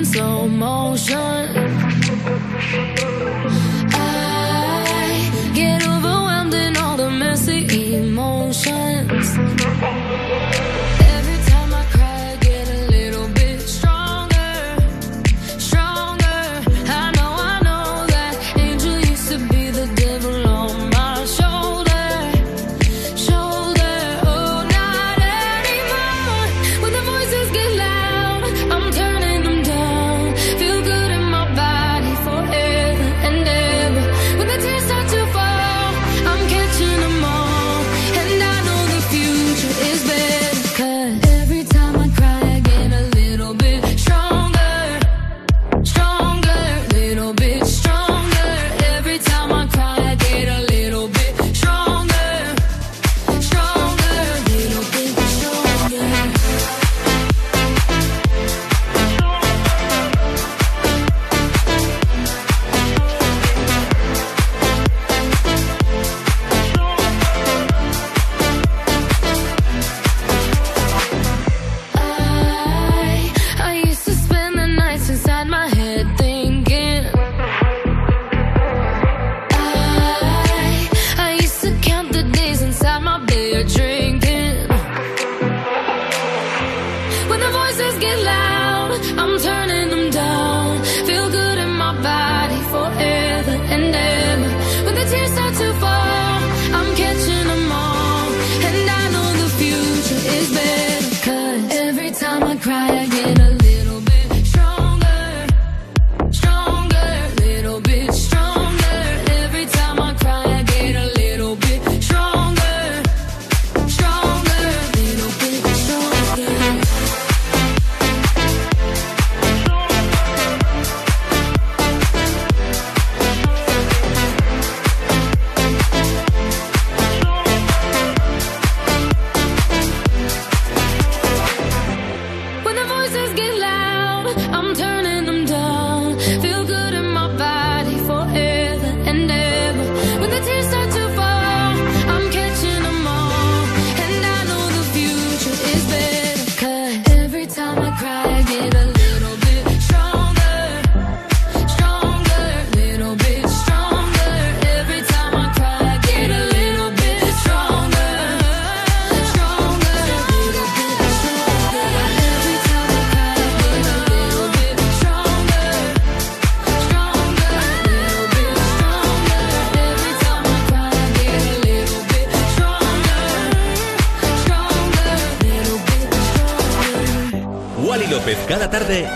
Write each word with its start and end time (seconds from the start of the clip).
in 0.00 0.06
slow 0.06 0.48
motion. 0.48 1.59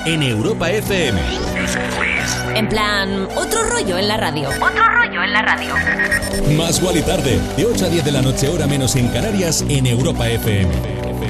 En 0.07 0.23
Europa 0.23 0.71
FM. 0.71 1.21
En 2.55 2.69
plan, 2.69 3.27
otro 3.37 3.63
rollo 3.71 3.99
en 3.99 4.09
la 4.09 4.17
radio. 4.17 4.49
Otro 4.49 4.85
rollo 4.85 5.23
en 5.23 5.33
la 5.33 5.43
radio. 5.43 5.75
Más 6.57 6.83
Wally 6.83 7.03
tarde, 7.03 7.41
de 7.57 7.65
8 7.65 7.87
a 7.87 7.89
10 7.89 8.05
de 8.05 8.13
la 8.13 8.23
noche, 8.23 8.49
hora 8.49 8.67
menos 8.67 8.97
en 8.97 9.09
Canarias, 9.09 9.65
en 9.69 9.87
Europa 9.87 10.29
FM. 10.29 10.71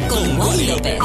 Con 0.08 0.40
Wally 0.40 0.66
López. 0.66 0.98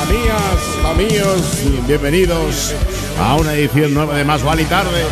Amigas, 0.00 0.60
amigos, 0.84 1.62
bienvenidos 1.88 2.74
a 3.20 3.34
una 3.36 3.54
edición 3.54 3.94
nueva 3.94 4.14
de 4.14 4.24
Más 4.24 4.42
Vale 4.44 4.64
Tarde. 4.64 5.02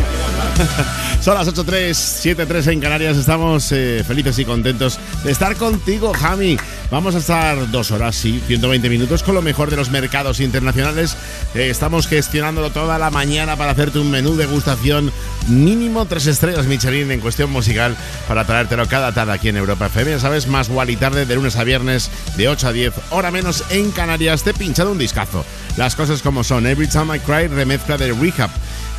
Son 1.21 1.35
las 1.35 1.47
8.3, 1.47 2.35
7.3 2.37 2.71
en 2.71 2.79
Canarias. 2.79 3.17
Estamos 3.17 3.71
eh, 3.71 4.03
felices 4.07 4.37
y 4.39 4.45
contentos 4.45 4.99
de 5.23 5.31
estar 5.31 5.55
contigo, 5.55 6.13
Jami. 6.13 6.57
Vamos 6.91 7.15
a 7.15 7.17
estar 7.17 7.71
dos 7.71 7.89
horas, 7.89 8.15
sí, 8.15 8.41
120 8.45 8.89
minutos 8.89 9.23
con 9.23 9.33
lo 9.33 9.41
mejor 9.41 9.71
de 9.71 9.75
los 9.75 9.89
mercados 9.89 10.39
internacionales. 10.39 11.17
Eh, 11.55 11.69
estamos 11.69 12.07
gestionándolo 12.07 12.69
toda 12.69 12.99
la 12.99 13.09
mañana 13.09 13.55
para 13.55 13.71
hacerte 13.71 13.97
un 13.97 14.11
menú 14.11 14.35
de 14.35 14.45
gustación 14.45 15.11
mínimo 15.47 16.05
tres 16.05 16.27
estrellas 16.27 16.67
Michelin 16.67 17.11
en 17.11 17.19
cuestión 17.21 17.51
musical 17.51 17.97
para 18.27 18.45
traértelo 18.45 18.87
cada 18.87 19.11
tarde 19.13 19.33
aquí 19.33 19.49
en 19.49 19.57
Europa 19.57 19.87
FM. 19.87 20.11
Ya 20.11 20.19
sabes, 20.19 20.47
más 20.47 20.69
y 20.87 20.95
tarde 20.95 21.25
de 21.25 21.35
lunes 21.35 21.55
a 21.55 21.63
viernes 21.63 22.11
de 22.37 22.49
8 22.49 22.67
a 22.67 22.71
10, 22.71 22.93
hora 23.09 23.31
menos 23.31 23.63
en 23.71 23.91
Canarias. 23.91 24.43
Te 24.43 24.53
pinchado 24.53 24.91
un 24.91 24.99
discazo. 24.99 25.43
Las 25.77 25.95
cosas 25.95 26.21
como 26.21 26.43
son. 26.43 26.67
Every 26.67 26.87
Time 26.87 27.17
I 27.17 27.19
Cry, 27.19 27.47
remezcla 27.47 27.97
de 27.97 28.13
Rehab. 28.13 28.51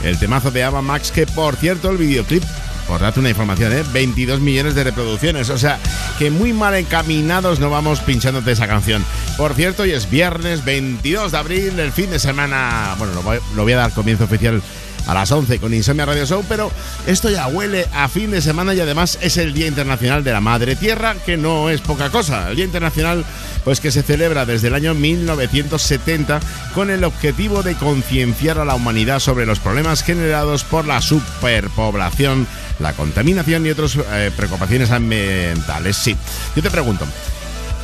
El 0.03 0.19
temazo 0.19 0.51
de 0.51 0.65
Ava 0.65 0.83
Max, 0.83 1.13
que 1.13 1.27
por 1.27 1.57
cierto, 1.57 1.91
el 1.91 1.99
videoclip 1.99 2.43
por 2.87 3.01
darte 3.01 3.21
una 3.21 3.31
información, 3.31 3.73
¿eh? 3.73 3.85
22 3.93 4.41
millones 4.41 4.75
de 4.75 4.85
reproducciones. 4.85 5.51
O 5.51 5.59
sea, 5.59 5.79
que 6.19 6.31
muy 6.31 6.53
mal 6.53 6.75
encaminados 6.75 7.61
no 7.61 7.71
vamos 7.71 8.01
pinchándote 8.01 8.53
esa 8.53 8.67
canción. 8.67 9.05
Por 9.37 9.55
cierto, 9.55 9.83
hoy 9.83 9.93
es 9.93 10.09
viernes 10.11 10.65
22 10.65 11.33
de 11.33 11.39
abril, 11.39 11.81
el 11.81 11.93
fin 11.93 12.11
de 12.11 12.19
semana. 12.19 12.95
Bueno, 12.99 13.15
lo 13.15 13.23
voy, 13.23 13.39
lo 13.55 13.63
voy 13.63 13.73
a 13.73 13.77
dar 13.77 13.93
comienzo 13.93 14.25
oficial 14.25 14.63
a 15.07 15.15
las 15.15 15.31
11 15.31 15.59
con 15.59 15.73
Insomnia 15.73 16.07
Radio 16.07 16.27
Show, 16.27 16.45
pero 16.49 16.71
esto 17.07 17.31
ya 17.31 17.47
huele 17.47 17.87
a 17.93 18.09
fin 18.09 18.31
de 18.31 18.43
semana 18.43 18.75
y 18.75 18.81
además 18.81 19.19
es 19.21 19.37
el 19.37 19.53
Día 19.53 19.67
Internacional 19.67 20.25
de 20.25 20.33
la 20.33 20.41
Madre 20.41 20.77
Tierra, 20.77 21.15
que 21.25 21.37
no 21.37 21.71
es 21.71 21.81
poca 21.81 22.11
cosa. 22.11 22.51
El 22.51 22.57
Día 22.57 22.65
Internacional, 22.65 23.25
pues 23.65 23.81
que 23.81 23.91
se 23.91 24.03
celebra 24.03 24.47
desde 24.47 24.69
el 24.69 24.75
año 24.75 24.95
1970 24.95 26.41
con 26.75 26.91
el 26.91 27.05
objetivo 27.05 27.63
de 27.63 27.75
concienciar 27.75 28.59
a 28.59 28.65
la 28.65 28.75
humanidad 28.75 29.21
sobre 29.21 29.47
los 29.47 29.61
problemas 29.61 30.03
generados 30.03 30.65
por 30.65 30.87
la 30.87 31.01
superpoblación, 31.01 32.47
la 32.79 32.93
contaminación 32.93 33.67
y 33.67 33.71
otras 33.71 33.97
eh, 33.97 34.31
preocupaciones 34.37 34.91
ambientales. 34.91 35.97
Sí, 35.97 36.17
yo 36.55 36.63
te 36.63 36.71
pregunto, 36.71 37.07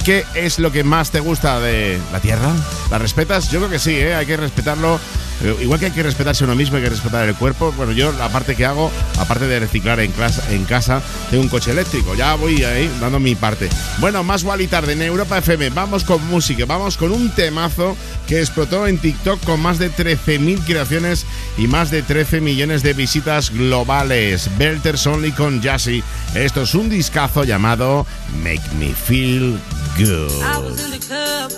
¿Qué 0.05 0.25
es 0.35 0.59
lo 0.59 0.73
que 0.73 0.83
más 0.83 1.13
te 1.13 1.21
gusta 1.21 1.61
de 1.61 1.97
la 2.13 2.19
Tierra? 2.19 2.51
¿La 2.91 2.99
respetas? 2.99 3.53
Yo 3.53 3.61
creo 3.61 3.71
que 3.71 3.79
sí, 3.79 3.93
¿eh? 3.93 4.17
hay 4.17 4.27
que 4.27 4.37
respetarlo. 4.37 4.99
Eh, 5.45 5.57
Igual 5.63 5.79
que 5.79 5.87
hay 5.87 5.93
que 5.93 6.03
respetarse 6.03 6.43
uno 6.43 6.57
mismo, 6.57 6.77
hay 6.77 6.83
que 6.83 6.91
respetar 6.91 7.29
el 7.29 7.37
cuerpo. 7.37 7.73
Bueno, 7.77 7.93
yo 7.93 8.11
la 8.11 8.29
parte 8.29 8.57
que 8.57 8.67
hago, 8.67 8.91
aparte 9.21 9.47
de 9.47 9.61
reciclar 9.61 10.01
en, 10.01 10.11
clase, 10.11 10.43
en 10.55 10.65
casa, 10.65 11.01
tengo 11.31 11.45
un 11.45 11.49
coche 11.49 11.71
eléctrico. 11.71 12.17
Ya 12.17 12.35
voy 12.35 12.65
ahí 12.65 12.91
dando 13.01 13.21
mi 13.21 13.37
parte. 13.37 13.69
Bueno, 13.99 14.25
más 14.25 14.45
y 14.59 14.67
tarde 14.67 14.95
en 14.95 15.03
Europa 15.03 15.39
FM. 15.39 15.71
Vamos 15.71 16.03
con 16.03 16.27
música, 16.27 16.65
vamos 16.65 16.97
con 16.97 17.13
un 17.13 17.31
temazo 17.31 17.97
que 18.27 18.41
explotó 18.41 18.89
en 18.89 18.99
TikTok 18.99 19.45
con 19.45 19.61
más 19.61 19.79
de 19.79 19.93
13.000 19.93 20.65
creaciones 20.65 21.27
y 21.57 21.69
más 21.69 21.93
de 21.93 22.03
13 22.03 22.41
millones 22.41 22.83
de 22.83 22.93
visitas 22.93 23.51
globales. 23.51 24.51
Belters 24.59 25.07
Only 25.07 25.31
con 25.31 25.63
Jassy. 25.63 26.03
Esto 26.35 26.63
es 26.63 26.75
un 26.75 26.89
discazo 26.89 27.45
llamado 27.45 28.05
Make 28.43 28.63
Me 28.81 28.93
Feel 28.93 29.61
I 29.94 30.59
was 30.59 30.83
in 30.83 30.91
the 30.91 30.99
club. 31.06 31.53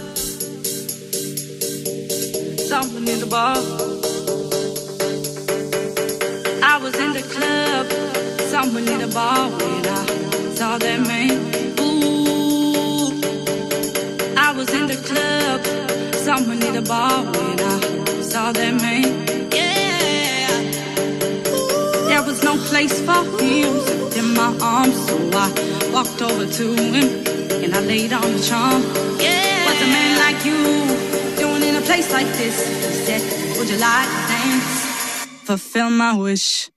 Someone 2.58 3.08
in 3.08 3.20
the 3.20 3.26
bar. 3.26 3.56
I 6.62 6.78
was 6.82 6.94
in 6.96 7.12
the 7.12 7.22
club, 7.22 7.86
someone 8.50 8.88
in 8.88 8.98
the 8.98 9.06
bar 9.14 9.48
when 9.48 9.86
I 9.86 10.06
saw 10.56 10.78
that 10.78 11.00
man. 11.06 11.30
Ooh, 11.78 13.22
I 14.36 14.52
was 14.52 14.68
in 14.74 14.88
the 14.88 14.96
club, 14.96 15.64
someone 16.16 16.60
in 16.60 16.74
the 16.74 16.82
bar 16.82 17.22
when 17.22 17.60
I 17.60 18.20
saw 18.20 18.50
that 18.50 18.74
man. 18.74 19.04
Yeah, 19.52 20.60
there 22.08 22.22
was 22.24 22.42
no 22.42 22.56
place 22.56 23.00
for 23.00 23.24
him 23.40 23.78
in 24.18 24.34
my 24.34 24.56
arms, 24.60 24.96
so 25.06 25.16
I 25.32 25.90
walked 25.92 26.20
over 26.20 26.46
to 26.46 26.74
him 26.74 27.33
and 27.50 27.74
I 27.74 27.80
laid 27.80 28.12
on 28.12 28.32
the 28.32 28.42
charm. 28.42 28.82
Yeah, 29.20 29.66
what's 29.66 29.82
a 29.82 29.86
man 29.86 30.18
like 30.24 30.44
you 30.44 30.58
doing 31.36 31.62
in 31.62 31.76
a 31.76 31.80
place 31.82 32.12
like 32.12 32.26
this? 32.38 32.56
He 32.86 32.94
said, 33.06 33.22
Would 33.58 33.68
you 33.68 33.78
like 33.78 34.08
to 34.08 34.22
dance? 34.32 35.26
Fulfill 35.44 35.90
my 35.90 36.16
wish. 36.16 36.70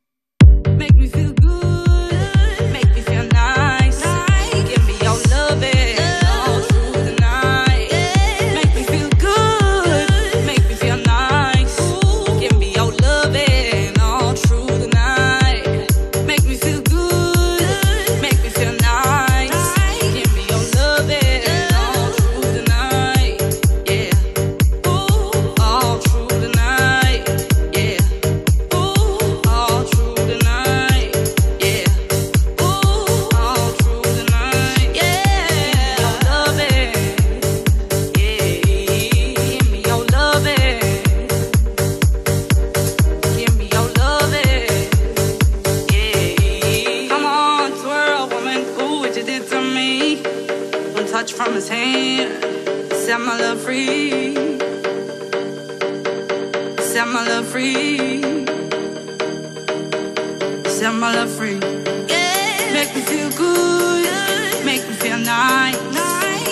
My 60.99 61.13
love 61.13 61.31
free. 61.31 61.59
Yeah. 62.07 62.73
Make 62.73 62.95
me 62.95 63.01
feel 63.01 63.29
good. 63.31 64.65
Make 64.65 64.87
me 64.87 64.95
feel 64.95 65.17
nice. 65.17 65.77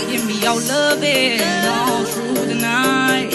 Give 0.10 0.26
me 0.26 0.40
your 0.40 0.60
loving 0.62 1.42
all 1.68 2.04
through 2.06 2.46
the 2.46 2.56
night. 2.56 3.30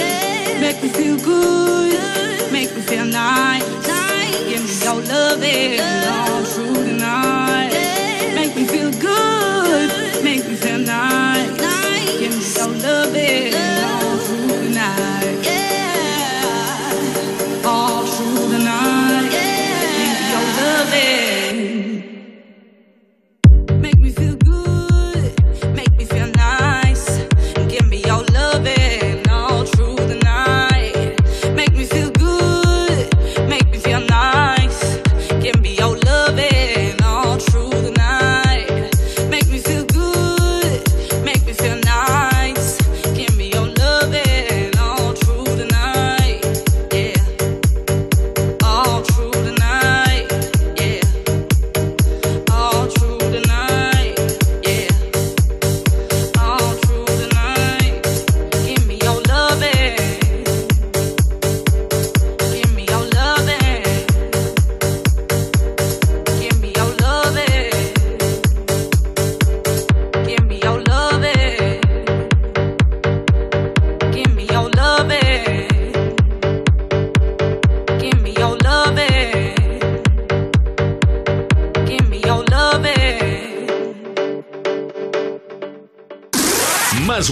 Make 0.61 0.83
me 0.83 0.89
feel 0.89 1.17
good. 1.19 2.53
Make 2.53 2.75
me 2.75 2.83
feel 2.83 3.05
nice. 3.05 3.65
Give 4.49 4.63
me 4.63 4.75
your 4.85 5.01
loving 5.13 5.81
all 5.81 6.30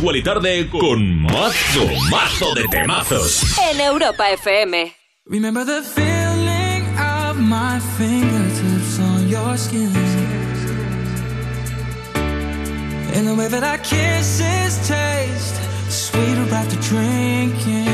Wally 0.03 0.23
Tarde 0.23 0.69
con 0.71 1.23
mazo, 1.23 1.87
mazo 2.11 2.55
de 2.55 2.65
temazos. 2.69 3.43
En 3.71 3.81
Europa 3.81 4.31
FM. 4.31 4.95
Remember 5.27 5.65
the 5.65 5.83
feeling 5.83 6.85
of 6.99 7.39
my 7.39 7.81
fingertips 7.97 8.99
on 9.01 9.29
your 9.29 9.57
skin. 9.57 9.93
And 13.15 13.27
the 13.27 13.35
way 13.35 13.49
that 13.49 13.65
our 13.65 13.79
kisses 13.79 14.79
taste 14.87 15.57
sweeter 15.91 16.55
after 16.55 16.77
drinking. 16.81 17.89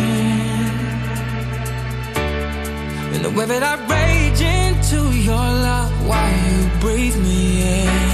And 3.15 3.25
the 3.25 3.31
way 3.31 3.47
that 3.47 3.63
I 3.63 3.77
rage 3.89 4.41
into 4.43 5.11
your 5.17 5.37
love 5.37 5.93
while 6.07 6.33
you 6.33 6.69
breathe 6.81 7.17
me 7.17 7.63
in. 7.63 8.14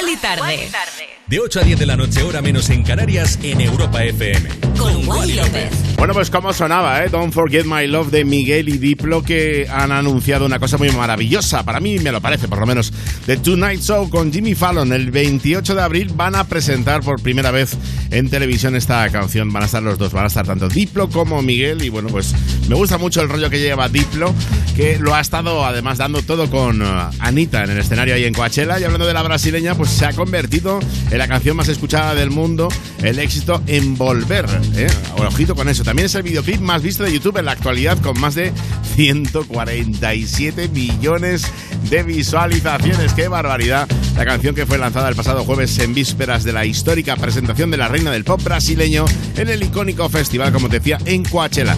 Más 0.00 0.08
Wally 0.08 0.16
tarde. 0.16 1.20
De 1.26 1.38
8 1.38 1.60
a 1.60 1.62
10 1.62 1.78
de 1.78 1.86
la 1.86 1.94
noche, 1.94 2.22
hora 2.22 2.40
menos 2.40 2.70
en 2.70 2.82
Canarias, 2.82 3.38
en 3.42 3.60
Europa 3.60 4.02
FM. 4.02 4.48
Con 4.78 5.06
Wally 5.06 5.34
López. 5.34 5.70
Bueno, 5.98 6.14
pues 6.14 6.30
como 6.30 6.54
sonaba, 6.54 7.04
¿eh? 7.04 7.10
Don't 7.10 7.34
Forget 7.34 7.66
My 7.66 7.86
Love 7.86 8.10
de 8.10 8.24
Miguel 8.24 8.70
y 8.70 8.78
Diplo, 8.78 9.22
que 9.22 9.68
han 9.70 9.92
anunciado 9.92 10.46
una 10.46 10.58
cosa 10.58 10.78
muy 10.78 10.90
maravillosa. 10.90 11.62
Para 11.64 11.78
mí 11.80 11.98
me 11.98 12.10
lo 12.12 12.22
parece, 12.22 12.48
por 12.48 12.58
lo 12.58 12.66
menos. 12.66 12.92
The 13.26 13.36
Tonight 13.36 13.82
Show 13.82 14.08
con 14.08 14.32
Jimmy 14.32 14.54
Fallon. 14.54 14.92
El 14.92 15.10
28 15.10 15.74
de 15.74 15.82
abril 15.82 16.10
van 16.14 16.34
a 16.34 16.44
presentar 16.44 17.02
por 17.02 17.20
primera 17.20 17.50
vez 17.50 17.76
en 18.10 18.30
televisión 18.30 18.74
esta 18.74 19.06
canción. 19.10 19.52
Van 19.52 19.64
a 19.64 19.66
estar 19.66 19.82
los 19.82 19.98
dos, 19.98 20.14
van 20.14 20.24
a 20.24 20.28
estar 20.28 20.46
tanto 20.46 20.68
Diplo 20.68 21.10
como 21.10 21.42
Miguel. 21.42 21.84
Y 21.84 21.90
bueno, 21.90 22.08
pues 22.08 22.34
me 22.68 22.74
gusta 22.74 22.96
mucho 22.96 23.20
el 23.20 23.28
rollo 23.28 23.50
que 23.50 23.60
lleva 23.60 23.90
Diplo, 23.90 24.34
que 24.76 24.98
lo 24.98 25.14
ha 25.14 25.20
estado 25.20 25.64
además 25.64 25.98
dando 25.98 26.22
todo 26.22 26.50
con 26.50 26.82
uh, 26.82 27.10
Anita 27.18 27.64
en 27.64 27.70
el 27.70 27.78
escenario 27.78 28.14
ahí 28.14 28.24
en 28.24 28.34
Coachella. 28.34 28.78
Y 28.78 28.84
hablando 28.84 29.06
de 29.06 29.14
la 29.14 29.22
brasileña, 29.22 29.74
pues 29.74 29.90
se 29.90 30.06
ha 30.06 30.12
convertido 30.12 30.80
en 31.10 31.18
la 31.18 31.28
canción 31.28 31.56
más 31.56 31.68
escuchada 31.68 32.14
del 32.14 32.30
mundo, 32.30 32.68
el 33.02 33.18
éxito 33.18 33.62
Envolver. 33.66 34.46
¿eh? 34.76 34.88
Ojito 35.16 35.54
con 35.54 35.68
eso. 35.68 35.84
También 35.84 36.06
es 36.06 36.14
el 36.14 36.22
videoclip 36.22 36.60
más 36.60 36.82
visto 36.82 37.04
de 37.04 37.12
YouTube 37.12 37.38
en 37.38 37.46
la 37.46 37.52
actualidad, 37.52 37.98
con 37.98 38.18
más 38.20 38.34
de 38.34 38.52
147 38.96 40.68
millones 40.68 41.46
de 41.88 42.02
visualizaciones. 42.02 43.12
¡Qué 43.14 43.28
barbaridad! 43.28 43.88
La 44.16 44.24
canción 44.24 44.54
que 44.54 44.66
fue 44.66 44.78
lanzada 44.78 45.08
el 45.08 45.16
pasado 45.16 45.44
jueves 45.44 45.78
en 45.78 45.94
vísperas 45.94 46.44
de 46.44 46.52
la 46.52 46.66
histórica 46.66 47.16
presentación 47.16 47.70
de 47.70 47.76
la 47.76 47.88
reina 47.88 48.10
del 48.10 48.24
pop 48.24 48.42
brasileño 48.42 49.04
en 49.36 49.48
el 49.48 49.62
icónico 49.62 50.08
festival, 50.08 50.52
como 50.52 50.68
te 50.68 50.78
decía, 50.78 50.98
en 51.04 51.24
Coachella 51.24 51.76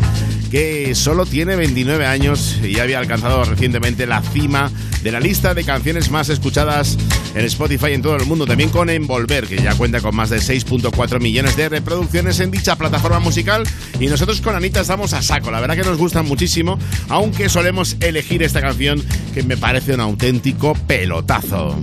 que 0.53 0.95
solo 0.95 1.25
tiene 1.25 1.57
29 1.57 2.05
años 2.05 2.59
y 2.63 2.79
había 2.79 2.99
alcanzado 2.99 3.43
recientemente 3.43 4.07
la 4.07 4.21
cima 4.21 4.71
de 5.03 5.11
la 5.11 5.19
lista 5.19 5.55
de 5.55 5.65
canciones 5.65 6.11
más 6.11 6.29
escuchadas 6.29 6.99
en 7.35 7.47
Spotify 7.47 7.93
en 7.93 8.03
todo 8.03 8.17
el 8.17 8.27
mundo, 8.27 8.45
también 8.45 8.69
con 8.69 8.91
Envolver, 8.91 9.47
que 9.47 9.57
ya 9.57 9.75
cuenta 9.75 10.03
con 10.03 10.15
más 10.15 10.29
de 10.29 10.37
6.4 10.41 11.21
millones 11.21 11.57
de 11.57 11.71
reproducciones 11.71 12.39
en 12.41 12.51
dicha 12.51 12.77
plataforma 12.77 13.19
musical. 13.19 13.65
Y 13.99 14.09
nosotros 14.09 14.43
con 14.43 14.55
Anita 14.55 14.83
estamos 14.83 15.15
a 15.15 15.23
saco, 15.23 15.51
la 15.51 15.59
verdad 15.59 15.75
que 15.75 15.85
nos 15.85 15.97
gusta 15.97 16.21
muchísimo, 16.21 16.79
aunque 17.09 17.49
solemos 17.49 17.97
elegir 18.01 18.43
esta 18.43 18.61
canción 18.61 19.03
que 19.33 19.43
me 19.45 19.57
parece 19.57 19.95
un 19.95 20.01
auténtico 20.01 20.75
pelotazo. 20.87 21.81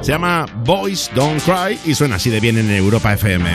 Se 0.00 0.10
llama 0.10 0.46
Boys 0.64 1.12
Don't 1.14 1.40
Cry 1.44 1.78
y 1.88 1.94
suena 1.94 2.16
así 2.16 2.28
de 2.28 2.40
bien 2.40 2.58
en 2.58 2.68
Europa 2.72 3.12
FM. 3.12 3.54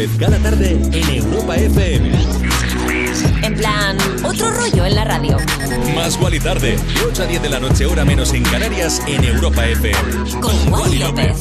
Wally 0.00 0.06
López 0.06 0.18
cada 0.18 0.38
tarde 0.38 0.80
en 0.92 1.14
Europa 1.14 1.56
FM. 1.56 2.10
En 3.42 3.54
plan, 3.54 3.96
otro 4.24 4.50
rollo 4.50 4.86
en 4.86 4.94
la 4.94 5.04
radio. 5.04 5.36
Más 5.94 6.18
Wally 6.20 6.40
tarde, 6.40 6.76
de 6.76 7.02
8 7.04 7.22
a 7.22 7.26
10 7.26 7.42
de 7.42 7.48
la 7.50 7.60
noche, 7.60 7.84
hora 7.84 8.04
menos 8.04 8.32
en 8.32 8.42
Canarias, 8.44 9.02
en 9.06 9.24
Europa 9.24 9.66
FM. 9.66 10.40
Con 10.40 10.72
Wally 10.72 10.98
López. 10.98 11.36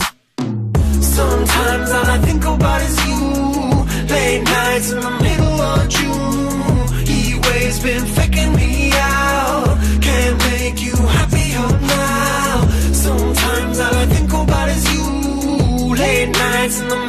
Sometimes 1.00 1.92
all 1.92 2.10
I 2.10 2.20
think 2.26 2.46
about 2.46 2.82
is 2.82 2.98
you. 3.06 3.86
Late 4.10 4.44
nights 4.44 4.92
in 4.92 5.00
the 5.00 5.24
middle 5.24 5.62
of 5.62 5.88
June. 5.88 7.06
He 7.06 7.36
always 7.36 7.80
been 7.80 8.06
faking 8.08 8.56
me 8.56 8.92
out. 8.94 9.78
Can't 10.02 10.38
make 10.52 10.82
you 10.82 10.96
happier 10.96 11.68
now. 11.88 12.68
Sometimes 12.92 13.80
all 13.80 13.96
I 13.96 14.06
think 14.08 14.34
about 14.34 14.70
is 14.70 14.84
you. 14.94 15.96
Late 15.96 16.32
nights 16.32 16.82
in 16.82 16.88
the 16.88 16.96
middle 16.96 16.98
of 16.98 17.08
June. 17.08 17.09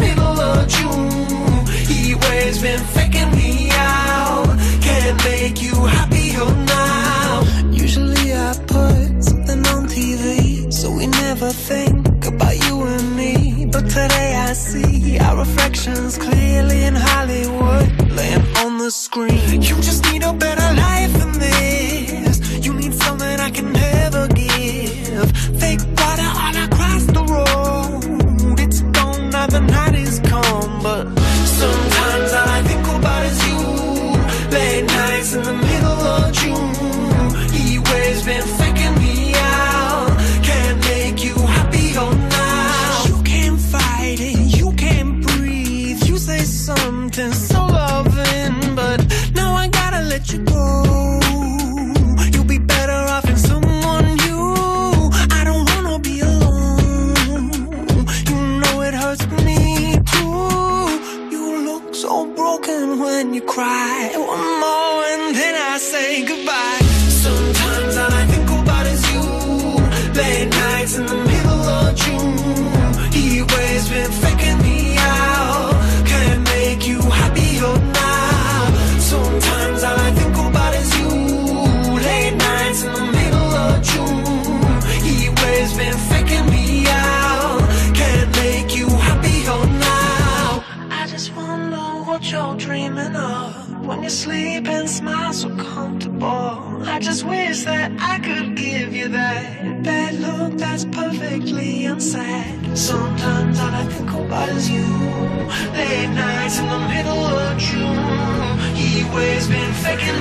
Always 2.60 2.78
been 2.78 2.86
faking 2.88 3.30
me 3.36 3.70
out. 3.72 4.46
Can't 4.82 5.24
make 5.24 5.62
you 5.62 5.74
happier 5.86 6.40
oh, 6.40 6.64
now. 6.66 7.70
Usually 7.70 8.34
I 8.34 8.52
put 8.66 9.24
something 9.24 9.66
on 9.66 9.88
TV, 9.88 10.70
so 10.70 10.92
we 10.92 11.06
never 11.06 11.50
think 11.50 12.26
about 12.26 12.56
you 12.66 12.82
and 12.82 13.16
me. 13.16 13.66
But 13.66 13.88
today 13.88 14.34
I 14.36 14.52
see 14.52 15.18
our 15.18 15.38
reflections 15.38 16.18
clearly 16.18 16.84
in 16.84 16.96
Hollywood, 16.96 18.10
laying 18.10 18.44
on 18.58 18.76
the 18.78 18.90
screen. 18.90 19.62
You 19.62 19.76
just 19.76 20.04
need 20.12 20.22
a 20.22 20.32
better 20.34 20.74
life 20.74 21.12
than 21.14 21.32
this. 21.38 22.66
You 22.66 22.74
need 22.74 22.92
something 22.92 23.40
I 23.40 23.50
can 23.50 23.72
never 23.72 24.28
give. 24.28 25.30
Fake 25.58 25.80
water 25.96 26.30
all 26.42 26.56
across 26.66 27.04
the 27.06 27.24
road. 27.24 28.60
It's 28.60 28.82
gone 28.82 29.30
now 29.30 29.46
the 29.46 29.60
night 29.60 29.94
is 29.94 30.20
come, 30.20 30.82
but 30.82 31.19
Late 34.80 34.88
nights 34.88 35.34
in 35.34 35.42
the 35.42 35.69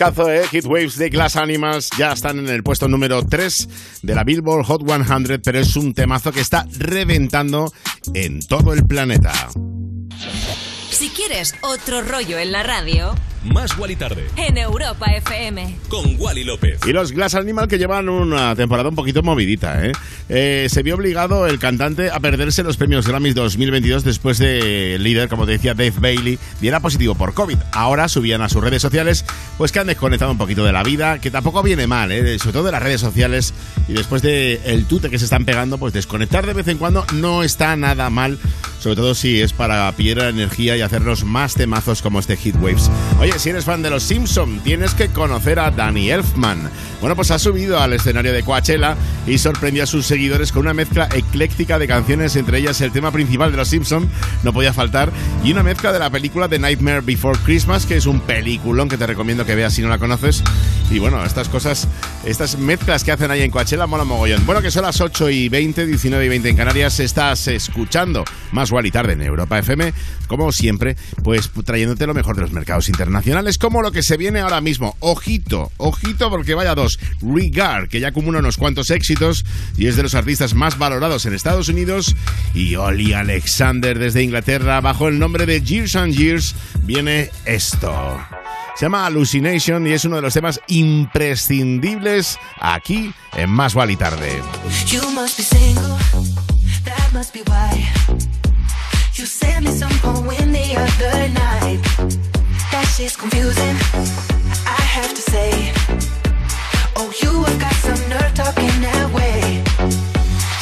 discazo, 0.00 0.32
¿eh? 0.32 0.48
Hit 0.48 0.64
Waves 0.64 0.96
de 0.96 1.10
Glass 1.10 1.36
Animals 1.36 1.90
ya 1.98 2.12
están 2.12 2.38
en 2.38 2.48
el 2.48 2.62
puesto 2.62 2.88
número 2.88 3.22
3 3.22 4.00
de 4.00 4.14
la 4.14 4.24
Billboard 4.24 4.64
Hot 4.64 4.82
100, 4.82 5.42
pero 5.44 5.58
es 5.58 5.76
un 5.76 5.92
temazo 5.92 6.32
que 6.32 6.40
está 6.40 6.66
reventando 6.78 7.70
en 8.14 8.40
todo 8.40 8.72
el 8.72 8.86
planeta. 8.86 9.50
Si 10.90 11.10
quieres 11.10 11.54
otro 11.60 12.00
rollo 12.00 12.38
en 12.38 12.50
la 12.50 12.62
radio, 12.62 13.14
Más 13.44 13.76
Wally 13.78 13.96
Tarde 13.96 14.26
en 14.36 14.58
Europa 14.58 15.06
FM. 15.14 15.76
con 15.88 16.14
Wally 16.18 16.44
López. 16.44 16.78
Y 16.86 16.92
los 16.92 17.12
Glass 17.12 17.34
Animal 17.34 17.68
que 17.68 17.78
llevan 17.78 18.08
una 18.08 18.54
temporada 18.54 18.88
un 18.90 18.94
poquito 18.94 19.22
movidita, 19.22 19.84
¿eh? 19.86 19.92
Eh, 20.28 20.66
Se 20.70 20.82
vio 20.82 20.94
obligado 20.96 21.46
el 21.46 21.58
cantante 21.58 22.10
a 22.10 22.20
perderse 22.20 22.62
los 22.62 22.76
premios 22.76 23.06
Grammys 23.08 23.34
2022 23.34 24.04
después 24.04 24.38
de 24.38 24.94
el 24.96 25.02
líder, 25.02 25.28
como 25.28 25.46
te 25.46 25.52
decía, 25.52 25.74
Dave 25.74 25.94
Bailey, 25.98 26.38
diera 26.60 26.80
positivo 26.80 27.14
por 27.14 27.32
COVID. 27.34 27.56
Ahora 27.72 28.08
subían 28.08 28.42
a 28.42 28.48
sus 28.48 28.62
redes 28.62 28.82
sociales, 28.82 29.24
pues 29.56 29.72
que 29.72 29.78
han 29.80 29.86
desconectado 29.86 30.30
un 30.32 30.38
poquito 30.38 30.64
de 30.64 30.72
la 30.72 30.82
vida, 30.82 31.18
que 31.18 31.30
tampoco 31.30 31.62
viene 31.62 31.86
mal, 31.86 32.12
¿eh? 32.12 32.38
Sobre 32.38 32.52
todo 32.52 32.64
de 32.64 32.72
las 32.72 32.82
redes 32.82 33.00
sociales 33.00 33.54
y 33.88 33.94
después 33.94 34.20
de 34.22 34.60
el 34.66 34.84
tute 34.84 35.08
que 35.10 35.18
se 35.18 35.24
están 35.24 35.44
pegando, 35.46 35.78
pues 35.78 35.92
desconectar 35.94 36.46
de 36.46 36.52
vez 36.52 36.68
en 36.68 36.78
cuando 36.78 37.04
no 37.14 37.42
está 37.42 37.74
nada 37.76 38.10
mal, 38.10 38.38
sobre 38.80 38.96
todo 38.96 39.14
si 39.14 39.40
es 39.40 39.52
para 39.52 39.90
pillar 39.92 40.18
la 40.18 40.28
energía 40.28 40.76
y 40.76 40.82
hacernos 40.82 41.24
más 41.24 41.54
temazos 41.54 42.02
como 42.02 42.20
este 42.20 42.36
Hit 42.36 42.56
Waves. 42.60 42.90
Oye, 43.18 43.29
si 43.38 43.50
eres 43.50 43.64
fan 43.64 43.82
de 43.82 43.90
los 43.90 44.02
Simpson, 44.02 44.60
tienes 44.60 44.94
que 44.94 45.08
conocer 45.08 45.58
a 45.58 45.70
Danny 45.70 46.10
Elfman. 46.10 46.70
Bueno, 47.00 47.16
pues 47.16 47.30
ha 47.30 47.38
subido 47.38 47.78
al 47.78 47.92
escenario 47.92 48.32
de 48.32 48.42
Coachella 48.42 48.96
y 49.26 49.38
sorprendió 49.38 49.84
a 49.84 49.86
sus 49.86 50.06
seguidores 50.06 50.52
con 50.52 50.62
una 50.62 50.74
mezcla 50.74 51.08
ecléctica 51.14 51.78
de 51.78 51.86
canciones, 51.86 52.36
entre 52.36 52.58
ellas 52.58 52.80
el 52.80 52.92
tema 52.92 53.12
principal 53.12 53.50
de 53.50 53.56
los 53.56 53.68
Simpson, 53.68 54.08
no 54.42 54.52
podía 54.52 54.72
faltar, 54.72 55.12
y 55.44 55.52
una 55.52 55.62
mezcla 55.62 55.92
de 55.92 55.98
la 55.98 56.10
película 56.10 56.48
The 56.48 56.58
Nightmare 56.58 57.00
Before 57.00 57.38
Christmas, 57.44 57.86
que 57.86 57.96
es 57.96 58.06
un 58.06 58.20
peliculón 58.20 58.88
que 58.88 58.98
te 58.98 59.06
recomiendo 59.06 59.46
que 59.46 59.54
veas 59.54 59.74
si 59.74 59.82
no 59.82 59.88
la 59.88 59.98
conoces. 59.98 60.42
Y 60.90 60.98
bueno, 60.98 61.24
estas 61.24 61.48
cosas, 61.48 61.88
estas 62.24 62.58
mezclas 62.58 63.04
que 63.04 63.12
hacen 63.12 63.30
ahí 63.30 63.42
en 63.42 63.50
Coachella 63.50 63.86
mola 63.86 64.04
mogollón. 64.04 64.44
Bueno, 64.44 64.60
que 64.60 64.70
son 64.70 64.82
las 64.82 65.00
8 65.00 65.30
y 65.30 65.48
20, 65.48 65.86
19 65.86 66.24
y 66.24 66.28
20 66.28 66.48
en 66.48 66.56
Canarias, 66.56 67.00
estás 67.00 67.46
escuchando 67.48 68.24
más 68.52 68.70
y 68.84 68.90
tarde 68.90 69.12
en 69.12 69.22
Europa 69.22 69.58
FM, 69.58 69.92
como 70.26 70.52
siempre, 70.52 70.96
pues 71.22 71.50
trayéndote 71.64 72.06
lo 72.06 72.14
mejor 72.14 72.36
de 72.36 72.42
los 72.42 72.52
mercados 72.52 72.88
internacionales, 72.88 73.19
como 73.58 73.82
lo 73.82 73.92
que 73.92 74.02
se 74.02 74.16
viene 74.16 74.40
ahora 74.40 74.60
mismo. 74.60 74.96
Ojito, 75.00 75.70
ojito, 75.76 76.30
porque 76.30 76.54
vaya 76.54 76.74
dos. 76.74 76.98
Regard, 77.20 77.88
que 77.88 78.00
ya 78.00 78.08
acumula 78.08 78.38
unos 78.38 78.56
cuantos 78.56 78.90
éxitos 78.90 79.44
y 79.76 79.86
es 79.86 79.96
de 79.96 80.02
los 80.02 80.14
artistas 80.14 80.54
más 80.54 80.78
valorados 80.78 81.26
en 81.26 81.34
Estados 81.34 81.68
Unidos. 81.68 82.16
Y 82.54 82.76
Oli 82.76 83.12
Alexander 83.12 83.98
desde 83.98 84.22
Inglaterra, 84.22 84.80
bajo 84.80 85.08
el 85.08 85.18
nombre 85.18 85.46
de 85.46 85.60
Years 85.60 85.96
and 85.96 86.14
Years, 86.14 86.54
viene 86.84 87.30
esto. 87.44 88.20
Se 88.76 88.86
llama 88.86 89.04
Hallucination 89.04 89.86
y 89.86 89.92
es 89.92 90.04
uno 90.04 90.16
de 90.16 90.22
los 90.22 90.32
temas 90.32 90.60
imprescindibles 90.68 92.38
aquí 92.58 93.12
en 93.34 93.50
Más 93.50 93.74
y 93.88 93.96
Tarde. 93.96 94.40
You 94.86 95.02
must 95.10 95.36
be 95.36 95.44
single, 95.44 95.98
that 96.84 97.12
must 97.12 97.34
be 97.34 97.42
why. 97.46 97.86
You 99.14 99.26
sent 99.26 99.66
me 99.66 99.72
some 99.72 99.92
poem 99.98 100.52
the 100.52 100.76
other 100.76 101.28
night. 101.28 102.39
That 102.80 102.88
shit's 102.96 103.14
confusing, 103.14 103.76
I 104.64 104.80
have 104.96 105.12
to 105.12 105.20
say. 105.20 105.50
Oh, 106.96 107.12
you 107.20 107.44
have 107.44 107.60
got 107.60 107.76
some 107.84 108.00
nerve 108.08 108.32
talking 108.32 108.72
that 108.80 109.06
way. 109.12 109.60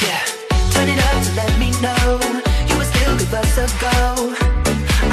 Yeah, 0.02 0.22
turn 0.74 0.88
it 0.90 0.98
up 0.98 1.18
to 1.22 1.30
let 1.38 1.52
me 1.62 1.70
know 1.78 2.18
you 2.66 2.74
would 2.74 2.90
still 2.90 3.14
give 3.22 3.32
us 3.32 3.54
a 3.62 3.70
go. 3.78 4.34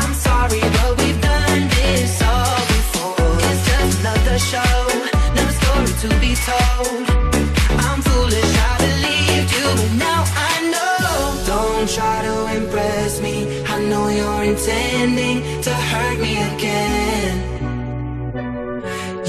I'm 0.02 0.14
sorry, 0.18 0.58
but 0.66 0.98
we've 0.98 1.22
done 1.22 1.70
this 1.78 2.26
all 2.26 2.58
before. 2.74 3.38
It's 3.54 3.62
just 3.70 4.02
another 4.02 4.38
show, 4.42 4.78
another 5.30 5.56
story 5.62 5.94
to 6.02 6.10
be 6.18 6.34
told. 6.42 7.06
I'm 7.86 8.02
foolish, 8.02 8.54
I 8.66 8.74
believed 8.82 9.50
you, 9.54 9.68
but 9.78 9.94
now 10.10 10.22
I 10.26 10.54
know. 10.74 10.98
Don't 11.54 11.86
try 11.86 12.18
to 12.26 12.36
impress 12.58 13.22
me. 13.22 13.62
I 13.62 13.78
know 13.86 14.10
you're 14.10 14.44
intending 14.50 14.95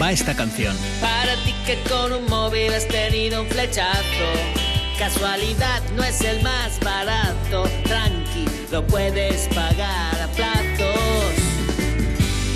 Va 0.00 0.12
esta 0.12 0.34
canción. 0.34 0.76
Para 1.00 1.34
ti 1.44 1.54
que 1.66 1.78
con 1.88 2.12
un 2.12 2.26
móvil 2.26 2.72
has 2.72 2.86
tenido 2.88 3.42
un 3.42 3.48
flechazo. 3.48 4.28
Casualidad 4.98 5.82
no 5.96 6.04
es 6.04 6.20
el 6.20 6.42
más 6.42 6.78
barato. 6.80 7.64
Tranqui, 7.84 8.46
lo 8.70 8.86
puedes 8.86 9.48
pagar 9.48 10.20
a 10.20 10.28
plazos. 10.36 11.34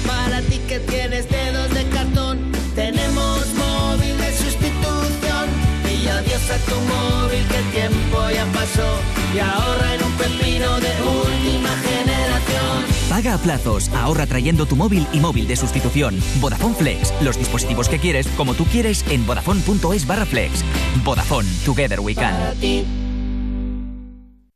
Para 0.07 0.41
ti 0.43 0.59
que 0.69 0.79
tienes 0.81 1.29
dedos 1.29 1.73
de 1.75 1.85
cartón, 1.89 2.53
tenemos 2.75 3.47
móvil 3.55 4.17
de 4.19 4.33
sustitución. 4.33 5.47
Y 5.91 6.07
adiós 6.09 6.51
a 6.51 6.59
tu 6.71 6.77
móvil 6.95 7.45
que 7.49 7.57
el 7.57 7.71
tiempo 7.73 8.31
ya 8.31 8.45
pasó. 8.53 8.89
Y 9.35 9.39
ahorra 9.39 9.95
en 9.95 10.03
un 10.05 10.13
pepino 10.13 10.81
de 10.81 10.93
última 11.03 11.71
generación. 11.77 12.18
Paga 13.19 13.35
a 13.35 13.39
plazos, 13.39 13.89
ahorra 13.89 14.27
trayendo 14.27 14.65
tu 14.65 14.77
móvil 14.77 15.05
y 15.13 15.19
móvil 15.19 15.49
de 15.49 15.57
sustitución. 15.57 16.15
Vodafone 16.41 16.77
Flex, 16.77 17.13
los 17.21 17.37
dispositivos 17.37 17.89
que 17.89 17.99
quieres, 17.99 18.29
como 18.37 18.55
tú 18.55 18.65
quieres, 18.67 19.05
en 19.11 19.27
vodafone.es 19.27 20.07
barra 20.07 20.25
flex. 20.25 20.65
Vodafone, 21.05 21.49
together 21.65 21.99
we 21.99 22.15
can. 22.15 22.55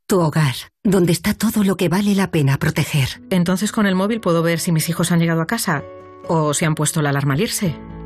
Tu 0.07 0.21
hogar, 0.21 0.55
donde 0.85 1.11
está 1.11 1.35
todo 1.35 1.65
lo 1.65 1.77
que 1.77 1.89
vale 1.89 2.15
la 2.15 2.31
pena 2.31 2.57
proteger. 2.59 3.21
Entonces 3.31 3.73
con 3.73 3.85
el 3.87 3.97
móvil 3.97 4.21
puedo 4.21 4.45
ver 4.45 4.61
si 4.61 4.71
mis 4.71 4.89
hijos 4.89 5.11
han 5.11 5.19
llegado 5.19 5.41
a 5.41 5.49
casa 5.49 5.83
o 6.29 6.55
si 6.55 6.65
han 6.65 6.77
puesto 6.77 7.03
la 7.03 7.09
alarma 7.09 7.35
al 7.35 7.41
irse. 7.41 7.75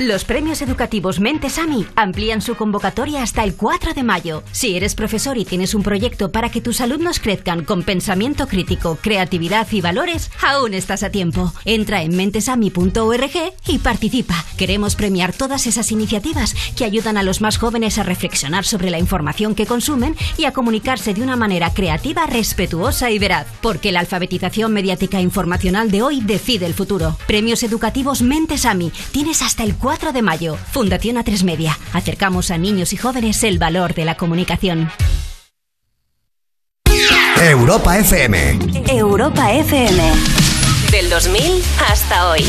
Los 0.00 0.24
premios 0.24 0.62
educativos 0.62 1.20
Mentesami 1.20 1.86
amplían 1.94 2.40
su 2.40 2.54
convocatoria 2.54 3.22
hasta 3.22 3.44
el 3.44 3.54
4 3.54 3.92
de 3.92 4.02
mayo. 4.02 4.42
Si 4.50 4.74
eres 4.74 4.94
profesor 4.94 5.36
y 5.36 5.44
tienes 5.44 5.74
un 5.74 5.82
proyecto 5.82 6.32
para 6.32 6.48
que 6.48 6.62
tus 6.62 6.80
alumnos 6.80 7.20
crezcan 7.20 7.64
con 7.64 7.82
pensamiento 7.82 8.46
crítico, 8.46 8.96
creatividad 9.02 9.66
y 9.70 9.82
valores, 9.82 10.30
aún 10.40 10.72
estás 10.72 11.02
a 11.02 11.10
tiempo. 11.10 11.52
Entra 11.66 12.00
en 12.00 12.16
mentesami.org 12.16 13.52
y 13.66 13.78
participa. 13.80 14.42
Queremos 14.56 14.96
premiar 14.96 15.34
todas 15.34 15.66
esas 15.66 15.92
iniciativas 15.92 16.54
que 16.74 16.86
ayudan 16.86 17.18
a 17.18 17.22
los 17.22 17.42
más 17.42 17.58
jóvenes 17.58 17.98
a 17.98 18.02
reflexionar 18.02 18.64
sobre 18.64 18.88
la 18.88 18.98
información 18.98 19.54
que 19.54 19.66
consumen 19.66 20.16
y 20.38 20.46
a 20.46 20.52
comunicarse 20.52 21.12
de 21.12 21.22
una 21.22 21.36
manera 21.36 21.74
creativa, 21.74 22.24
respetuosa 22.24 23.10
y 23.10 23.18
veraz. 23.18 23.46
Porque 23.60 23.92
la 23.92 24.00
alfabetización 24.00 24.72
mediática 24.72 25.20
informacional 25.20 25.90
de 25.90 26.00
hoy 26.00 26.22
decide 26.22 26.64
el 26.64 26.72
futuro. 26.72 27.18
Premios 27.26 27.62
educativos 27.62 28.22
Mentesami. 28.22 28.92
Tienes 29.12 29.42
hasta 29.42 29.62
el 29.62 29.76
4 29.76 29.89
de 29.90 30.22
mayo. 30.22 30.56
Fundación 30.56 31.16
A3 31.16 31.42
Media. 31.42 31.76
Acercamos 31.92 32.50
a 32.50 32.58
niños 32.58 32.92
y 32.92 32.96
jóvenes 32.96 33.42
el 33.42 33.58
valor 33.58 33.94
de 33.94 34.04
la 34.04 34.14
comunicación. 34.14 34.90
Europa 37.42 37.98
FM. 37.98 38.58
Europa 38.88 39.52
FM. 39.52 40.12
Del 40.92 41.10
2000 41.10 41.62
hasta 41.88 42.30
hoy. 42.30 42.40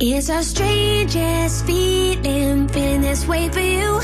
It's 0.00 0.28
the 0.28 0.42
strangest 0.42 1.66
feeling, 1.66 2.68
feeling 2.68 3.02
this 3.02 3.26
way 3.26 3.50
for 3.50 3.60
you. 3.60 4.00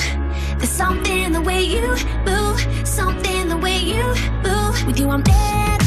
There's 0.59 0.69
something 0.69 1.33
the 1.33 1.41
way 1.41 1.63
you 1.63 1.97
move, 2.27 2.61
something 2.85 3.49
the 3.49 3.57
way 3.57 3.79
you 3.79 4.05
move. 4.43 4.87
With 4.87 4.99
you, 4.99 5.09
I'm 5.09 5.23
never 5.23 5.84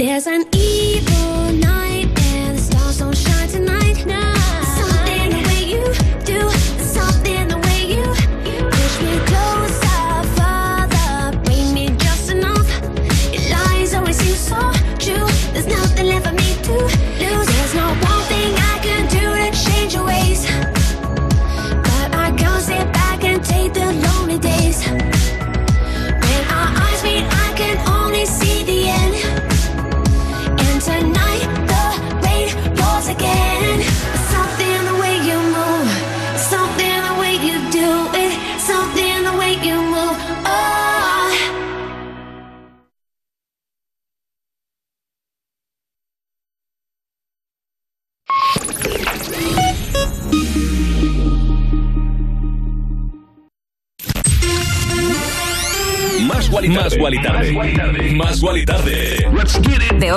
There's 0.00 0.26
an 0.26 0.46
evil 0.54 1.29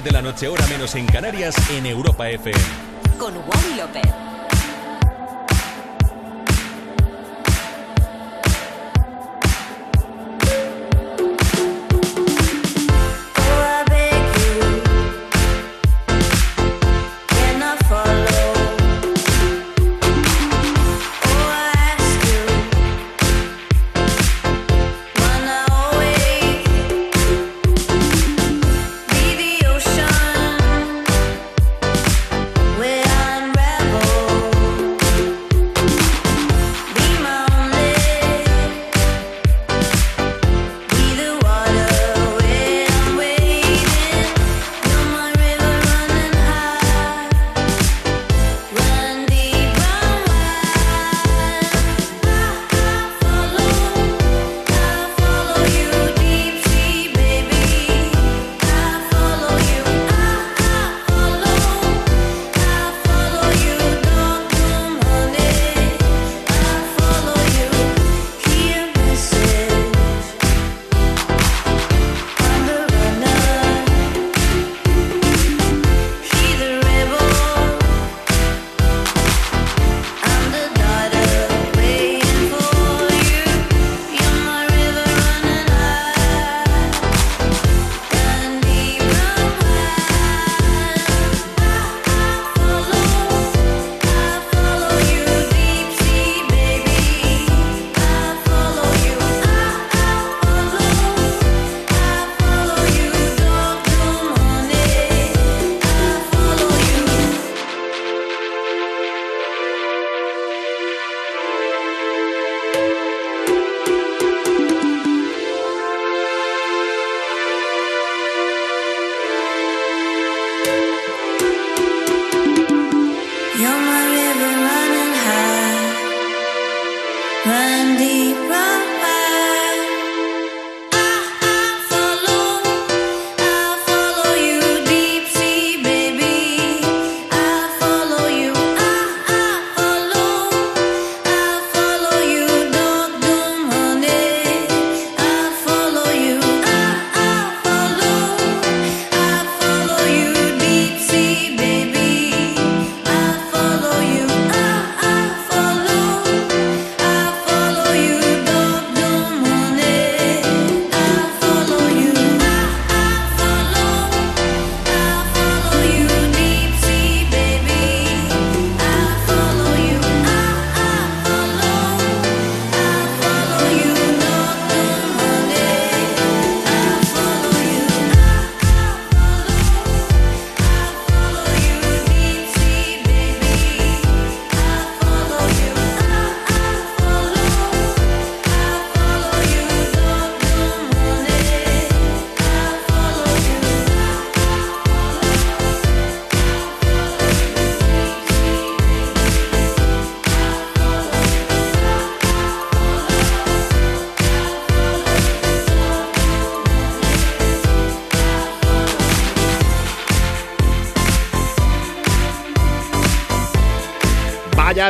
10 0.00 0.04
de 0.04 0.12
la 0.12 0.22
noche, 0.22 0.48
hora 0.48 0.66
menos 0.68 0.94
en 0.94 1.04
Canarias, 1.06 1.54
en 1.70 1.84
Europa 1.84 2.28
FM. 2.30 2.58
Con 3.18 3.34
Wally 3.36 3.76
López. 3.76 4.39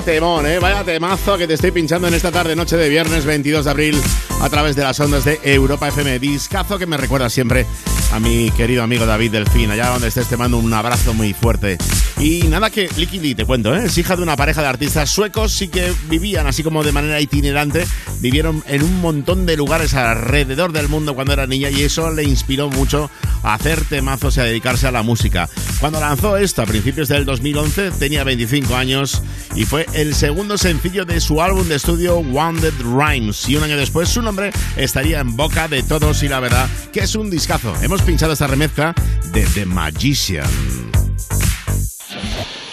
Temón, 0.02 0.46
¿eh? 0.46 0.58
Vaya 0.58 0.82
temazo 0.82 1.36
que 1.36 1.46
te 1.46 1.54
estoy 1.54 1.72
pinchando 1.72 2.08
en 2.08 2.14
esta 2.14 2.30
tarde, 2.30 2.56
noche 2.56 2.76
de 2.76 2.88
viernes 2.88 3.24
22 3.24 3.64
de 3.64 3.70
abril, 3.70 4.00
a 4.40 4.48
través 4.48 4.74
de 4.76 4.82
las 4.82 4.98
ondas 5.00 5.24
de 5.24 5.38
Europa 5.42 5.88
FM. 5.88 6.18
Discazo 6.18 6.78
que 6.78 6.86
me 6.86 6.96
recuerda 6.96 7.28
siempre 7.28 7.66
a 8.12 8.18
mi 8.18 8.50
querido 8.50 8.82
amigo 8.82 9.06
David 9.06 9.32
Delfín, 9.32 9.70
allá 9.70 9.88
donde 9.88 10.08
estés, 10.08 10.28
te 10.28 10.36
mando 10.36 10.58
un 10.58 10.72
abrazo 10.72 11.14
muy 11.14 11.34
fuerte. 11.34 11.78
Y 12.18 12.42
nada 12.44 12.70
que 12.70 12.88
Licky 12.96 13.34
te 13.34 13.44
cuento, 13.44 13.74
¿eh? 13.74 13.84
es 13.86 13.96
hija 13.96 14.16
de 14.16 14.22
una 14.22 14.36
pareja 14.36 14.60
de 14.62 14.68
artistas 14.68 15.08
suecos 15.10 15.60
y 15.62 15.68
que 15.68 15.92
vivían 16.08 16.46
así 16.46 16.62
como 16.62 16.82
de 16.82 16.92
manera 16.92 17.20
itinerante, 17.20 17.86
vivieron 18.20 18.62
en 18.66 18.82
un 18.82 19.00
montón 19.00 19.46
de 19.46 19.56
lugares 19.56 19.94
alrededor 19.94 20.72
del 20.72 20.88
mundo 20.88 21.14
cuando 21.14 21.32
era 21.32 21.46
niña 21.46 21.70
y 21.70 21.82
eso 21.82 22.10
le 22.10 22.24
inspiró 22.24 22.68
mucho 22.68 23.10
a 23.42 23.54
hacer 23.54 23.84
temazos 23.84 24.36
y 24.36 24.40
a 24.40 24.44
dedicarse 24.44 24.86
a 24.86 24.92
la 24.92 25.02
música. 25.02 25.48
Cuando 25.78 26.00
lanzó 26.00 26.36
esto 26.36 26.62
a 26.62 26.66
principios 26.66 27.08
del 27.08 27.24
2011 27.24 27.92
tenía 27.92 28.24
25 28.24 28.76
años 28.76 29.22
y 29.54 29.64
fue 29.64 29.86
el 29.92 30.14
segundo 30.14 30.56
sencillo 30.58 31.04
de 31.04 31.20
su 31.20 31.42
álbum 31.42 31.66
de 31.68 31.76
estudio 31.76 32.18
Wounded 32.18 32.74
Rhymes 32.80 33.48
y 33.48 33.56
un 33.56 33.64
año 33.64 33.76
después 33.76 34.08
su 34.08 34.22
nombre 34.22 34.52
estaría 34.76 35.20
en 35.20 35.36
boca 35.36 35.68
de 35.68 35.82
todos 35.82 36.22
y 36.22 36.28
la 36.28 36.40
verdad 36.40 36.68
que 36.92 37.00
es 37.00 37.14
un 37.14 37.30
discazo. 37.30 37.74
Hemos 37.82 38.02
pinchado 38.02 38.32
esta 38.32 38.46
remezcla 38.46 38.94
de 39.32 39.44
The 39.54 39.66
Magician. 39.66 40.48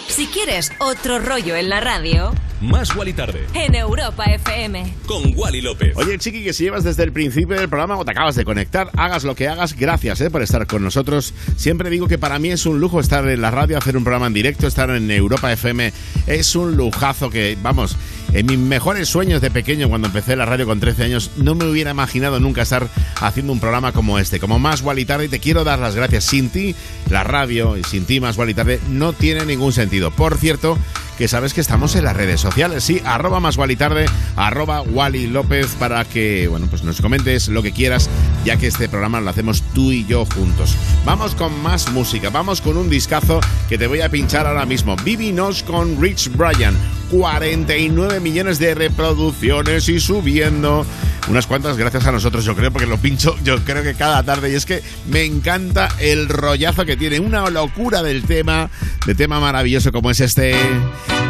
Si 0.08 0.26
quieres 0.26 0.72
otro 0.80 1.18
rollo 1.18 1.54
en 1.56 1.68
la 1.68 1.80
radio, 1.80 2.32
Más 2.60 2.94
Wally 2.96 3.12
Tarde. 3.12 3.46
en 3.54 3.74
Europa 3.74 4.24
FM. 4.24 4.94
Con 5.06 5.32
Wally 5.36 5.60
López. 5.60 5.96
Oye, 5.96 6.18
chiqui, 6.18 6.42
que 6.42 6.52
si 6.52 6.64
llevas 6.64 6.82
desde 6.82 7.04
el 7.04 7.12
principio 7.12 7.56
del 7.56 7.68
programa 7.68 7.96
o 7.96 8.04
te 8.04 8.10
acabas 8.10 8.34
de 8.34 8.44
conectar, 8.44 8.90
hagas 8.96 9.24
lo 9.24 9.34
que 9.34 9.48
hagas, 9.48 9.76
gracias 9.76 10.20
eh, 10.20 10.30
por 10.30 10.42
estar 10.42 10.66
con 10.66 10.82
nosotros. 10.82 11.34
Siempre 11.56 11.88
digo 11.90 12.08
que 12.08 12.18
para 12.18 12.38
mí 12.38 12.50
es 12.50 12.66
un 12.66 12.80
lujo 12.80 12.98
estar 13.00 13.26
en 13.28 13.40
la 13.40 13.50
radio, 13.50 13.78
hacer 13.78 13.96
un 13.96 14.04
programa 14.04 14.26
en 14.26 14.34
directo, 14.34 14.66
estar 14.66 14.90
en 14.90 15.10
Europa 15.10 15.52
FM. 15.52 15.92
Es 16.26 16.56
un 16.56 16.76
lujazo 16.76 17.30
que, 17.30 17.56
vamos, 17.62 17.96
en 18.32 18.46
mis 18.46 18.58
mejores 18.58 19.08
sueños 19.08 19.40
de 19.40 19.50
pequeño, 19.50 19.88
cuando 19.88 20.08
empecé 20.08 20.34
la 20.36 20.44
radio 20.44 20.66
con 20.66 20.80
13 20.80 21.04
años, 21.04 21.30
no 21.36 21.54
me 21.54 21.64
hubiera 21.64 21.92
imaginado 21.92 22.40
nunca 22.40 22.62
estar 22.62 22.88
haciendo 23.20 23.52
un 23.52 23.60
programa 23.60 23.92
como 23.92 24.18
este, 24.18 24.40
como 24.40 24.58
Más 24.58 24.82
Wally 24.82 25.04
Tarde. 25.04 25.26
Y 25.26 25.28
te 25.28 25.38
quiero 25.38 25.64
dar 25.64 25.78
las 25.78 25.94
gracias. 25.94 26.24
Sin 26.24 26.50
ti, 26.50 26.74
la 27.08 27.24
radio 27.24 27.76
y 27.76 27.84
sin 27.84 28.04
ti, 28.04 28.20
Más 28.20 28.36
Wally 28.36 28.54
Tarde, 28.54 28.80
no 28.90 29.12
tiene 29.12 29.46
ningún 29.46 29.72
sentido. 29.72 30.10
Por 30.10 30.36
cierto, 30.36 30.76
que 31.18 31.26
sabes 31.26 31.52
que 31.52 31.60
estamos 31.60 31.96
en 31.96 32.04
las 32.04 32.16
redes 32.16 32.40
sociales, 32.40 32.84
sí, 32.84 33.02
arroba 33.04 33.40
más 33.40 33.56
Wally 33.56 33.74
tarde, 33.74 34.06
arroba 34.36 34.82
Wally 34.82 35.26
López 35.26 35.74
para 35.76 36.04
que, 36.04 36.46
bueno, 36.46 36.68
pues 36.70 36.84
nos 36.84 37.00
comentes 37.00 37.48
lo 37.48 37.60
que 37.60 37.72
quieras, 37.72 38.08
ya 38.44 38.56
que 38.56 38.68
este 38.68 38.88
programa 38.88 39.20
lo 39.20 39.28
hacemos 39.28 39.62
tú 39.74 39.90
y 39.90 40.06
yo 40.06 40.24
juntos. 40.26 40.76
Vamos 41.04 41.34
con 41.34 41.60
más 41.60 41.90
música, 41.90 42.30
vamos 42.30 42.60
con 42.60 42.76
un 42.76 42.88
discazo 42.88 43.40
que 43.68 43.76
te 43.76 43.88
voy 43.88 44.00
a 44.00 44.08
pinchar 44.08 44.46
ahora 44.46 44.64
mismo. 44.64 44.94
Vivi 45.02 45.32
Nos 45.32 45.64
con 45.64 46.00
Rich 46.00 46.30
Brian, 46.36 46.76
49 47.10 48.20
millones 48.20 48.58
de 48.58 48.74
reproducciones 48.74 49.88
y 49.88 50.00
subiendo. 50.00 50.86
Unas 51.28 51.46
cuantas 51.46 51.76
gracias 51.76 52.06
a 52.06 52.12
nosotros, 52.12 52.44
yo 52.44 52.56
creo, 52.56 52.72
porque 52.72 52.86
lo 52.86 52.96
pincho 52.98 53.36
yo 53.44 53.62
creo 53.64 53.82
que 53.82 53.94
cada 53.94 54.22
tarde. 54.22 54.50
Y 54.50 54.54
es 54.54 54.64
que 54.64 54.82
me 55.08 55.24
encanta 55.24 55.88
el 56.00 56.28
rollazo 56.28 56.84
que 56.86 56.96
tiene, 56.96 57.20
una 57.20 57.48
locura 57.50 58.02
del 58.02 58.22
tema, 58.22 58.70
de 59.06 59.14
tema 59.14 59.40
maravilloso 59.40 59.92
como 59.92 60.10
es 60.10 60.20
este 60.20 60.54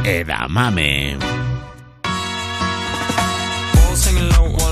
Edamame. 0.05 1.17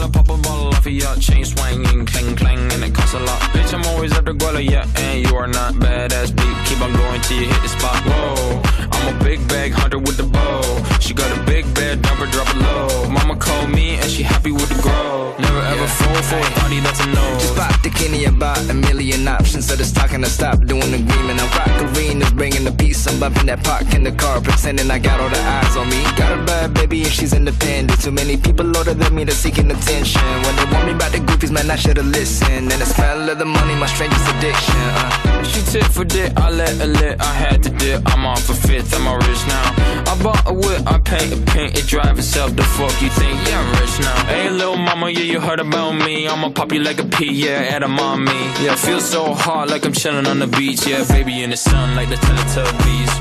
I 0.07 0.09
pop 0.09 0.29
a 0.29 0.37
bottle 0.39 0.69
off 0.69 0.87
of 0.87 0.93
your 0.93 1.17
chain 1.17 1.45
swinging, 1.45 2.07
clang 2.07 2.37
clang, 2.37 2.71
and 2.71 2.85
it 2.85 2.95
costs 2.95 3.15
a 3.15 3.19
lot. 3.19 3.41
Bitch, 3.51 3.75
I'm 3.75 3.85
always 3.87 4.13
after 4.13 4.33
Guala, 4.33 4.63
yeah, 4.63 4.87
and 4.99 5.27
you 5.27 5.35
are 5.35 5.49
not 5.49 5.75
badass 5.75 6.31
beat. 6.31 6.57
Keep 6.67 6.81
on 6.81 6.93
going 6.93 7.21
till 7.23 7.41
you 7.41 7.49
hit 7.49 7.61
the 7.61 7.69
spot. 7.69 7.99
Whoa, 8.07 8.63
I'm 8.93 9.17
a 9.17 9.25
big 9.25 9.41
bag 9.49 9.73
hunter 9.73 9.99
with 9.99 10.17
the 10.17 10.23
bow. 10.23 10.63
She 11.01 11.13
got 11.13 11.37
a 11.37 11.43
big 11.43 11.65
bed, 11.75 12.03
number 12.03 12.27
drop 12.27 12.49
it 12.55 12.59
low. 12.59 13.11
Mama 13.11 13.35
called 13.35 13.71
me 13.71 13.97
and 13.97 14.09
she 14.09 14.23
happy 14.23 14.53
with 14.53 14.69
the 14.69 14.81
grow. 14.81 15.35
Never 15.41 15.61
ever 15.61 15.87
fall 15.89 16.23
for 16.23 16.39
a 16.39 16.51
thotty 16.61 16.79
that's 16.79 17.01
a 17.01 17.07
no. 17.07 17.27
Just 17.41 17.57
pop 17.57 17.83
the 17.83 17.91
Kenny 17.91 18.27
about 18.27 18.59
a 18.71 18.75
million 18.75 19.27
options. 19.27 19.67
So 19.67 19.75
talking 19.75 20.23
to 20.23 20.31
stop 20.31 20.65
doing 20.65 20.95
agreement. 20.95 21.43
I'm 21.43 21.51
rock 21.59 21.75
arenas, 21.83 22.31
bringing 22.33 22.63
the 22.63 22.73
peace. 22.73 23.07
I'm 23.09 23.19
bumping 23.19 23.47
that 23.47 23.65
park 23.65 23.93
in 23.93 24.05
the 24.05 24.13
car, 24.13 24.41
pretending 24.41 24.89
I 24.89 24.99
got 25.01 25.21
all 25.21 25.29
the 25.29 25.41
eyes 25.41 25.77
on 25.77 25.89
me. 25.89 26.03
Got 26.17 26.39
a 26.39 26.45
bad 26.45 26.75
baby 26.75 27.03
and 27.03 27.13
she's 27.13 27.33
independent. 27.33 28.01
Too 28.01 28.13
many 28.13 28.37
people 28.37 28.67
older 28.77 28.95
than 28.95 29.15
me 29.15 29.25
that's 29.25 29.39
seeking 29.39 29.71
attention. 29.71 29.96
When 29.97 30.57
they 30.57 30.65
want 30.73 30.87
me 30.87 30.93
about 30.93 31.13
the 31.13 31.19
goofies, 31.19 31.51
man, 31.51 31.71
I 31.71 31.77
should've 31.77 32.07
listened. 32.07 32.71
And 32.71 32.81
the 32.83 32.85
smell 32.85 33.31
of 33.31 33.39
the 33.39 33.47
money, 33.47 33.75
my 33.75 33.87
strangest 33.87 34.29
addiction. 34.29 34.75
Uh. 34.77 35.43
She 35.45 35.63
tit 35.73 35.85
for 35.85 36.05
dick, 36.05 36.33
I 36.37 36.51
let 36.51 36.77
her 36.77 36.87
lit, 36.87 37.21
I 37.21 37.33
had 37.33 37.63
to 37.63 37.71
dip. 37.71 38.03
I'm 38.13 38.27
off 38.27 38.49
a 38.51 38.55
fifth, 38.55 38.95
I'm 38.95 39.07
all 39.07 39.17
rich 39.17 39.43
now. 39.49 40.13
I 40.13 40.19
bought 40.23 40.43
a 40.47 40.53
whip, 40.53 40.83
I 40.87 40.99
paint 40.99 41.33
a 41.33 41.39
paint, 41.53 41.79
it 41.79 41.87
drive 41.87 42.19
itself. 42.19 42.55
The 42.57 42.63
fuck 42.63 42.93
you 43.01 43.09
think? 43.09 43.37
Yeah, 43.49 43.61
I'm 43.61 43.71
rich 43.81 43.99
now. 44.01 44.27
Hey, 44.27 44.51
little 44.51 44.77
mama, 44.77 45.09
yeah, 45.09 45.21
you 45.21 45.41
heard 45.41 45.61
about 45.61 45.93
me. 45.93 46.29
I'ma 46.29 46.51
pop 46.51 46.73
you 46.73 46.81
like 46.81 46.99
a 46.99 47.05
pea, 47.05 47.33
yeah, 47.33 47.75
at 47.75 47.83
a 47.83 47.89
mommy. 47.89 48.33
Yeah, 48.63 48.75
feel 48.77 49.01
so 49.01 49.33
hot 49.33 49.69
like 49.71 49.87
I'm 49.87 49.93
chilling 49.93 50.27
on 50.27 50.39
the 50.41 50.47
beach. 50.47 50.87
Yeah, 50.87 51.05
baby 51.05 51.43
in 51.43 51.51
the 51.51 51.57
sun 51.57 51.97
like 51.97 52.11
the 52.11 52.17
Teletubbies. 52.17 53.13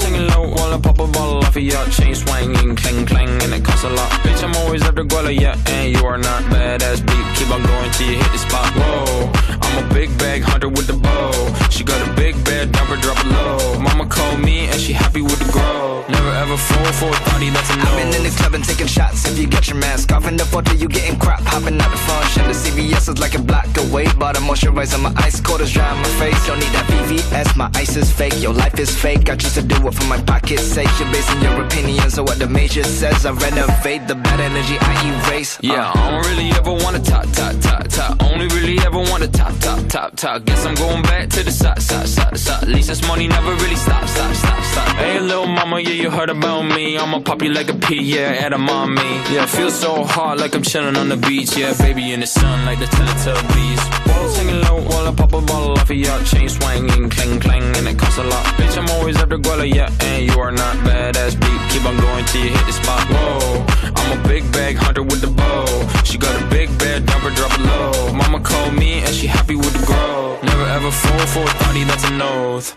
Singing 0.00 0.26
low 0.28 0.48
while 0.48 0.72
I 0.72 0.80
pop 0.80 0.98
a 1.00 1.06
bottle 1.06 1.38
off 1.38 1.54
of 1.54 1.62
your 1.62 1.84
chain 1.88 2.14
swinging, 2.14 2.74
clang 2.76 3.04
clang, 3.04 3.28
and 3.42 3.52
it 3.52 3.62
costs 3.64 3.84
a 3.84 3.90
lot. 3.90 4.10
Bitch, 4.24 4.42
I'm 4.42 4.56
always 4.64 4.82
after 4.82 5.04
Guala, 5.04 5.38
yeah, 5.38 5.56
and 5.66 5.94
you 5.94 6.06
are 6.06 6.16
not 6.22 6.42
badass 6.44 7.04
beat. 7.06 7.26
Keep 7.36 7.50
on 7.50 7.62
going 7.62 7.90
till 7.92 8.08
you 8.10 8.16
hit 8.16 8.32
the 8.32 8.38
spot. 8.38 8.70
Whoa, 8.74 9.30
I'm 9.62 9.84
a 9.84 9.94
big 9.94 10.16
bag 10.18 10.42
hunter 10.42 10.68
with 10.68 10.86
the 10.86 10.94
bow. 10.94 11.32
She 11.70 11.84
got 11.84 12.00
a 12.06 12.12
big 12.14 12.34
bed, 12.44 12.72
number 12.72 12.96
drop 12.96 13.21
low. 13.32 13.78
Mama 13.80 14.06
called 14.06 14.40
me 14.40 14.66
and 14.66 14.80
she 14.80 14.92
happy 14.92 15.22
with 15.22 15.38
the 15.38 15.50
grow. 15.52 16.04
Never 16.08 16.32
ever 16.44 16.56
fall 16.56 16.92
for 16.92 17.08
a 17.08 17.20
thotty, 17.26 17.50
that's 17.50 17.70
a 17.70 17.76
no. 17.76 17.84
I've 17.84 17.96
been 17.98 18.14
in 18.14 18.22
the 18.22 18.34
club 18.36 18.54
and 18.54 18.64
taking 18.64 18.86
shots. 18.86 19.24
If 19.26 19.38
you 19.38 19.46
get 19.46 19.68
your 19.68 19.76
mask 19.76 20.12
off 20.12 20.26
in 20.28 20.36
the 20.36 20.44
photo, 20.44 20.72
you 20.74 20.88
getting 20.88 21.18
crap. 21.18 21.40
Hopping 21.42 21.80
out 21.80 21.90
the 21.90 21.96
function. 21.96 22.42
The 22.48 22.54
CVS 22.54 23.08
is 23.08 23.18
like 23.18 23.34
a 23.34 23.42
block 23.42 23.68
away. 23.78 24.06
Bought 24.14 24.36
a 24.36 24.40
moisturizer, 24.40 25.00
my 25.00 25.12
ice 25.16 25.40
cold 25.40 25.60
is 25.60 25.72
dry 25.72 25.88
on 25.88 25.98
my 25.98 26.12
face. 26.20 26.46
Don't 26.46 26.58
need 26.58 26.72
that 26.76 26.86
VVS, 26.86 27.56
my 27.56 27.70
ice 27.74 27.96
is 27.96 28.10
fake. 28.12 28.34
Your 28.40 28.52
life 28.52 28.78
is 28.78 28.90
fake. 28.94 29.30
I 29.30 29.36
choose 29.36 29.54
to 29.54 29.62
do 29.62 29.76
it 29.86 29.94
for 29.94 30.06
my 30.06 30.20
pocket's 30.22 30.64
sake. 30.64 30.90
You're 30.98 31.10
basing 31.12 31.40
your 31.40 31.64
opinions 31.64 32.18
on 32.18 32.24
what 32.24 32.38
the 32.38 32.48
major 32.48 32.84
says. 32.84 33.24
I 33.24 33.32
renovate 33.32 34.06
the 34.08 34.14
bad 34.14 34.40
energy 34.40 34.76
I 34.80 34.94
erase. 35.10 35.58
Yeah, 35.62 35.88
uh. 35.88 35.92
I 35.94 36.10
don't 36.10 36.26
really 36.30 36.50
ever 36.50 36.72
wanna 36.72 37.00
top, 37.00 37.26
top, 37.32 37.54
top, 37.60 37.88
top. 37.88 38.22
Only 38.22 38.46
really 38.48 38.78
ever 38.80 38.98
wanna 38.98 39.28
top, 39.28 39.56
top, 39.60 39.86
top, 39.88 40.16
top. 40.16 40.44
Guess 40.44 40.66
I'm 40.66 40.74
going 40.74 41.02
back 41.02 41.28
to 41.30 41.42
the 41.42 41.50
side, 41.50 41.80
side, 41.80 42.08
side, 42.08 42.38
side. 42.38 42.62
At 42.62 42.68
least 42.68 42.88
this 42.88 43.06
money 43.06 43.21
never 43.28 43.52
really 43.62 43.76
stop, 43.76 44.06
stop, 44.08 44.34
stop, 44.34 44.64
stop. 44.64 44.96
Hey, 44.96 45.20
little 45.20 45.46
mama, 45.46 45.80
yeah, 45.80 45.90
you 46.02 46.10
heard 46.10 46.30
about 46.30 46.62
me. 46.62 46.98
I'ma 46.98 47.20
pop 47.20 47.42
you 47.42 47.52
like 47.52 47.68
a 47.68 47.74
pea, 47.74 48.02
yeah, 48.02 48.44
at 48.44 48.52
a 48.52 48.58
mommy. 48.58 49.02
Yeah, 49.32 49.46
feel 49.46 49.70
so 49.70 50.04
hot 50.04 50.38
like 50.38 50.54
I'm 50.54 50.62
chilling 50.62 50.96
on 50.96 51.08
the 51.08 51.16
beach. 51.16 51.56
Yeah, 51.56 51.74
baby 51.78 52.12
in 52.12 52.20
the 52.20 52.26
sun 52.26 52.64
like 52.64 52.78
the 52.78 52.86
Teletubbies. 52.86 53.82
Whoa, 54.06 54.28
singing 54.28 54.60
low 54.62 54.80
while 54.82 55.08
I 55.08 55.14
pop 55.14 55.32
a 55.32 55.40
bottle 55.40 55.72
off 55.72 55.90
of 55.90 55.96
your 55.96 56.22
chain 56.24 56.48
swinging, 56.48 57.10
clang 57.10 57.40
clang, 57.40 57.76
and 57.76 57.88
it 57.88 57.98
costs 57.98 58.18
a 58.18 58.24
lot. 58.24 58.44
Bitch, 58.56 58.76
I'm 58.78 58.88
always 58.90 59.16
after 59.16 59.38
Guala, 59.38 59.72
yeah, 59.72 59.90
and 60.00 60.24
you 60.26 60.38
are 60.40 60.52
not 60.52 60.76
badass 60.86 61.38
beat. 61.40 61.60
Keep 61.70 61.84
on 61.86 61.96
going 61.96 62.24
till 62.26 62.44
you 62.44 62.50
hit 62.50 62.66
the 62.66 62.72
spot. 62.72 63.02
Whoa, 63.08 63.66
I'm 63.96 64.18
a 64.18 64.28
big 64.28 64.50
bag 64.52 64.76
hunter 64.76 65.02
with 65.02 65.20
the 65.20 65.28
bow. 65.28 65.66
She 66.04 66.18
got 66.18 66.34
a 66.40 66.44
big 66.46 66.68
bed, 66.78 67.06
number 67.06 67.30
drop 67.30 67.52
it 67.58 67.62
low. 67.62 68.12
Mama 68.12 68.40
called 68.40 68.74
me 68.74 69.00
and 69.00 69.14
she 69.14 69.26
happy 69.26 69.56
with 69.56 69.72
the 69.72 69.86
grow. 69.86 70.38
Never 70.42 70.64
ever 70.64 70.90
fall 70.90 71.26
for 71.26 71.42
a 71.42 71.54
thotty, 71.60 71.84
that's 71.84 72.04
an 72.04 72.20
oath. 72.20 72.76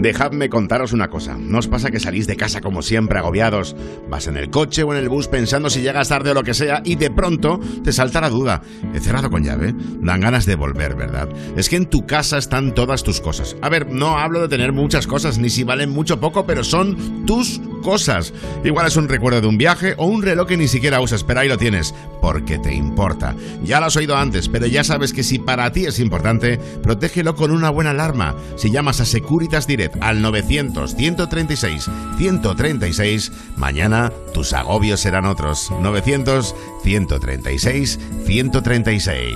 Dejadme 0.00 0.48
contaros 0.48 0.94
una 0.94 1.10
cosa. 1.10 1.36
¿No 1.38 1.58
os 1.58 1.68
pasa 1.68 1.90
que 1.90 2.00
salís 2.00 2.26
de 2.26 2.34
casa 2.34 2.62
como 2.62 2.80
siempre 2.80 3.18
agobiados? 3.18 3.76
Vas 4.08 4.28
en 4.28 4.38
el 4.38 4.48
coche 4.48 4.82
o 4.82 4.94
en 4.94 4.98
el 4.98 5.10
bus 5.10 5.28
pensando 5.28 5.68
si 5.68 5.82
llegas 5.82 6.08
tarde 6.08 6.30
o 6.30 6.34
lo 6.34 6.42
que 6.42 6.54
sea 6.54 6.80
y 6.86 6.94
de 6.94 7.10
pronto 7.10 7.60
te 7.84 7.92
salta 7.92 8.22
la 8.22 8.30
duda. 8.30 8.62
¿He 8.94 9.00
cerrado 9.00 9.28
con 9.28 9.44
llave? 9.44 9.74
Dan 10.00 10.22
ganas 10.22 10.46
de 10.46 10.56
volver, 10.56 10.94
¿verdad? 10.94 11.28
Es 11.54 11.68
que 11.68 11.76
en 11.76 11.84
tu 11.84 12.06
casa 12.06 12.38
están 12.38 12.74
todas 12.74 13.02
tus 13.02 13.20
cosas. 13.20 13.56
A 13.60 13.68
ver, 13.68 13.92
no 13.92 14.16
hablo 14.18 14.40
de 14.40 14.48
tener 14.48 14.72
muchas 14.72 15.06
cosas, 15.06 15.36
ni 15.36 15.50
si 15.50 15.64
valen 15.64 15.90
mucho 15.90 16.14
o 16.14 16.20
poco, 16.20 16.46
pero 16.46 16.64
son 16.64 17.26
tus 17.26 17.60
cosas. 17.82 18.32
Igual 18.64 18.86
es 18.86 18.96
un 18.96 19.06
recuerdo 19.06 19.42
de 19.42 19.48
un 19.48 19.58
viaje 19.58 19.94
o 19.98 20.06
un 20.06 20.22
reloj 20.22 20.48
que 20.48 20.56
ni 20.56 20.68
siquiera 20.68 21.02
usas, 21.02 21.24
pero 21.24 21.40
ahí 21.40 21.48
lo 21.48 21.58
tienes, 21.58 21.94
porque 22.22 22.58
te 22.58 22.74
importa. 22.74 23.34
Ya 23.62 23.80
lo 23.80 23.86
has 23.86 23.96
oído 23.96 24.16
antes, 24.16 24.48
pero 24.48 24.66
ya 24.66 24.82
sabes 24.82 25.12
que 25.12 25.22
si 25.22 25.38
para 25.38 25.70
ti 25.72 25.84
es 25.84 26.00
importante, 26.00 26.58
protégelo 26.82 27.34
con 27.34 27.50
una 27.50 27.68
buena 27.68 27.90
alarma. 27.90 28.34
Si 28.56 28.70
llamas 28.70 29.00
a 29.00 29.04
Securitas 29.04 29.66
Direct 29.66 29.89
al 30.00 30.22
900 30.22 30.94
136 30.94 31.90
136, 32.18 33.32
mañana 33.56 34.12
tus 34.32 34.52
agobios 34.52 35.00
serán 35.00 35.26
otros. 35.26 35.70
900 35.80 36.54
136 36.82 37.98
136. 38.26 39.34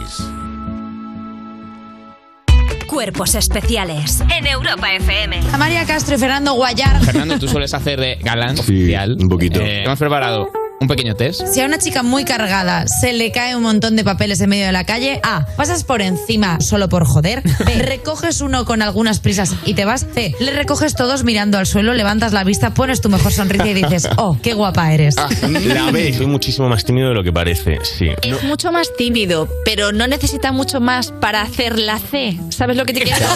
Cuerpos 2.86 3.34
especiales 3.34 4.22
en 4.30 4.46
Europa 4.46 4.94
FM. 4.94 5.40
A 5.52 5.58
María 5.58 5.84
Castro 5.84 6.14
y 6.14 6.18
Fernando 6.18 6.54
Guayar. 6.54 7.00
Fernando, 7.04 7.38
tú 7.38 7.48
sueles 7.48 7.74
hacer 7.74 7.98
de 8.00 8.16
galán 8.22 8.58
oficial. 8.58 9.16
un 9.20 9.28
poquito. 9.28 9.60
Eh, 9.60 9.82
hemos 9.84 9.98
preparado 9.98 10.48
un 10.84 10.88
pequeño 10.88 11.14
test. 11.14 11.42
Si 11.52 11.60
a 11.60 11.66
una 11.66 11.78
chica 11.78 12.02
muy 12.02 12.24
cargada 12.24 12.86
se 12.86 13.12
le 13.12 13.32
cae 13.32 13.56
un 13.56 13.62
montón 13.62 13.96
de 13.96 14.04
papeles 14.04 14.40
en 14.40 14.50
medio 14.50 14.66
de 14.66 14.72
la 14.72 14.84
calle, 14.84 15.20
A. 15.22 15.46
Pasas 15.56 15.82
por 15.84 16.02
encima 16.02 16.60
solo 16.60 16.88
por 16.88 17.06
joder. 17.06 17.42
B. 17.64 17.74
Recoges 17.82 18.40
uno 18.40 18.64
con 18.64 18.82
algunas 18.82 19.18
prisas 19.20 19.54
y 19.64 19.74
te 19.74 19.84
vas. 19.84 20.06
C. 20.14 20.34
Le 20.40 20.52
recoges 20.52 20.94
todos 20.94 21.24
mirando 21.24 21.58
al 21.58 21.66
suelo, 21.66 21.94
levantas 21.94 22.32
la 22.32 22.44
vista, 22.44 22.74
pones 22.74 23.00
tu 23.00 23.08
mejor 23.08 23.32
sonrisa 23.32 23.66
y 23.68 23.74
dices, 23.74 24.08
oh, 24.16 24.36
qué 24.42 24.52
guapa 24.54 24.92
eres. 24.92 25.16
La 25.16 25.90
B. 25.90 26.12
Soy 26.14 26.26
muchísimo 26.26 26.68
más 26.68 26.84
tímido 26.84 27.08
de 27.08 27.14
lo 27.14 27.24
que 27.24 27.32
parece, 27.32 27.78
sí. 27.82 28.08
No- 28.28 28.36
Es 28.36 28.44
mucho 28.44 28.70
más 28.72 28.88
tímido, 28.96 29.48
pero 29.64 29.92
no 29.92 30.06
necesita 30.06 30.52
mucho 30.52 30.80
más 30.80 31.10
para 31.12 31.42
hacer 31.42 31.78
la 31.78 31.98
C. 31.98 32.38
¿Sabes 32.50 32.76
lo 32.76 32.84
que 32.84 32.92
te 32.92 33.00
quiero 33.02 33.18
decir? 33.18 33.34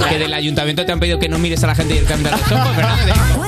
Que 0.08 0.18
del 0.18 0.32
ayuntamiento 0.34 0.84
te 0.84 0.92
han 0.92 0.98
pedido 1.00 1.18
que 1.18 1.28
no 1.28 1.38
mires 1.38 1.62
a 1.62 1.66
la 1.68 1.74
gente 1.74 1.94
y 1.94 1.98
el 1.98 2.04
cambio 2.04 2.30
de 2.30 2.36
los 2.38 2.52
ojos, 2.52 2.76
¿verdad? 2.76 2.96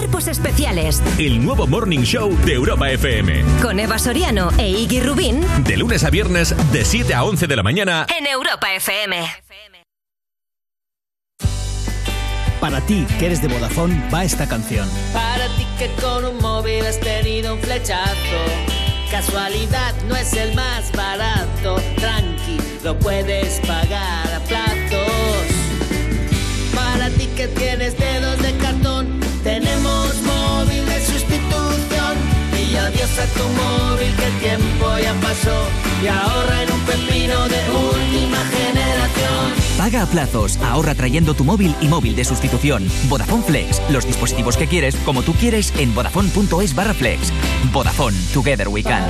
Cuerpos 0.03 0.27
especiales 0.27 1.01
El 1.17 1.45
nuevo 1.45 1.69
Morning 1.69 2.01
Show 2.01 2.37
de 2.45 2.55
Europa 2.55 2.91
FM. 2.91 3.45
con 3.63 3.79
Eva 3.79 4.01
Soriano 4.01 4.51
e 4.59 4.69
Iggy 4.69 4.99
Rubín 5.01 5.41
De 5.63 5.77
lunes 5.77 6.03
a 6.03 6.11
viernes, 6.11 6.57
de 6.73 6.85
7 6.85 7.15
a 7.15 7.23
11 7.23 7.47
de 7.47 7.55
la 7.55 7.63
mañana. 7.63 8.05
en 8.19 8.27
Europa 8.27 8.75
FM. 8.75 9.25
Para 12.59 12.81
ti, 12.81 13.07
que 13.21 13.27
eres 13.27 13.41
de 13.43 13.47
Vodafone, 13.47 14.03
va 14.13 14.25
esta 14.25 14.49
canción. 14.49 14.89
Para 15.13 15.47
ti 15.57 15.65
que 15.79 15.89
con 16.03 16.25
un 16.25 16.39
móvil 16.39 16.85
has 16.85 16.99
tenido 16.99 17.55
un 17.55 17.61
flechazo. 17.61 18.43
Casualidad 19.09 19.95
no 20.09 20.17
es 20.17 20.33
el 20.33 20.53
más 20.57 20.91
barato. 20.91 21.77
Tranqui, 21.97 22.59
lo 22.83 22.99
puedes 22.99 23.61
pagar 23.61 24.33
a 24.35 24.41
plazos. 24.41 25.47
Para 26.75 27.09
ti 27.11 27.29
que 27.37 27.47
tienes 27.49 27.97
de 27.99 28.12
Y 32.73 32.77
adiós 32.77 33.19
a 33.19 33.27
tu 33.27 33.45
móvil 33.49 34.17
que 34.17 34.25
el 34.25 34.39
tiempo 34.39 34.99
ya 34.99 35.13
pasó. 35.21 35.69
Y 36.03 36.07
ahorra 36.07 36.63
en 36.63 36.73
un 36.73 36.81
pepino 36.81 37.49
de 37.49 37.61
última 37.71 38.39
generación. 38.47 39.53
Paga 39.77 40.03
a 40.03 40.07
plazos, 40.07 40.57
ahorra 40.59 40.95
trayendo 40.95 41.35
tu 41.35 41.45
móvil 41.45 41.75
y 41.83 41.89
móvil 41.89 42.17
de 42.17 42.25
sustitución. 42.25 42.89
Vodafone 43.09 43.43
Flex, 43.43 43.83
los 43.91 44.07
dispositivos 44.07 44.57
que 44.57 44.67
quieres, 44.67 44.97
como 45.05 45.23
tú 45.23 45.35
quieres, 45.35 45.73
en 45.77 45.95
vodafone.es 45.95 46.75
barra 46.75 46.95
flex. 46.95 47.33
Vodafone, 47.73 48.17
Together 48.33 48.69
We 48.69 48.83
Can. 48.83 49.05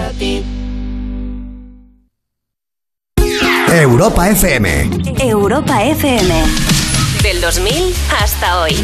Europa 3.68 4.28
FM. 4.28 4.90
Europa 5.20 5.84
FM. 5.84 6.42
Del 7.22 7.40
2000 7.40 7.94
hasta 8.20 8.60
hoy. 8.60 8.74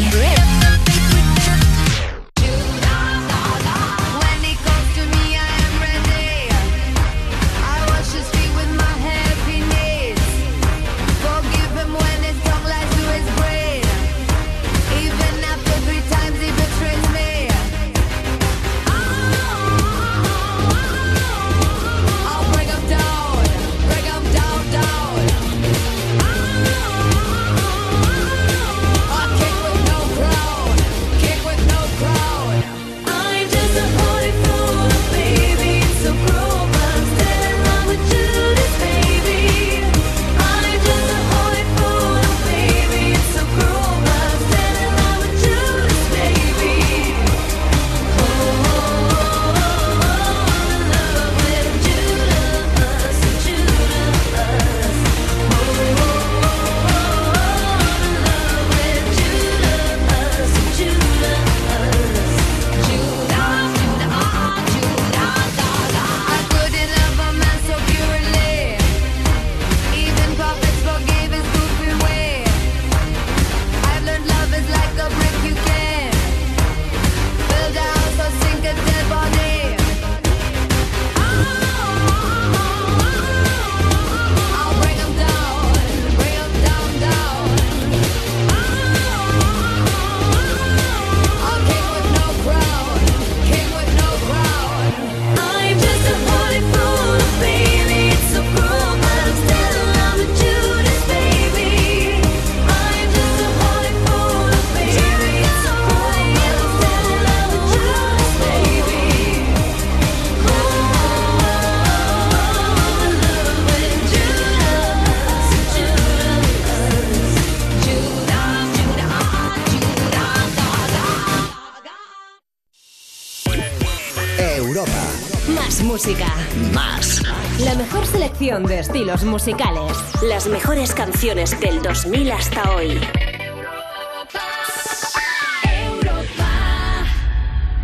Selección 128.59 128.63
de 128.65 128.79
estilos 128.79 129.23
musicales. 129.23 129.97
Las 130.23 130.47
mejores 130.47 130.93
canciones 130.93 131.59
del 131.59 131.81
2000 131.81 132.31
hasta 132.31 132.75
hoy. 132.75 132.99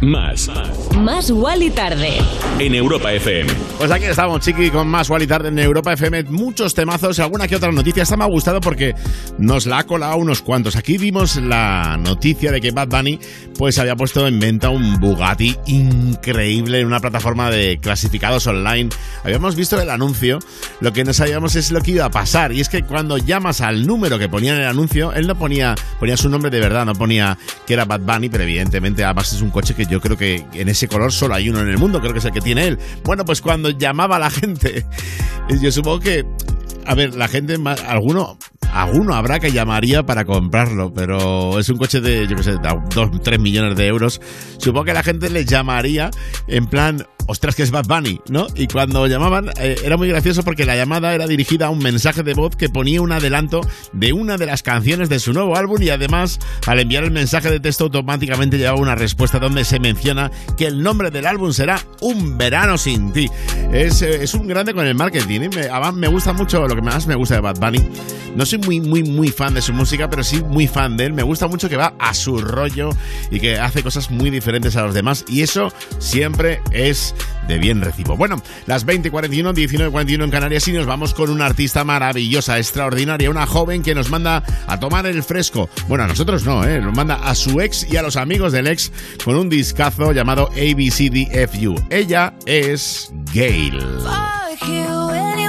Más. 0.01 0.51
Más 0.99 1.32
Wally 1.32 1.71
tarde. 1.71 2.17
En 2.59 2.76
Europa 2.76 3.11
FM. 3.11 3.51
Pues 3.78 3.91
aquí 3.91 4.05
estamos, 4.05 4.39
chiqui, 4.41 4.69
con 4.69 4.88
más 4.88 5.09
Wally 5.09 5.26
Tarde 5.26 5.49
en 5.49 5.57
Europa 5.57 5.93
FM. 5.93 6.23
Muchos 6.23 6.73
temazos, 6.73 7.19
alguna 7.19 7.47
que 7.47 7.55
otra 7.55 7.71
noticia. 7.71 8.03
Esta 8.03 8.15
me 8.15 8.23
ha 8.23 8.28
gustado 8.28 8.61
porque 8.61 8.93
nos 9.38 9.65
la 9.65 9.80
ha 9.80 9.84
colado 9.84 10.17
unos 10.17 10.41
cuantos. 10.41 10.76
Aquí 10.76 10.97
vimos 10.97 11.38
la 11.38 11.97
noticia 11.97 12.51
de 12.51 12.61
que 12.61 12.71
Bad 12.71 12.88
Bunny 12.88 13.19
pues 13.58 13.80
había 13.80 13.95
puesto 13.95 14.28
en 14.28 14.39
venta 14.39 14.70
un 14.70 14.99
Bugatti 14.99 15.56
increíble 15.68 16.80
en 16.80 16.88
una 16.88 16.99
plataforma 16.99 17.49
de 17.49 17.80
clasificados 17.82 18.47
online. 18.47 18.89
Habíamos 19.24 19.56
visto 19.56 19.80
el 19.80 19.89
anuncio, 19.89 20.39
lo 20.82 20.93
que 20.93 21.03
no 21.03 21.14
sabíamos 21.14 21.56
es 21.56 21.72
lo 21.72 21.82
que 21.82 21.91
iba 21.91 22.06
a 22.06 22.12
pasar. 22.12 22.51
Y 22.51 22.62
es 22.62 22.70
que 22.70 22.84
cuando 22.84 23.18
llamas 23.18 23.62
al 23.62 23.88
número 23.88 24.20
que 24.20 24.30
ponía 24.30 24.56
en 24.56 24.62
el 24.62 24.68
anuncio, 24.68 25.14
él 25.14 25.28
no 25.28 25.38
ponía, 25.38 25.76
ponía 25.99 26.18
su 26.18 26.30
nombre 26.30 26.51
de 26.51 26.60
verdad, 26.60 26.86
no 26.86 26.93
ponía 26.93 27.38
que 27.66 27.74
era 27.74 27.86
Bad 27.86 28.01
Bunny, 28.01 28.30
pero 28.30 28.43
evidentemente 28.43 29.03
además 29.03 29.32
es 29.34 29.41
un 29.41 29.49
coche 29.49 29.74
que 29.74 29.86
yo 29.86 30.01
creo 30.01 30.18
que 30.18 30.45
en 30.53 30.70
ese 30.70 30.88
color 30.88 31.12
solo 31.12 31.36
hay 31.36 31.49
uno 31.49 31.62
en 31.62 31.70
el 31.70 31.78
mundo, 31.78 32.01
creo 32.01 32.14
que 32.14 32.20
es 32.20 32.26
el 32.26 32.32
que 32.32 32.41
tiene 32.41 32.68
él. 32.68 32.80
Bueno, 33.03 33.26
pues 33.26 33.41
cuando 33.41 33.70
llamaba 33.70 34.18
a 34.18 34.20
la 34.20 34.30
gente, 34.32 34.86
yo 35.62 35.72
supongo 35.72 35.99
que, 36.01 36.26
a 36.86 36.95
ver, 36.95 37.15
la 37.15 37.27
gente, 37.27 37.57
ma- 37.57 37.73
alguno, 37.73 38.38
alguno 38.73 39.15
habrá 39.15 39.39
que 39.39 39.51
llamaría 39.51 40.03
para 40.03 40.25
comprarlo, 40.25 40.93
pero 40.93 41.59
es 41.59 41.69
un 41.69 41.77
coche 41.77 42.01
de, 42.01 42.27
yo 42.27 42.36
qué 42.36 42.43
sé, 42.43 42.53
2, 42.93 43.21
3 43.23 43.39
millones 43.39 43.75
de 43.75 43.88
euros. 43.88 44.21
Supongo 44.57 44.86
que 44.86 44.93
la 44.93 45.03
gente 45.03 45.29
le 45.29 45.45
llamaría 45.45 46.11
en 46.47 46.67
plan, 46.67 47.05
ostras, 47.28 47.55
que 47.55 47.63
es 47.63 47.71
Bad 47.71 47.86
Bunny, 47.86 48.21
¿no? 48.30 48.47
Y 48.55 48.67
cuando 48.67 49.07
llamaban, 49.07 49.49
eh, 49.59 49.76
era 49.84 49.97
muy 49.97 50.07
gracioso 50.07 50.43
porque 50.43 50.65
la 50.65 50.76
llamada 50.76 51.13
era 51.13 51.28
dirigida 51.28 51.67
a 51.67 51.69
un 51.69 51.80
mensaje 51.80 52.23
de 52.23 52.34
voz 52.34 52.55
que 52.55 52.69
ponía 52.69 53.01
un 53.01 53.11
adelanto 53.11 53.61
de 53.93 54.13
una 54.13 54.38
de 54.38 54.45
las 54.45 54.63
canciones 54.63 55.09
de 55.09 55.19
su 55.19 55.34
nuevo 55.34 55.55
álbum 55.55 55.82
y 55.82 55.89
además, 55.89 56.39
al 56.67 56.80
enviar 56.80 57.03
el 57.03 57.11
mensaje 57.11 57.49
de 57.49 57.59
texto, 57.59 57.86
automáticamente 57.86 58.57
llevaba 58.57 58.80
una 58.80 58.95
respuesta 58.95 59.39
donde 59.39 59.65
se 59.65 59.80
menciona 59.80 60.32
que 60.57 60.67
el 60.67 60.82
nombre 60.82 61.11
del 61.11 61.26
álbum 61.26 61.51
será 61.51 61.82
Un 62.01 62.38
verano 62.38 62.78
sin 62.78 63.11
ti. 63.13 63.30
Es, 63.71 64.01
eh, 64.01 64.23
es 64.23 64.34
un 64.34 64.47
grande 64.47 64.73
con 64.73 64.86
el 64.86 64.95
marketing. 64.95 65.41
¿eh? 65.41 65.49
Me, 65.49 65.91
me 65.93 66.07
gusta 66.07 66.34
mucho, 66.34 66.67
lo 66.67 66.76
que 66.76 66.82
más 66.82 67.07
me 67.07 67.15
gusta 67.15 67.36
de 67.36 67.41
Bad 67.41 67.59
Bunny. 67.59 67.89
No 68.36 68.45
soy 68.45 68.59
muy, 68.59 68.82
muy, 68.82 69.03
muy 69.03 69.30
fan 69.30 69.53
de 69.53 69.61
su 69.61 69.71
música, 69.71 70.09
pero 70.09 70.21
sí 70.23 70.43
muy 70.43 70.67
fan 70.67 70.97
de 70.97 71.05
él. 71.05 71.13
Me 71.13 71.23
gusta 71.23 71.47
mucho 71.47 71.69
que 71.69 71.78
va 71.78 71.93
a 71.97 72.13
su 72.13 72.38
rollo 72.38 72.89
y 73.32 73.39
que 73.39 73.57
hace 73.57 73.82
cosas 73.82 74.11
muy 74.11 74.30
diferentes 74.30 74.76
a 74.76 74.84
los 74.84 74.93
demás. 74.93 75.23
Y 75.30 75.41
eso 75.41 75.71
siempre 75.99 76.59
es 76.71 77.14
de 77.47 77.57
bien 77.57 77.82
recibo. 77.82 78.18
Bueno, 78.18 78.41
las 78.66 78.86
20.41, 78.86 79.53
19.41 79.53 80.24
en 80.24 80.32
Canarias 80.32 80.68
y 80.68 80.74
nos 80.74 80.86
vamos 80.86 81.13
con 81.13 81.30
una 81.30 81.45
artista 81.45 81.84
maravillosa, 81.84 82.57
extraordinaria, 82.57 83.30
una 83.30 83.45
joven 83.45 83.84
que 83.84 83.95
nos 83.95 84.09
manda 84.09 84.43
a 84.68 84.80
tomar 84.80 85.05
el 85.05 85.24
fresco. 85.24 85.70
Bueno, 85.88 86.03
a 86.05 86.07
nosotros 86.07 86.45
no, 86.45 86.66
¿eh? 86.66 86.82
Nos 86.82 86.95
manda 86.95 87.16
a 87.16 87.36
su 87.36 87.61
ex 87.61 87.86
y 87.91 87.97
a 87.97 88.01
los 88.01 88.16
amigos 88.16 88.51
del 88.51 88.68
ex 88.68 88.91
con 89.24 89.36
un 89.36 89.49
discazo 89.49 90.11
llamado 90.11 90.49
ABCDFU. 90.49 91.76
Ella 91.89 92.34
es 92.45 93.11
Gail. 93.34 93.82
Fuck 93.95 94.70
you, 94.70 95.09
any. 95.11 95.45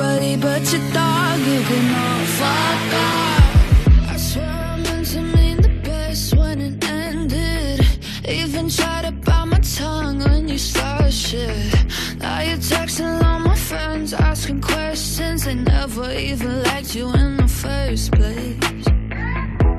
Everybody 0.00 0.36
but 0.36 0.72
your 0.72 0.92
dog, 0.92 1.40
you 1.40 1.60
can 1.62 1.86
all 1.92 2.24
fuck 2.38 2.94
off. 3.02 4.12
I 4.12 4.16
swear 4.16 4.46
I 4.46 4.76
meant 4.76 5.06
to 5.08 5.20
mean 5.20 5.56
the 5.60 5.70
best 5.82 6.36
when 6.36 6.60
it 6.60 6.84
ended. 6.88 7.84
Even 8.24 8.68
tried 8.70 9.06
to 9.06 9.10
bite 9.10 9.46
my 9.46 9.58
tongue 9.58 10.20
when 10.20 10.46
you 10.48 10.56
started 10.56 11.12
shit. 11.12 11.74
Now 12.20 12.42
you're 12.42 12.58
texting 12.58 13.24
all 13.24 13.40
my 13.40 13.56
friends, 13.56 14.12
asking 14.12 14.60
questions. 14.60 15.46
They 15.46 15.56
never 15.56 16.12
even 16.12 16.62
liked 16.62 16.94
you 16.94 17.12
in 17.14 17.36
the 17.36 17.48
first 17.48 18.12
place. 18.12 18.84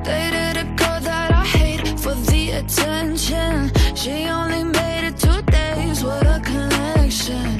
Dated 0.04 0.58
a 0.58 0.66
girl 0.76 1.00
that 1.00 1.30
I 1.32 1.46
hate 1.46 1.98
for 1.98 2.14
the 2.14 2.50
attention. 2.60 3.72
She 3.96 4.26
only 4.28 4.64
made 4.64 5.06
it 5.08 5.16
two 5.18 5.40
days 5.50 6.04
with 6.04 6.36
a 6.36 6.42
connection. 6.44 7.59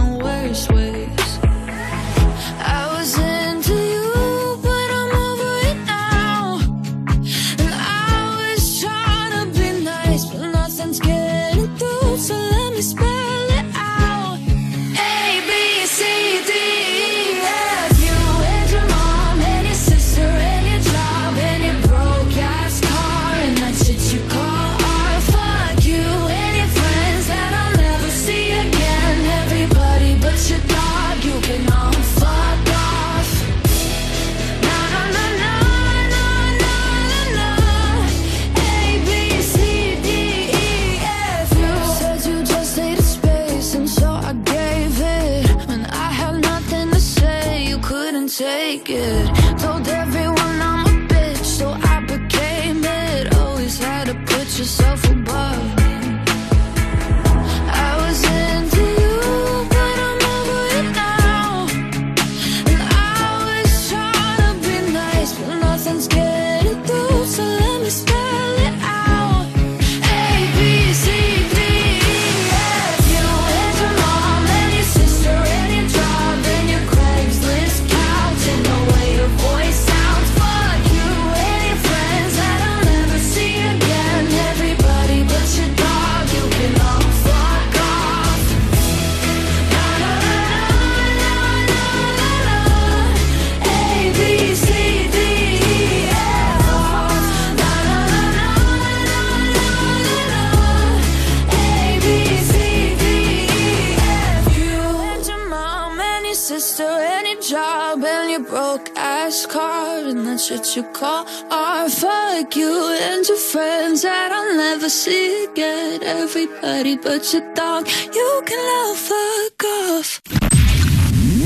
you 110.75 110.83
call 110.93 111.25
art. 111.49 111.91
Fuck 111.91 112.55
you 112.55 112.95
and 113.01 113.27
your 113.27 113.37
friends 113.37 114.03
that 114.03 114.31
I'll 114.31 114.55
never 114.55 114.89
see 114.89 115.45
again. 115.45 116.01
Everybody 116.03 116.97
but 116.97 117.33
your 117.33 117.43
dog, 117.53 117.87
you 118.13 118.41
can 118.45 118.59
all 118.59 118.95
fuck 118.95 119.63
off. 119.65 120.19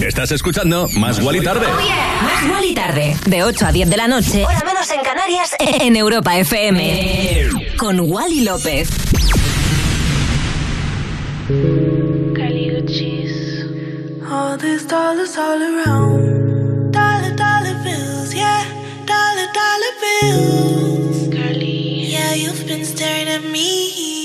Estás 0.01 0.32
escuchando 0.32 0.88
Más 0.97 1.19
Guali 1.19 1.41
Tarde. 1.41 1.65
Más 1.67 2.47
Guali 2.47 2.73
Tarde. 2.73 3.15
De 3.26 3.43
8 3.43 3.65
a 3.65 3.71
10 3.71 3.89
de 3.89 3.97
la 3.97 4.07
noche. 4.07 4.43
Hora 4.45 4.61
menos 4.65 4.89
en 4.91 5.01
Canarias. 5.01 5.55
En 5.82 5.95
Europa 5.95 6.38
FM. 6.38 7.76
Con 7.78 7.99
Wally 8.01 8.41
López. 8.41 8.89
All 14.28 14.57
these 14.57 14.86
dollars 14.86 15.38
all 15.38 15.61
around. 15.61 16.24
Bills. 20.26 21.28
Yeah, 22.13 22.34
you've 22.34 22.65
been 22.67 22.86
staring 22.86 23.28
at 23.28 23.43
me. 23.43 24.24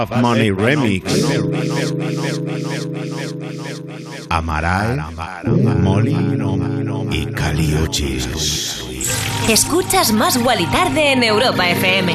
Love 0.00 0.16
Money 0.22 0.50
Remix. 0.50 1.04
Amaral, 4.30 5.04
Molly 5.82 6.16
y 7.10 7.26
Caliochis. 7.26 8.80
Escuchas 9.48 10.12
más 10.12 10.38
Wally 10.38 10.66
Tarde 10.66 11.12
en 11.12 11.22
Europa 11.22 11.68
FM. 11.68 12.14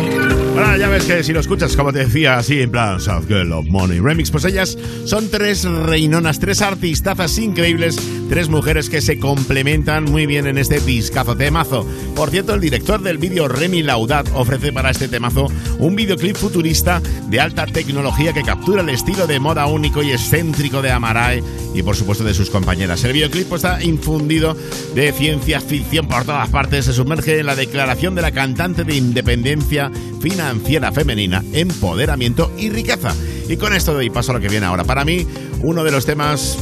Ahora 0.56 0.78
ya 0.78 0.88
ves 0.88 1.04
que 1.04 1.22
si 1.22 1.34
lo 1.34 1.42
escuchas, 1.42 1.76
como 1.76 1.92
te 1.92 2.00
decía, 2.00 2.38
así 2.38 2.62
en 2.62 2.72
plan 2.72 3.02
South 3.02 3.26
Girl 3.28 3.52
of 3.52 3.66
Money 3.68 4.00
Remix, 4.00 4.32
pues 4.32 4.46
ellas 4.46 4.78
son 5.04 5.30
tres 5.30 5.66
reinonas, 5.66 6.40
tres 6.40 6.62
artistazas 6.62 7.38
increíbles, 7.38 7.98
tres 8.30 8.48
mujeres 8.48 8.90
que 8.90 9.02
se 9.02 9.20
complementan 9.20 10.06
muy 10.06 10.26
bien 10.26 10.48
en 10.48 10.58
este 10.58 10.80
discazo 10.80 11.36
temazo. 11.36 11.86
Por 12.16 12.30
cierto, 12.30 12.54
el 12.54 12.62
director 12.62 13.02
del 13.02 13.18
vídeo 13.18 13.50
Remy 13.50 13.84
Laudat 13.84 14.30
ofrece 14.34 14.72
para 14.72 14.92
este 14.92 15.10
temazo 15.10 15.48
un 15.80 15.96
videoclip 15.96 16.36
futurista 16.36 17.02
de 17.28 17.40
alta 17.40 17.66
tecnología 17.66 18.34
que 18.34 18.44
captura 18.44 18.82
el 18.82 18.90
estilo 18.90 19.28
de 19.28 19.40
moda 19.40 19.66
único 19.66 20.02
y 20.04 20.12
excéntrico 20.12 20.82
de 20.82 20.92
Amarae 20.92 21.44
y 21.74 21.84
por 21.84 21.96
supuesto 21.96 22.24
de 22.24 22.34
sus 22.34 22.50
compañeras. 22.50 23.04
El 23.04 23.14
videoclip 23.14 23.52
está 23.54 23.84
infundido 23.84 24.56
de 24.94 25.12
ciencia 25.12 25.60
ficción 25.60 26.08
por 26.08 26.24
todas 26.26 26.50
partes, 26.50 26.86
se 26.86 26.94
sumerge 26.94 27.40
en 27.40 27.46
la 27.46 27.56
declaración 27.56 28.16
de 28.16 28.22
la 28.22 28.32
cantante 28.32 28.84
de 28.84 28.96
independencia 28.96 29.92
financiera 30.22 30.92
femenina, 30.92 31.44
empoderamiento 31.54 32.52
y 32.58 32.70
riqueza. 32.70 33.14
Y 33.50 33.58
con 33.58 33.74
esto 33.74 33.94
doy 33.94 34.10
paso 34.10 34.32
a 34.32 34.36
lo 34.36 34.42
que 34.42 34.48
viene 34.48 34.66
ahora. 34.66 34.84
Para 34.86 35.06
mí, 35.06 35.26
uno 35.62 35.84
de 35.84 35.92
los 35.92 36.06
temas 36.06 36.58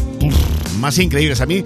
más 0.80 0.97
increíbles 0.99 1.39
a 1.39 1.45
mí, 1.45 1.64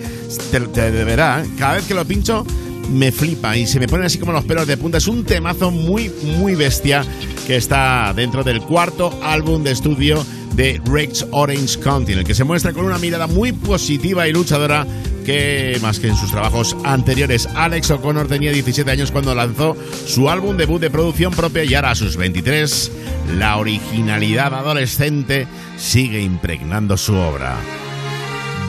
te- 0.51 0.59
te- 0.59 0.87
¿eh? 1.13 1.45
cada 1.57 1.75
vez 1.75 1.85
que 1.85 1.93
lo 1.93 2.05
pincho 2.05 2.45
me 2.91 3.11
flipa 3.11 3.57
y 3.57 3.65
se 3.67 3.79
me 3.79 3.87
ponen 3.87 4.05
así 4.05 4.17
como 4.17 4.31
los 4.31 4.45
pelos 4.45 4.67
de 4.67 4.77
punta. 4.77 4.97
Es 4.99 5.07
un 5.07 5.23
temazo 5.25 5.71
muy, 5.71 6.11
muy 6.37 6.55
bestia 6.55 7.03
que 7.47 7.55
está 7.55 8.11
dentro 8.13 8.43
del 8.43 8.59
cuarto 8.59 9.17
álbum 9.23 9.63
de 9.63 9.71
estudio 9.71 10.23
de 10.55 10.81
Rex 10.83 11.25
Orange 11.31 11.79
County, 11.79 12.11
en 12.11 12.19
el 12.19 12.25
que 12.25 12.35
se 12.35 12.43
muestra 12.43 12.73
con 12.73 12.83
una 12.83 12.97
mirada 12.97 13.25
muy 13.25 13.53
positiva 13.53 14.27
y 14.27 14.33
luchadora 14.33 14.85
que 15.25 15.77
más 15.81 15.99
que 15.99 16.09
en 16.09 16.17
sus 16.17 16.29
trabajos 16.29 16.75
anteriores. 16.83 17.47
Alex 17.55 17.91
O'Connor 17.91 18.27
tenía 18.27 18.51
17 18.51 18.91
años 18.91 19.11
cuando 19.11 19.33
lanzó 19.33 19.77
su 20.05 20.29
álbum 20.29 20.57
debut 20.57 20.81
de 20.81 20.89
producción 20.89 21.33
propia 21.33 21.63
y 21.63 21.73
ahora 21.73 21.91
a 21.91 21.95
sus 21.95 22.17
23 22.17 22.91
la 23.37 23.55
originalidad 23.55 24.53
adolescente 24.53 25.47
sigue 25.77 26.21
impregnando 26.21 26.97
su 26.97 27.15
obra. 27.15 27.55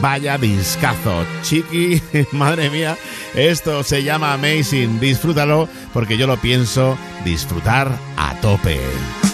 Vaya 0.01 0.37
discazo, 0.37 1.25
chiqui, 1.41 2.01
madre 2.31 2.69
mía, 2.69 2.97
esto 3.35 3.83
se 3.83 4.03
llama 4.03 4.33
Amazing, 4.33 5.01
disfrútalo 5.01 5.67
porque 5.91 6.17
yo 6.17 6.27
lo 6.27 6.37
pienso 6.37 6.97
disfrutar 7.25 7.91
a 8.15 8.28
tope. 8.41 9.28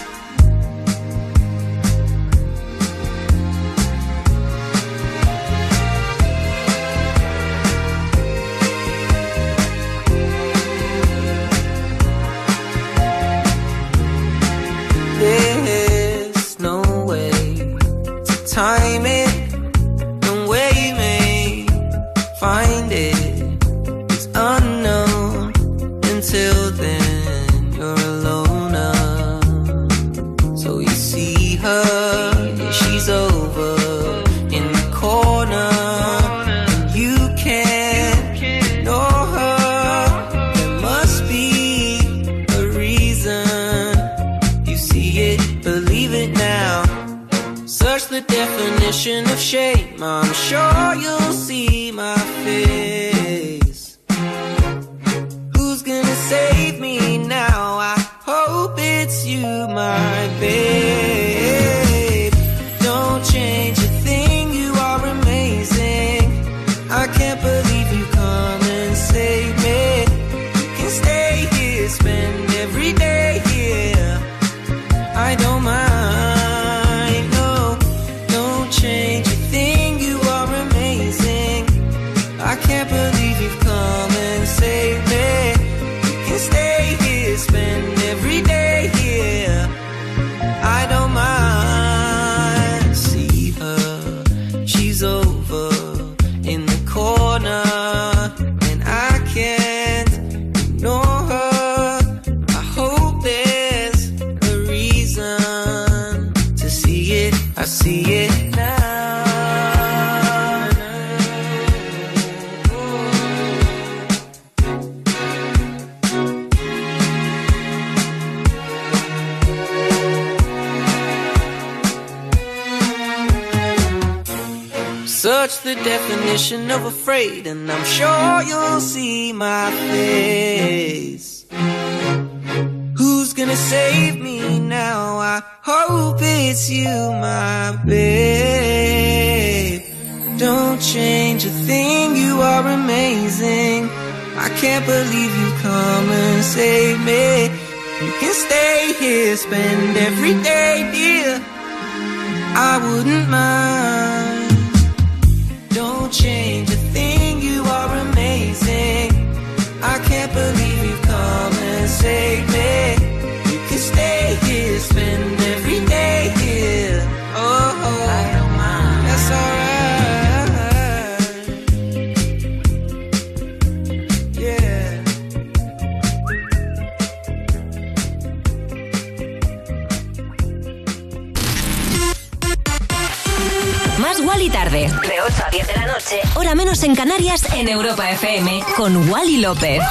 tarde. 184.56 184.88
De 184.88 185.20
8 185.20 185.42
a 185.46 185.50
10 185.50 185.66
de 185.66 185.74
la 185.74 185.86
noche. 185.86 186.20
Hora 186.34 186.54
menos 186.54 186.82
en 186.82 186.94
Canarias, 186.94 187.46
en 187.52 187.68
Europa 187.68 188.10
FM. 188.10 188.62
Con 188.74 189.10
Wally 189.10 189.36
López. 189.36 189.82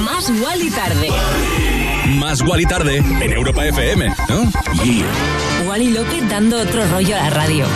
Más 0.00 0.28
Wally 0.42 0.70
tarde. 0.70 1.08
Más 2.16 2.42
Wally 2.42 2.66
tarde 2.66 2.96
en 2.96 3.32
Europa 3.32 3.64
FM, 3.64 4.12
¿no? 4.28 4.50
Wally 5.68 5.90
López 5.92 6.28
dando 6.28 6.60
otro 6.60 6.84
rollo 6.88 7.14
a 7.14 7.20
la 7.20 7.30
radio. 7.30 7.66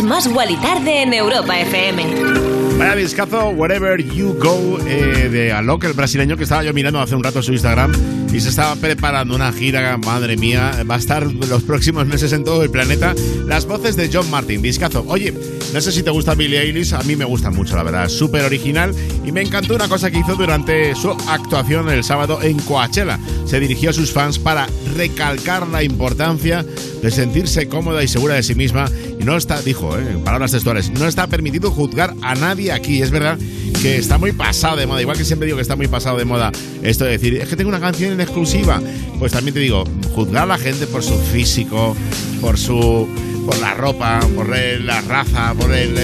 más 0.00 0.26
Gualitarde 0.26 1.02
en 1.02 1.12
Europa 1.12 1.58
FM. 1.60 2.41
Vaya 2.82 2.96
discazo, 2.96 3.50
Wherever 3.50 4.02
You 4.02 4.34
Go, 4.40 4.76
eh, 4.84 5.28
de 5.28 5.52
Alok, 5.52 5.84
el 5.84 5.92
brasileño 5.92 6.36
que 6.36 6.42
estaba 6.42 6.64
yo 6.64 6.74
mirando 6.74 7.00
hace 7.00 7.14
un 7.14 7.22
rato 7.22 7.40
su 7.40 7.52
Instagram 7.52 7.92
y 8.32 8.40
se 8.40 8.48
estaba 8.48 8.74
preparando 8.74 9.36
una 9.36 9.52
gira, 9.52 9.96
madre 9.98 10.36
mía, 10.36 10.72
va 10.90 10.96
a 10.96 10.98
estar 10.98 11.32
los 11.32 11.62
próximos 11.62 12.08
meses 12.08 12.32
en 12.32 12.42
todo 12.42 12.64
el 12.64 12.70
planeta. 12.70 13.14
Las 13.46 13.66
voces 13.66 13.94
de 13.94 14.10
John 14.12 14.28
Martin, 14.30 14.62
discazo. 14.62 15.04
Oye, 15.06 15.32
no 15.72 15.80
sé 15.80 15.92
si 15.92 16.02
te 16.02 16.10
gusta 16.10 16.34
Billie 16.34 16.60
Eilish, 16.60 16.92
a 16.92 17.02
mí 17.04 17.14
me 17.14 17.24
gusta 17.24 17.50
mucho, 17.50 17.76
la 17.76 17.84
verdad, 17.84 18.08
súper 18.08 18.44
original 18.44 18.92
y 19.24 19.30
me 19.30 19.42
encantó 19.42 19.76
una 19.76 19.88
cosa 19.88 20.10
que 20.10 20.18
hizo 20.18 20.34
durante 20.34 20.94
su 20.96 21.10
actuación 21.28 21.88
el 21.88 22.02
sábado 22.02 22.42
en 22.42 22.58
Coachella. 22.58 23.20
Se 23.46 23.60
dirigió 23.60 23.90
a 23.90 23.92
sus 23.92 24.10
fans 24.12 24.40
para 24.40 24.66
recalcar 24.96 25.68
la 25.68 25.84
importancia 25.84 26.64
de 27.02 27.10
sentirse 27.10 27.68
cómoda 27.68 28.02
y 28.02 28.08
segura 28.08 28.34
de 28.34 28.42
sí 28.42 28.54
misma 28.54 28.86
y 29.20 29.24
no 29.24 29.36
está, 29.36 29.60
dijo, 29.62 29.96
eh, 29.96 30.12
en 30.12 30.24
palabras 30.24 30.52
textuales, 30.52 30.90
no 30.90 31.06
está 31.06 31.26
permitido 31.26 31.70
juzgar 31.70 32.14
a 32.22 32.34
nadie 32.34 32.71
aquí. 32.72 33.02
Es 33.02 33.10
verdad 33.10 33.38
que 33.80 33.96
está 33.96 34.18
muy 34.18 34.32
pasado 34.32 34.76
de 34.76 34.86
moda, 34.86 35.00
igual 35.00 35.16
que 35.16 35.24
siempre 35.24 35.46
digo 35.46 35.56
que 35.56 35.62
está 35.62 35.76
muy 35.76 35.88
pasado 35.88 36.16
de 36.16 36.24
moda 36.24 36.52
esto 36.82 37.04
de 37.04 37.12
decir, 37.12 37.34
es 37.36 37.48
que 37.48 37.56
tengo 37.56 37.68
una 37.68 37.80
canción 37.80 38.12
en 38.12 38.20
exclusiva. 38.20 38.80
Pues 39.18 39.32
también 39.32 39.54
te 39.54 39.60
digo, 39.60 39.84
juzgar 40.14 40.44
a 40.44 40.46
la 40.46 40.58
gente 40.58 40.86
por 40.86 41.02
su 41.02 41.16
físico, 41.18 41.96
por 42.40 42.58
su 42.58 43.08
por 43.46 43.58
la 43.58 43.74
ropa, 43.74 44.20
por 44.36 44.48
la 44.48 45.00
raza, 45.00 45.54
por 45.54 45.72
el 45.72 45.94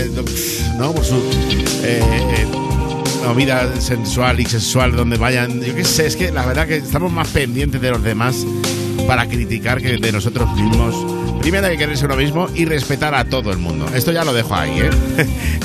no, 0.77 0.93
por 0.93 1.05
su 1.05 1.17
eh, 1.85 2.01
eh, 2.03 2.47
movida 3.27 3.81
sensual 3.81 4.41
y 4.41 4.47
sexual 4.47 4.97
donde 4.97 5.17
vayan. 5.17 5.61
Yo 5.61 5.75
qué 5.75 5.85
sé, 5.85 6.07
es 6.07 6.17
que 6.17 6.33
la 6.33 6.47
verdad 6.47 6.67
que 6.67 6.77
estamos 6.77 7.13
más 7.13 7.29
pendientes 7.29 7.81
de 7.81 7.91
los 7.91 8.03
demás 8.03 8.45
para 9.07 9.27
criticar 9.29 9.81
que 9.81 9.99
de 9.99 10.13
nosotros 10.13 10.49
mismos. 10.57 10.95
Primero 11.41 11.67
hay 11.67 11.73
que 11.75 11.79
quererse 11.79 12.05
uno 12.05 12.17
mismo 12.17 12.49
y 12.55 12.65
respetar 12.65 13.15
a 13.15 13.25
todo 13.25 13.53
el 13.53 13.59
mundo. 13.59 13.87
Esto 13.95 14.13
ya 14.13 14.25
lo 14.25 14.33
dejo 14.33 14.55
ahí, 14.55 14.81
¿eh? 14.81 14.91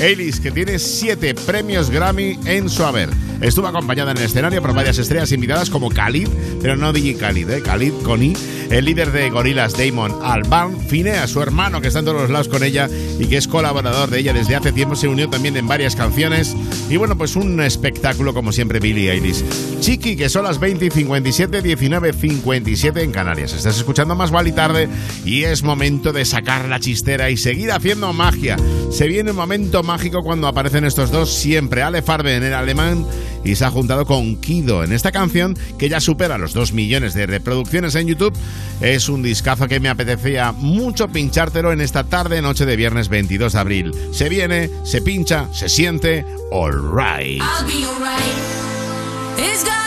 Eilis, 0.00 0.40
que 0.40 0.50
tiene 0.50 0.78
siete 0.78 1.34
premios 1.34 1.90
Grammy 1.90 2.38
en 2.46 2.68
su 2.68 2.84
haber. 2.84 3.10
Estuvo 3.40 3.66
acompañada 3.66 4.12
en 4.12 4.18
el 4.18 4.24
escenario 4.24 4.62
por 4.62 4.72
varias 4.72 4.98
estrellas 4.98 5.32
invitadas 5.32 5.68
como 5.68 5.90
Khalid, 5.90 6.28
pero 6.62 6.76
no 6.76 6.92
DJ 6.92 7.16
Khalid, 7.16 7.50
¿eh? 7.50 7.62
Khalid 7.62 7.92
con 8.02 8.22
I, 8.22 8.34
el 8.70 8.84
líder 8.84 9.12
de 9.12 9.28
Gorillaz 9.28 9.74
Damon 9.76 10.14
Albarn, 10.22 10.80
Finea, 10.80 11.26
su 11.26 11.42
hermano 11.42 11.80
que 11.80 11.88
está 11.88 11.98
en 11.98 12.06
todos 12.06 12.22
los 12.22 12.30
lados 12.30 12.48
con 12.48 12.62
ella 12.62 12.88
y 13.18 13.26
que 13.26 13.36
es 13.36 13.48
colaborador 13.48 14.08
de 14.08 14.20
ella 14.20 14.32
desde 14.32 14.56
hace 14.56 14.72
tiempo, 14.72 14.96
se 14.96 15.08
unió 15.08 15.28
también 15.28 15.56
en 15.56 15.66
varias 15.66 15.96
canciones. 15.96 16.56
Y 16.88 16.96
bueno, 16.96 17.18
pues 17.18 17.36
un 17.36 17.60
espectáculo 17.60 18.32
como 18.32 18.52
siempre 18.52 18.80
Billie 18.80 19.10
Eilish. 19.10 19.44
Chiqui, 19.80 20.16
que 20.16 20.28
son 20.28 20.44
las 20.44 20.60
20 20.60 20.86
y 20.86 20.90
57, 20.90 21.60
19 21.60 22.12
57 22.12 23.02
en 23.02 23.12
Canarias. 23.12 23.52
Estás 23.52 23.76
escuchando 23.76 24.14
más 24.14 24.30
y 24.46 24.52
tarde 24.52 24.88
y 25.24 25.44
es 25.44 25.62
momento 25.64 26.12
de 26.12 26.24
sacar 26.24 26.68
la 26.68 26.80
chistera 26.80 27.30
y 27.30 27.36
seguir 27.36 27.72
haciendo 27.72 28.12
magia. 28.12 28.56
Se 28.90 29.08
viene 29.08 29.30
un 29.30 29.36
momento 29.36 29.82
mágico 29.82 30.22
cuando 30.22 30.46
aparecen 30.46 30.84
estos 30.84 31.10
dos 31.10 31.32
siempre. 31.32 31.82
Ale 31.82 32.02
Farben, 32.02 32.42
el 32.42 32.54
alemán, 32.54 33.06
y 33.44 33.54
se 33.56 33.64
ha 33.64 33.70
juntado 33.70 34.06
con 34.06 34.36
Kido 34.36 34.84
en 34.84 34.92
esta 34.92 35.12
canción 35.12 35.56
que 35.78 35.88
ya 35.88 36.00
supera 36.00 36.38
los 36.38 36.52
2 36.52 36.72
millones 36.72 37.14
de 37.14 37.26
reproducciones 37.26 37.94
en 37.94 38.08
YouTube. 38.08 38.34
Es 38.80 39.08
un 39.08 39.22
discazo 39.22 39.68
que 39.68 39.80
me 39.80 39.88
apetecía 39.88 40.52
mucho 40.52 41.08
pinchártelo 41.08 41.72
en 41.72 41.80
esta 41.80 42.04
tarde, 42.04 42.42
noche 42.42 42.66
de 42.66 42.76
viernes 42.76 43.08
22 43.08 43.52
de 43.52 43.58
abril. 43.58 43.94
Se 44.12 44.28
viene, 44.28 44.70
se 44.84 45.02
pincha, 45.02 45.48
se 45.52 45.68
siente, 45.68 46.24
alright. 46.52 47.42
It's 49.36 49.64
gonna 49.64 49.84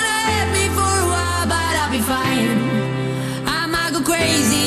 for 0.76 1.48
but 1.48 1.76
I'll 1.78 1.92
be 1.92 2.00
fine. 2.00 2.78
Go 3.98 4.04
crazy 4.04 4.67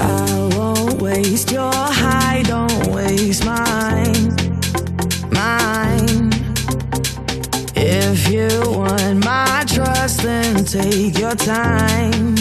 I 0.00 0.48
won't 0.56 1.02
waste 1.02 1.52
your 1.52 1.70
high, 1.72 2.42
don't 2.46 2.86
waste 2.86 3.44
mine, 3.44 4.34
mine. 5.30 6.32
If 7.76 8.30
you 8.30 8.48
want 8.66 9.22
my 9.24 9.64
trust, 9.66 10.22
then 10.22 10.64
take 10.64 11.18
your 11.18 11.34
time, 11.34 12.36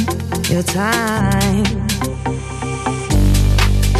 your 0.47 0.63
time. 0.63 1.65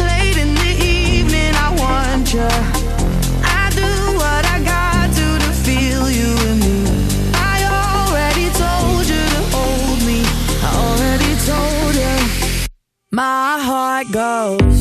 Late 0.08 0.38
in 0.38 0.54
the 0.54 0.74
evening, 0.82 1.52
I 1.54 1.74
want 1.78 2.32
you. 2.32 2.79
My 13.20 13.58
heart 13.60 14.10
goes 14.12 14.79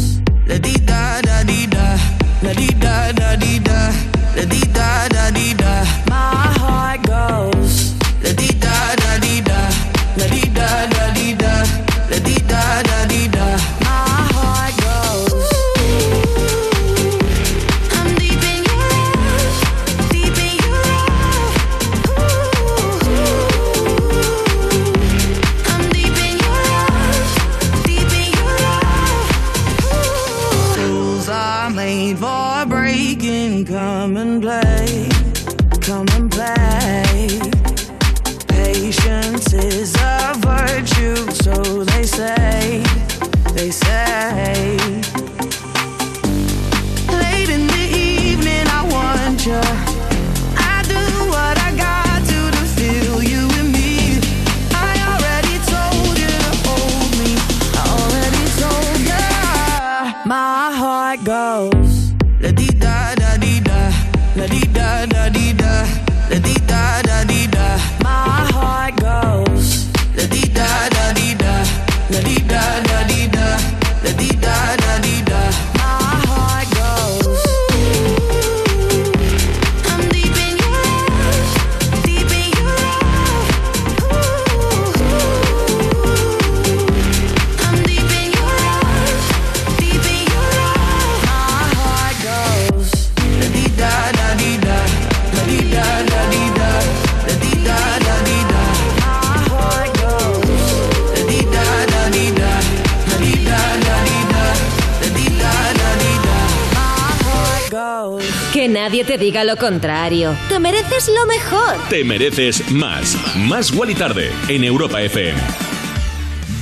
diga 109.29 109.43
lo 109.43 109.57
contrario. 109.57 110.35
Te 110.47 110.57
mereces 110.57 111.07
lo 111.07 111.27
mejor. 111.27 111.77
Te 111.87 112.03
mereces 112.03 112.71
más. 112.71 113.15
Más 113.35 113.71
Wally 113.71 113.93
Tarde 113.93 114.31
en 114.47 114.63
Europa 114.63 114.99
FM. 115.03 115.39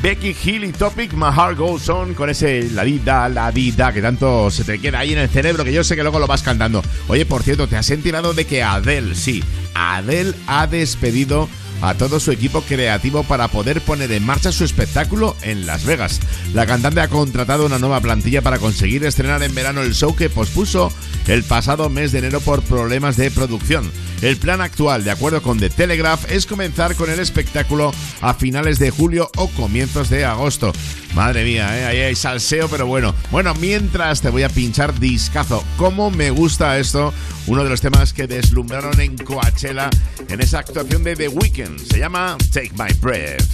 Becky 0.02 0.36
Hill 0.44 0.66
y 0.66 0.74
Topic, 0.74 1.14
My 1.14 1.32
Heart 1.34 1.58
Goes 1.58 1.88
On, 1.88 2.14
con 2.14 2.30
ese 2.30 2.70
la 2.72 2.84
vida, 2.84 3.30
la 3.30 3.52
vida, 3.52 3.94
que 3.94 4.02
tanto 4.02 4.52
se 4.52 4.66
te 4.66 4.80
queda 4.80 5.00
ahí 5.00 5.14
en 5.14 5.20
el 5.20 5.30
cerebro, 5.30 5.64
que 5.64 5.72
yo 5.72 5.82
sé 5.82 5.96
que 5.96 6.02
luego 6.02 6.20
lo 6.20 6.28
vas 6.28 6.44
cantando. 6.44 6.84
Oye, 7.08 7.26
por 7.26 7.42
cierto, 7.42 7.68
¿te 7.68 7.78
has 7.78 7.90
enterado 7.90 8.34
de 8.34 8.44
que 8.44 8.62
Adele, 8.62 9.16
sí, 9.16 9.42
Adele 9.74 10.34
ha 10.46 10.68
despedido 10.68 11.48
a 11.82 11.94
todo 11.94 12.20
su 12.20 12.32
equipo 12.32 12.62
creativo 12.62 13.24
para 13.24 13.48
poder 13.48 13.82
poner 13.82 14.12
en 14.12 14.26
marcha 14.26 14.52
su 14.52 14.64
espectáculo 14.64 15.36
en 15.42 15.66
Las 15.66 15.86
Vegas. 15.86 16.20
La 16.54 16.66
cantante 16.66 17.02
ha 17.02 17.08
contratado 17.08 17.66
una 17.66 17.80
nueva 17.80 18.02
plantilla 18.02 18.42
para 18.42 18.60
conseguir 18.60 19.06
estrenar 19.06 19.44
en 19.44 19.54
verano 19.54 19.82
el 19.82 19.94
show 19.94 20.16
que 20.16 20.30
pospuso 20.30 20.92
el 21.28 21.44
pasado 21.44 21.90
mes 21.90 22.12
de 22.12 22.20
enero 22.20 22.42
por 22.42 22.62
problemas 22.64 23.18
de 23.18 23.32
producción. 23.32 23.92
El 24.22 24.38
plan 24.38 24.62
actual, 24.62 25.04
de 25.04 25.12
acuerdo 25.12 25.42
con 25.42 25.60
The 25.60 25.70
Telegraph, 25.70 26.32
es 26.32 26.46
comenzar 26.46 26.96
con 26.96 27.10
el 27.10 27.20
espectáculo 27.20 27.92
a 28.22 28.34
finales 28.34 28.80
de 28.80 28.90
julio 28.90 29.30
o 29.36 29.48
comienzos 29.50 30.10
de 30.10 30.26
agosto. 30.26 30.74
Madre 31.14 31.44
mía, 31.44 31.78
¿eh? 31.78 31.86
ahí 31.86 31.98
hay 32.00 32.16
salseo, 32.16 32.68
pero 32.68 32.86
bueno. 32.86 33.14
Bueno, 33.32 33.54
mientras 33.56 34.22
te 34.22 34.30
voy 34.30 34.44
a 34.44 34.50
pinchar 34.50 35.00
discazo. 35.00 35.64
¿Cómo 35.78 36.12
me 36.12 36.32
gusta 36.32 36.78
esto? 36.80 37.14
Uno 37.48 37.64
de 37.64 37.70
los 37.70 37.82
temas 37.82 38.14
que 38.14 38.28
deslumbraron 38.28 39.00
en 39.00 39.18
Coachella 39.18 39.90
en 40.30 40.42
esa 40.42 40.60
actuación 40.60 41.04
de 41.04 41.16
The 41.16 41.28
Weeknd. 41.30 41.67
Se 41.76 42.00
llama 42.00 42.38
Take 42.52 42.72
My 42.78 42.92
Breath. 43.02 43.46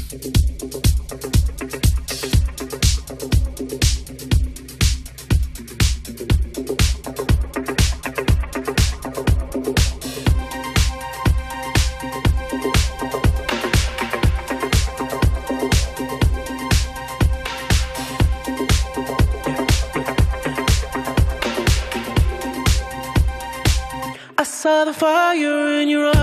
Saw 24.64 24.86
the 24.86 24.94
fire 24.94 25.82
in 25.82 25.90
your 25.90 26.06
eyes. 26.06 26.23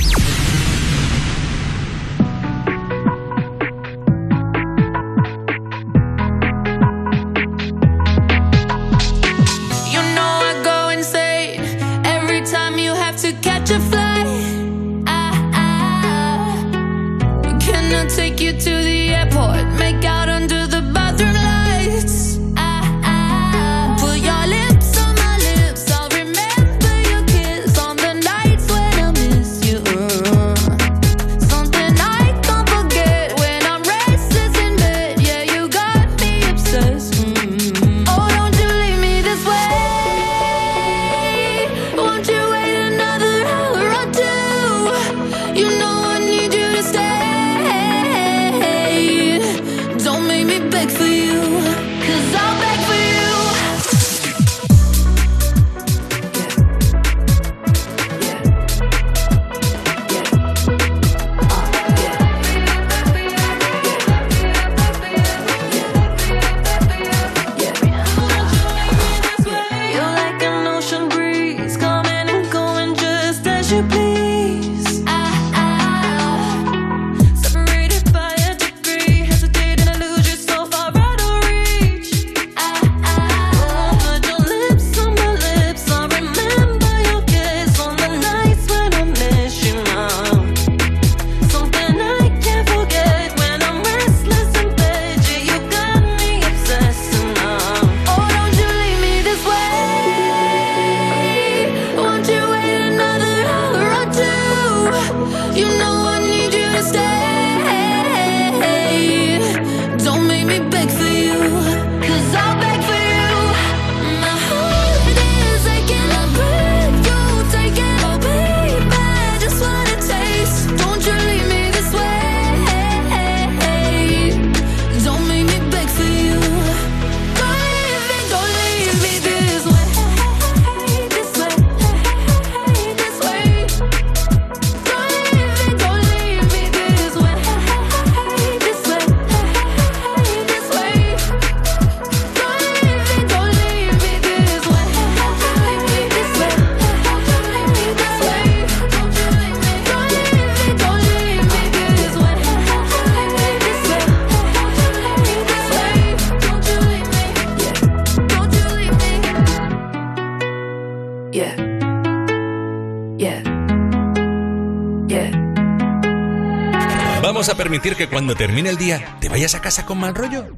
Permitir 167.71 167.95
que 167.95 168.09
cuando 168.09 168.35
termine 168.35 168.69
el 168.69 168.75
día 168.75 169.15
te 169.21 169.29
vayas 169.29 169.55
a 169.55 169.61
casa 169.61 169.85
con 169.85 169.97
mal 169.97 170.13
rollo? 170.13 170.57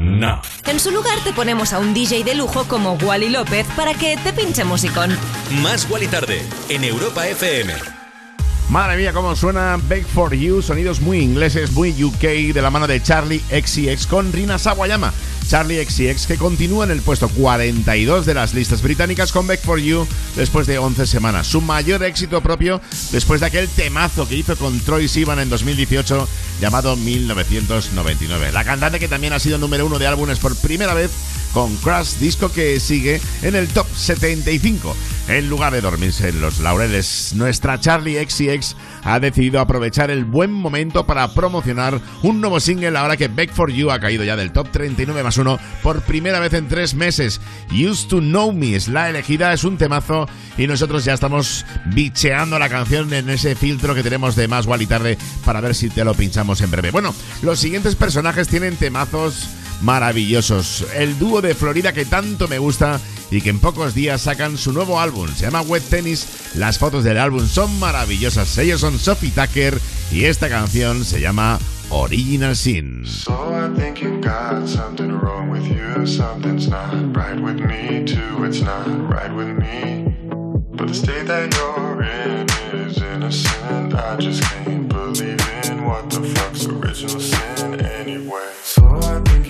No. 0.00 0.42
En 0.66 0.80
su 0.80 0.90
lugar 0.90 1.16
te 1.22 1.32
ponemos 1.32 1.72
a 1.72 1.78
un 1.78 1.94
DJ 1.94 2.24
de 2.24 2.34
lujo 2.34 2.64
como 2.64 2.94
Wally 2.94 3.28
López 3.28 3.68
para 3.76 3.94
que 3.94 4.16
te 4.16 4.32
pinche 4.32 4.64
musicón. 4.64 5.16
Más 5.62 5.88
Wally 5.88 6.08
tarde 6.08 6.42
en 6.68 6.82
Europa 6.82 7.28
FM. 7.28 7.72
Madre 8.68 8.96
mía, 8.96 9.12
cómo 9.12 9.36
suena 9.36 9.78
Beg 9.88 10.04
for 10.06 10.34
You, 10.34 10.60
sonidos 10.60 11.00
muy 11.00 11.18
ingleses, 11.18 11.70
muy 11.70 11.90
UK, 12.02 12.52
de 12.52 12.62
la 12.62 12.70
mano 12.70 12.88
de 12.88 13.00
Charlie 13.00 13.42
XCX 13.50 14.08
con 14.08 14.32
Rina 14.32 14.58
Sawayama. 14.58 15.12
Charlie 15.50 15.84
XCX 15.84 16.28
que 16.28 16.36
continúa 16.36 16.84
en 16.84 16.92
el 16.92 17.02
puesto 17.02 17.28
42 17.28 18.24
de 18.24 18.34
las 18.34 18.54
listas 18.54 18.82
británicas 18.82 19.32
con 19.32 19.48
Beg 19.48 19.58
for 19.58 19.80
You 19.80 20.06
después 20.36 20.68
de 20.68 20.78
11 20.78 21.06
semanas. 21.06 21.48
Su 21.48 21.60
mayor 21.60 22.04
éxito 22.04 22.40
propio 22.40 22.80
después 23.10 23.40
de 23.40 23.46
aquel 23.46 23.68
temazo 23.68 24.28
que 24.28 24.36
hizo 24.36 24.54
con 24.54 24.78
Troy 24.78 25.08
Sivan 25.08 25.40
en 25.40 25.50
2018 25.50 26.28
llamado 26.60 26.96
1999. 26.96 28.52
La 28.52 28.64
cantante 28.64 29.00
que 29.00 29.08
también 29.08 29.32
ha 29.32 29.38
sido 29.38 29.58
número 29.58 29.86
uno 29.86 29.98
de 29.98 30.06
álbumes 30.06 30.38
por 30.38 30.54
primera 30.56 30.94
vez 30.94 31.10
con 31.52 31.74
Crash 31.76 32.14
Disco 32.16 32.50
que 32.52 32.78
sigue 32.78 33.20
en 33.42 33.56
el 33.56 33.68
top 33.68 33.86
75. 33.94 34.94
En 35.28 35.48
lugar 35.48 35.72
de 35.72 35.80
dormirse 35.80 36.28
en 36.28 36.40
los 36.40 36.60
laureles, 36.60 37.32
nuestra 37.34 37.80
Charlie 37.80 38.24
XCX 38.24 38.76
ha 39.04 39.20
decidido 39.20 39.60
aprovechar 39.60 40.10
el 40.10 40.24
buen 40.24 40.52
momento 40.52 41.06
para 41.06 41.32
promocionar 41.34 42.00
un 42.22 42.40
nuevo 42.40 42.60
single 42.60 42.96
ahora 42.96 43.16
que 43.16 43.28
Back 43.28 43.52
for 43.52 43.70
You 43.70 43.90
ha 43.90 44.00
caído 44.00 44.24
ya 44.24 44.36
del 44.36 44.52
top 44.52 44.70
39 44.70 45.22
más 45.22 45.36
1 45.36 45.58
por 45.82 46.02
primera 46.02 46.40
vez 46.40 46.52
en 46.54 46.68
tres 46.68 46.94
meses. 46.94 47.40
Used 47.70 48.08
to 48.08 48.20
Know 48.20 48.52
Me 48.52 48.74
es 48.74 48.88
la 48.88 49.10
elegida, 49.10 49.52
es 49.52 49.64
un 49.64 49.78
temazo 49.78 50.28
y 50.58 50.66
nosotros 50.66 51.04
ya 51.04 51.14
estamos 51.14 51.64
bicheando 51.86 52.58
la 52.58 52.68
canción 52.68 53.12
en 53.12 53.30
ese 53.30 53.54
filtro 53.54 53.94
que 53.94 54.02
tenemos 54.02 54.36
de 54.36 54.48
más 54.48 54.66
y 54.80 54.86
tarde 54.86 55.18
para 55.44 55.60
ver 55.60 55.74
si 55.74 55.90
te 55.90 56.04
lo 56.04 56.14
pinchamos 56.14 56.60
en 56.60 56.70
breve. 56.70 56.90
Bueno, 56.90 57.14
los 57.42 57.58
siguientes 57.58 57.96
personajes 57.96 58.48
tienen 58.48 58.76
temazos 58.76 59.48
maravillosos. 59.82 60.86
El 60.94 61.18
dúo 61.18 61.40
de 61.40 61.54
Florida 61.54 61.92
que 61.92 62.04
tanto 62.04 62.48
me 62.48 62.58
gusta 62.58 63.00
y 63.30 63.40
que 63.40 63.50
en 63.50 63.60
pocos 63.60 63.94
días 63.94 64.22
sacan 64.22 64.58
su 64.58 64.72
nuevo 64.72 65.00
álbum. 65.00 65.28
Se 65.28 65.44
llama 65.44 65.62
Wet 65.62 65.84
Tennis. 65.88 66.26
Las 66.54 66.78
fotos 66.78 67.04
del 67.04 67.18
álbum 67.18 67.46
son 67.46 67.78
maravillosas. 67.78 68.56
Ellos 68.58 68.80
son 68.80 68.98
Sophie 68.98 69.30
Tucker 69.30 69.80
y 70.10 70.24
esta 70.24 70.48
canción 70.48 71.04
se 71.04 71.20
llama 71.20 71.58
Original 71.90 72.56
Sin. 72.56 73.04
So 73.06 73.32
I 73.52 73.68
think 73.76 74.00
you've 74.00 74.20
got 74.20 74.68
something 74.68 75.10
wrong 75.10 75.50
with 75.50 75.66
you. 75.66 76.06
Something's 76.06 76.68
not 76.68 76.92
right 77.14 77.38
with 77.40 77.60
me, 77.60 78.04
too. 78.04 78.44
It's 78.44 78.62
not 78.62 78.86
right 79.10 79.32
with 79.32 79.48
me. 79.58 80.14
But 80.72 80.88
the 80.88 80.94
state 80.94 81.26
that 81.26 81.54
you're 81.54 82.02
in 82.02 82.46
is 82.72 83.02
innocent. 83.02 83.94
I 83.94 84.16
just 84.16 84.42
can't 84.42 84.88
believe 84.88 85.40
in 85.64 85.84
what 85.84 86.08
the 86.10 86.22
fuck's 86.22 86.66
original 86.66 87.20
sin 87.20 87.80
anyway. 87.80 88.50
So 88.62 88.82
I 88.86 89.20
think 89.24 89.49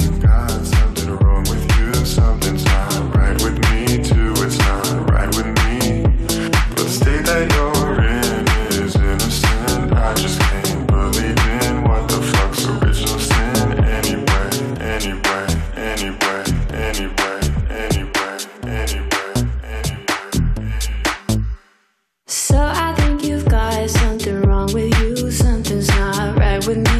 with 26.70 26.86
me, 26.94 26.99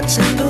catch 0.00 0.18
a 0.18 0.45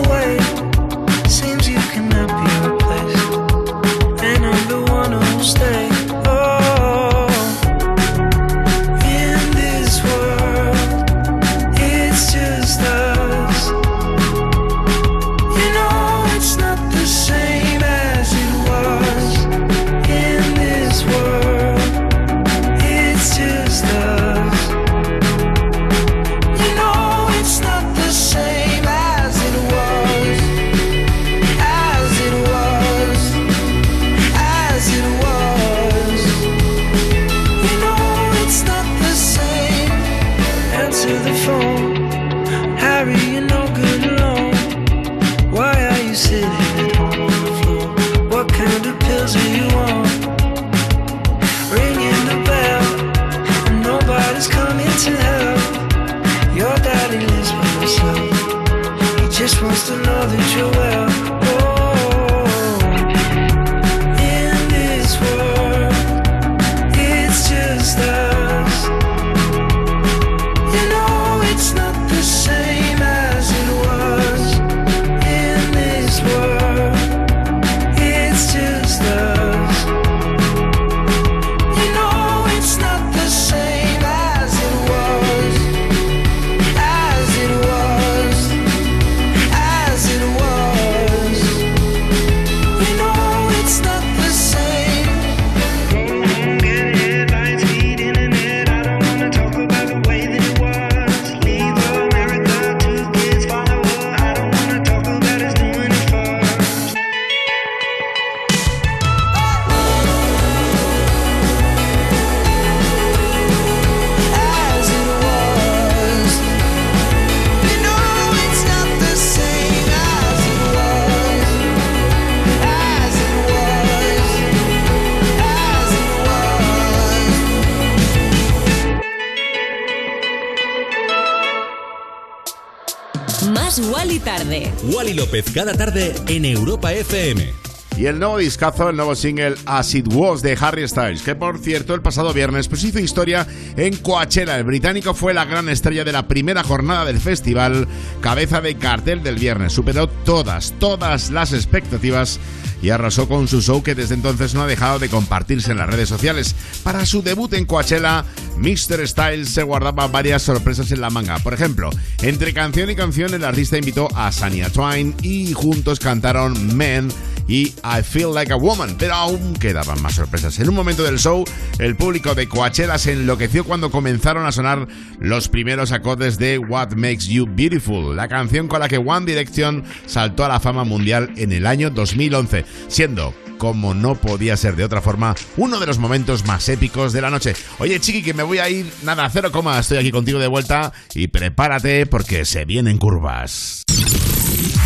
López 135.27 135.47
cada 135.53 135.73
tarde 135.75 136.15
en 136.29 136.45
Europa 136.45 136.93
FM. 136.93 137.53
Y 137.97 138.07
el 138.07 138.19
nuevo 138.21 138.39
discazo, 138.39 138.91
el 138.91 138.97
nuevo 138.97 139.17
single 139.17 139.57
As 139.65 139.93
It 139.95 140.07
Was 140.13 140.41
de 140.41 140.57
Harry 140.61 140.87
Styles, 140.87 141.23
que 141.23 141.35
por 141.35 141.59
cierto 141.59 141.95
el 141.95 142.03
pasado 142.03 142.33
viernes 142.33 142.69
pues 142.69 142.85
hizo 142.85 143.01
historia 143.01 143.45
en 143.77 143.97
Coachella. 143.97 144.57
El 144.57 144.65
británico 144.65 145.15
fue 145.15 145.35
la 145.35 145.45
gran 145.45 145.69
estrella 145.69 146.05
de 146.05 146.13
la 146.13 146.29
primera 146.29 146.63
jornada 146.63 147.07
del 147.07 147.19
festival, 147.19 147.89
cabeza 148.21 148.61
de 148.61 148.77
cartel 148.77 149.25
del 149.25 149.37
viernes. 149.37 149.73
Superó 149.73 150.09
todas, 150.09 150.75
todas 150.79 151.31
las 151.31 151.53
expectativas 151.53 152.39
y 152.83 152.91
arrasó 152.91 153.29
con 153.29 153.49
su 153.49 153.63
show 153.63 153.83
que 153.83 153.95
desde 153.95 154.15
entonces 154.15 154.55
no 154.55 154.63
ha 154.63 154.67
dejado 154.67 154.99
de 154.99 155.09
compartirse 155.09 155.73
en 155.73 155.79
las 155.79 155.89
redes 155.89 156.09
sociales. 156.09 156.55
Para 156.83 157.07
su 157.07 157.23
debut 157.23 157.53
en 157.55 157.67
Coachella, 157.67 158.25
Mr. 158.59 159.07
Styles 159.07 159.51
se 159.51 159.63
guardaba 159.63 160.07
varias 160.09 160.43
sorpresas 160.43 160.91
en 160.93 161.01
la 161.01 161.11
manga. 161.11 161.39
Por 161.39 161.55
ejemplo, 161.55 161.91
entre 162.23 162.53
canción 162.53 162.91
y 162.91 162.97
canción 162.97 163.35
el 163.35 163.45
artista 163.45 163.79
invitó 163.79 164.09
a 164.15 164.33
Sania 164.33 164.71
Twain 164.71 165.15
y 165.23 165.53
juntos 165.53 165.99
cantaron 165.99 166.77
Men 166.77 167.09
y 167.49 167.75
I 167.85 168.03
Feel 168.03 168.35
Like 168.35 168.53
a 168.53 168.57
Woman, 168.57 168.97
pero 168.99 169.15
aún 169.15 169.55
quedaban 169.55 170.03
más 170.03 170.15
sorpresas. 170.15 170.59
En 170.59 170.69
un 170.69 170.75
momento 170.75 171.03
del 171.03 171.19
show, 171.19 171.45
el 171.79 171.97
público 171.97 172.35
de 172.35 172.49
Coachella 172.49 172.99
se 172.99 173.13
enloqueció 173.13 173.65
cuando 173.65 173.91
comenzaron 173.91 174.47
a 174.47 174.53
sonar 174.53 174.89
los 175.21 175.49
primeros 175.49 175.93
acordes 175.93 176.39
de 176.39 176.59
What 176.59 176.93
Makes 176.93 177.27
You 177.29 177.47
Beautiful, 177.49 178.17
la 178.17 178.29
canción 178.29 178.69
con 178.69 178.81
la 178.81 178.89
que 178.89 178.99
One 178.99 179.27
Direction 179.27 179.85
saltó 180.07 180.45
a 180.45 180.49
la 180.49 180.61
fama 180.61 180.85
mundial 180.85 181.33
en 181.37 181.53
el 181.53 181.67
año 181.67 181.91
2011, 181.91 182.65
siendo 182.89 183.35
como 183.59 183.95
no 183.95 184.15
podía 184.17 184.57
ser 184.57 184.77
de 184.77 184.85
otra 184.85 185.01
forma, 185.01 185.35
uno 185.57 185.81
de 185.81 185.87
los 185.87 185.99
momentos 185.99 186.45
más 186.45 186.69
épicos 186.69 187.13
de 187.13 187.23
la 187.23 187.31
noche. 187.31 187.55
Oye, 187.79 187.99
chiqui, 188.01 188.23
que 188.23 188.35
me 188.35 188.43
voy 188.43 188.59
a 188.59 188.69
ir, 188.69 188.87
nada, 189.03 189.29
cero 189.31 189.51
coma, 189.51 189.79
estoy 189.79 189.99
aquí 189.99 190.11
contigo 190.11 190.39
de 190.39 190.47
vuelta 190.47 190.93
y 191.15 191.29
prepárate 191.29 192.07
porque 192.07 192.45
se 192.45 192.65
vienen 192.65 192.99
curvas. 192.99 193.85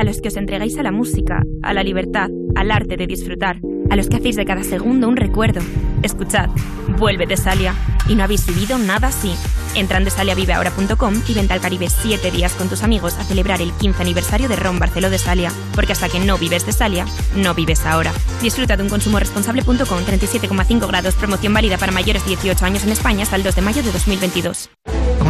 A 0.00 0.04
los 0.04 0.22
que 0.22 0.28
os 0.28 0.36
entregáis 0.38 0.78
a 0.78 0.82
la 0.82 0.92
música, 0.92 1.42
a 1.62 1.74
la 1.74 1.82
libertad, 1.82 2.30
al 2.56 2.70
arte 2.70 2.96
de 2.96 3.06
disfrutar, 3.06 3.60
a 3.90 3.96
los 3.96 4.08
que 4.08 4.16
hacéis 4.16 4.34
de 4.34 4.46
cada 4.46 4.64
segundo 4.64 5.06
un 5.06 5.16
recuerdo. 5.16 5.60
Escuchad, 6.02 6.48
vuelve 6.96 7.26
Tesalia. 7.26 7.74
Y 8.08 8.14
no 8.14 8.24
habéis 8.24 8.46
vivido 8.46 8.78
nada 8.78 9.08
así. 9.08 9.34
Entra 9.74 9.98
en 9.98 10.04
desaliaviveahora.com 10.04 11.14
y 11.28 11.34
vente 11.34 11.52
al 11.52 11.60
Caribe 11.60 11.90
7 11.90 12.30
días 12.30 12.54
con 12.54 12.70
tus 12.70 12.82
amigos 12.82 13.18
a 13.18 13.24
celebrar 13.24 13.60
el 13.60 13.72
15 13.72 14.00
aniversario 14.00 14.48
de 14.48 14.56
Ron 14.56 14.78
Barceló 14.78 15.10
de 15.10 15.18
Salia. 15.18 15.52
Porque 15.74 15.92
hasta 15.92 16.08
que 16.08 16.18
no 16.18 16.38
vives 16.38 16.64
de 16.64 16.72
Salia, 16.72 17.04
no 17.36 17.52
vives 17.52 17.84
ahora. 17.84 18.10
Disfruta 18.40 18.78
de 18.78 18.84
un 18.84 18.88
consumo 18.88 19.18
responsable.com 19.18 19.76
37,5 19.76 20.88
grados, 20.88 21.14
promoción 21.14 21.52
válida 21.52 21.76
para 21.76 21.92
mayores 21.92 22.24
de 22.24 22.36
18 22.36 22.64
años 22.64 22.84
en 22.84 22.92
España 22.92 23.24
hasta 23.24 23.36
el 23.36 23.42
2 23.42 23.54
de 23.54 23.60
mayo 23.60 23.82
de 23.82 23.92
2022. 23.92 24.70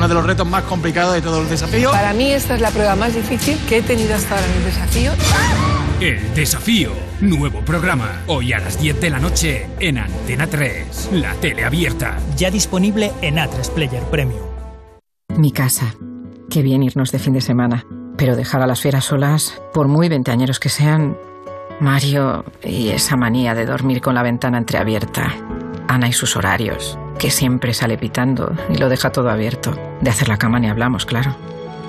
Uno 0.01 0.09
de 0.09 0.15
los 0.15 0.25
retos 0.25 0.49
más 0.49 0.63
complicados 0.63 1.13
de 1.13 1.21
todos 1.21 1.41
los 1.41 1.51
desafíos. 1.51 1.93
Para 1.93 2.15
mí 2.15 2.33
esta 2.33 2.55
es 2.55 2.63
la 2.63 2.71
prueba 2.71 2.97
más 2.97 3.15
difícil 3.15 3.59
que 3.69 3.77
he 3.77 3.83
tenido 3.83 4.15
hasta 4.15 4.35
ahora 4.35 4.47
en 4.47 4.57
el 4.57 4.65
desafío. 4.65 5.13
El 6.01 6.35
desafío. 6.35 6.93
Nuevo 7.21 7.61
programa. 7.61 8.23
Hoy 8.27 8.55
a 8.55 8.61
las 8.61 8.81
10 8.81 8.99
de 8.99 9.11
la 9.11 9.19
noche 9.19 9.69
en 9.79 9.99
Antena 9.99 10.47
3. 10.47 11.11
La 11.13 11.35
tele 11.35 11.67
abierta. 11.67 12.19
Ya 12.35 12.51
disponible 12.51 13.13
en 13.21 13.37
A3 13.37 13.75
Player 13.75 14.03
Premium. 14.05 14.41
Mi 15.37 15.53
casa. 15.53 15.95
Qué 16.49 16.63
bien 16.63 16.83
irnos 16.83 17.13
de 17.13 17.19
fin 17.19 17.35
de 17.35 17.43
semana. 17.43 17.85
Pero 18.17 18.37
dejar 18.37 18.63
a 18.63 18.67
las 18.67 18.81
fieras 18.81 19.05
solas, 19.05 19.61
por 19.75 19.87
muy 19.87 20.09
veinteañeros 20.09 20.61
que 20.61 20.71
sean, 20.71 21.19
Mario 21.79 22.47
y 22.65 22.89
esa 22.89 23.17
manía 23.17 23.55
de 23.55 23.67
dormir 23.67 24.01
con 24.01 24.15
la 24.15 24.23
ventana 24.23 24.57
entreabierta. 24.57 25.35
Ana 25.89 26.09
y 26.09 26.15
sus 26.15 26.37
horarios, 26.37 26.99
que 27.21 27.31
siempre 27.31 27.75
sale 27.75 27.99
pitando 27.99 28.53
y 28.71 28.79
lo 28.79 28.89
deja 28.89 29.13
todo 29.13 29.31
abierto. 29.31 29.77
De 30.01 30.11
hacer 30.11 30.29
la 30.29 30.39
cama 30.39 30.59
ni 30.59 30.69
hablamos, 30.69 31.05
claro. 31.05 31.37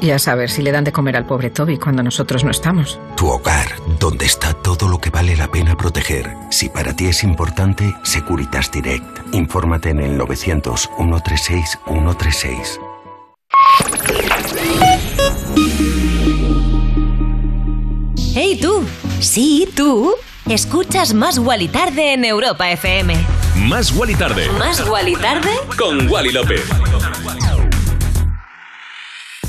Y 0.02 0.12
a 0.12 0.20
saber 0.20 0.50
si 0.50 0.62
le 0.62 0.72
dan 0.72 0.84
de 0.84 0.92
comer 0.92 1.16
al 1.16 1.26
pobre 1.26 1.50
Toby 1.50 1.78
cuando 1.78 2.04
nosotros 2.04 2.44
no 2.44 2.52
estamos. 2.52 3.00
Tu 3.16 3.28
hogar, 3.28 3.68
donde 3.98 4.26
está 4.26 4.54
todo 4.54 4.90
lo 4.90 4.98
que 4.98 5.10
vale 5.10 5.38
la 5.38 5.48
pena 5.48 5.78
proteger. 5.78 6.36
Si 6.50 6.68
para 6.70 6.94
ti 6.96 7.06
es 7.06 7.24
importante, 7.24 7.96
Securitas 8.04 8.72
Direct. 8.72 9.34
Infórmate 9.34 9.92
en 9.92 10.02
el 10.02 10.18
900 10.18 10.90
136 10.98 11.80
136. 11.88 12.80
¡Hey 18.34 18.60
tú! 18.62 18.84
Sí, 19.20 19.70
tú. 19.76 20.16
Escuchas 20.54 21.14
Más 21.14 21.40
Guali 21.40 21.70
Tarde 21.70 22.12
en 22.12 22.26
Europa 22.26 22.70
FM. 22.72 23.16
Más 23.56 23.94
Guali 23.94 24.16
Tarde. 24.16 24.50
¿Más 24.60 24.86
Guali 24.86 25.16
Tarde? 25.16 25.50
Con 25.78 26.10
Wally 26.10 26.34
López. 26.34 26.66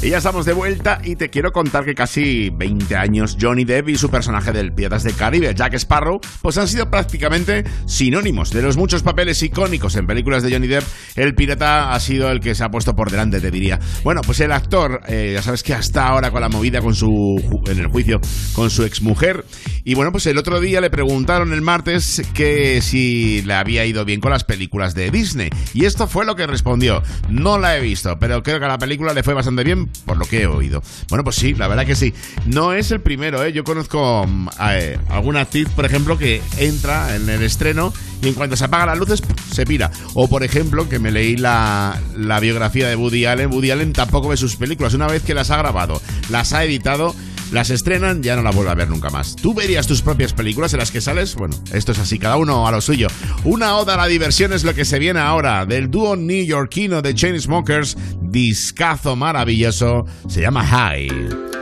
Y 0.02 0.10
ya 0.10 0.18
estamos 0.18 0.44
de 0.44 0.52
vuelta 0.52 1.00
y 1.04 1.14
te 1.14 1.30
quiero 1.30 1.52
contar 1.52 1.84
que 1.84 1.94
casi 1.94 2.50
20 2.50 2.96
años 2.96 3.36
Johnny 3.40 3.64
Depp 3.64 3.90
y 3.90 3.96
su 3.96 4.10
personaje 4.10 4.50
del 4.50 4.72
Piratas 4.72 5.04
del 5.04 5.14
Caribe, 5.14 5.54
Jack 5.54 5.74
Sparrow, 5.74 6.20
pues 6.40 6.58
han 6.58 6.66
sido 6.66 6.90
prácticamente 6.90 7.62
sinónimos. 7.86 8.50
De 8.50 8.62
los 8.62 8.76
muchos 8.76 9.04
papeles 9.04 9.40
icónicos 9.44 9.94
en 9.94 10.08
películas 10.08 10.42
de 10.42 10.50
Johnny 10.50 10.66
Depp, 10.66 10.82
el 11.14 11.36
pirata 11.36 11.92
ha 11.92 12.00
sido 12.00 12.32
el 12.32 12.40
que 12.40 12.56
se 12.56 12.64
ha 12.64 12.68
puesto 12.68 12.96
por 12.96 13.12
delante, 13.12 13.40
te 13.40 13.52
diría. 13.52 13.78
Bueno, 14.02 14.22
pues 14.22 14.40
el 14.40 14.50
actor, 14.50 15.02
eh, 15.06 15.34
ya 15.34 15.42
sabes 15.42 15.62
que 15.62 15.72
hasta 15.72 16.08
ahora 16.08 16.32
con 16.32 16.40
la 16.40 16.48
movida 16.48 16.80
con 16.80 16.96
su 16.96 17.62
en 17.68 17.78
el 17.78 17.86
juicio 17.86 18.20
con 18.54 18.70
su 18.70 18.82
exmujer. 18.82 19.44
Y 19.84 19.94
bueno, 19.94 20.10
pues 20.10 20.26
el 20.26 20.36
otro 20.36 20.58
día 20.58 20.80
le 20.80 20.90
preguntaron 20.90 21.52
el 21.52 21.62
martes 21.62 22.22
que 22.34 22.80
si 22.82 23.42
le 23.42 23.54
había 23.54 23.86
ido 23.86 24.04
bien 24.04 24.20
con 24.20 24.32
las 24.32 24.42
películas 24.42 24.96
de 24.96 25.12
Disney. 25.12 25.50
Y 25.74 25.84
esto 25.84 26.08
fue 26.08 26.24
lo 26.24 26.34
que 26.34 26.48
respondió. 26.48 27.04
No 27.28 27.56
la 27.56 27.76
he 27.76 27.80
visto, 27.80 28.18
pero 28.18 28.42
creo 28.42 28.58
que 28.58 28.64
a 28.64 28.68
la 28.68 28.78
película 28.78 29.14
le 29.14 29.22
fue 29.22 29.34
bastante 29.34 29.62
bien 29.62 29.91
por 30.04 30.16
lo 30.16 30.24
que 30.26 30.42
he 30.42 30.46
oído. 30.46 30.82
Bueno, 31.08 31.24
pues 31.24 31.36
sí, 31.36 31.54
la 31.54 31.68
verdad 31.68 31.86
que 31.86 31.96
sí. 31.96 32.12
No 32.46 32.72
es 32.72 32.90
el 32.90 33.00
primero, 33.00 33.44
¿eh? 33.44 33.52
Yo 33.52 33.64
conozco 33.64 34.26
mm, 34.26 34.48
a, 34.58 34.78
eh, 34.78 34.98
alguna 35.08 35.40
actriz, 35.42 35.68
por 35.70 35.84
ejemplo, 35.84 36.18
que 36.18 36.42
entra 36.58 37.14
en 37.16 37.28
el 37.28 37.42
estreno 37.42 37.92
y 38.22 38.28
en 38.28 38.34
cuanto 38.34 38.56
se 38.56 38.64
apagan 38.64 38.88
las 38.88 38.98
luces, 38.98 39.22
se 39.52 39.64
pira. 39.64 39.90
O, 40.14 40.28
por 40.28 40.42
ejemplo, 40.42 40.88
que 40.88 40.98
me 40.98 41.10
leí 41.10 41.36
la, 41.36 42.00
la 42.16 42.40
biografía 42.40 42.88
de 42.88 42.96
Woody 42.96 43.26
Allen. 43.26 43.52
Woody 43.52 43.70
Allen 43.70 43.92
tampoco 43.92 44.28
ve 44.28 44.36
sus 44.36 44.56
películas. 44.56 44.94
Una 44.94 45.06
vez 45.06 45.22
que 45.22 45.34
las 45.34 45.50
ha 45.50 45.56
grabado, 45.56 46.00
las 46.30 46.52
ha 46.52 46.64
editado, 46.64 47.14
las 47.52 47.70
estrenan, 47.70 48.22
ya 48.22 48.34
no 48.34 48.42
las 48.42 48.54
vuelve 48.54 48.70
a 48.70 48.74
ver 48.74 48.88
nunca 48.88 49.10
más. 49.10 49.36
¿Tú 49.36 49.54
verías 49.54 49.86
tus 49.86 50.02
propias 50.02 50.32
películas 50.32 50.72
en 50.72 50.80
las 50.80 50.90
que 50.90 51.00
sales? 51.00 51.34
Bueno, 51.34 51.56
esto 51.72 51.92
es 51.92 51.98
así, 51.98 52.18
cada 52.18 52.36
uno 52.36 52.66
a 52.66 52.70
lo 52.70 52.80
suyo. 52.80 53.08
Una 53.44 53.76
oda 53.76 53.94
a 53.94 53.98
la 53.98 54.06
diversión 54.06 54.52
es 54.52 54.64
lo 54.64 54.74
que 54.74 54.84
se 54.84 54.98
viene 54.98 55.20
ahora 55.20 55.66
del 55.66 55.90
dúo 55.90 56.16
neoyorquino 56.16 57.02
de 57.02 57.14
Chainsmokers, 57.14 57.96
discazo 58.20 59.16
maravilloso, 59.16 60.06
se 60.28 60.40
llama 60.40 60.66
High. 60.66 61.61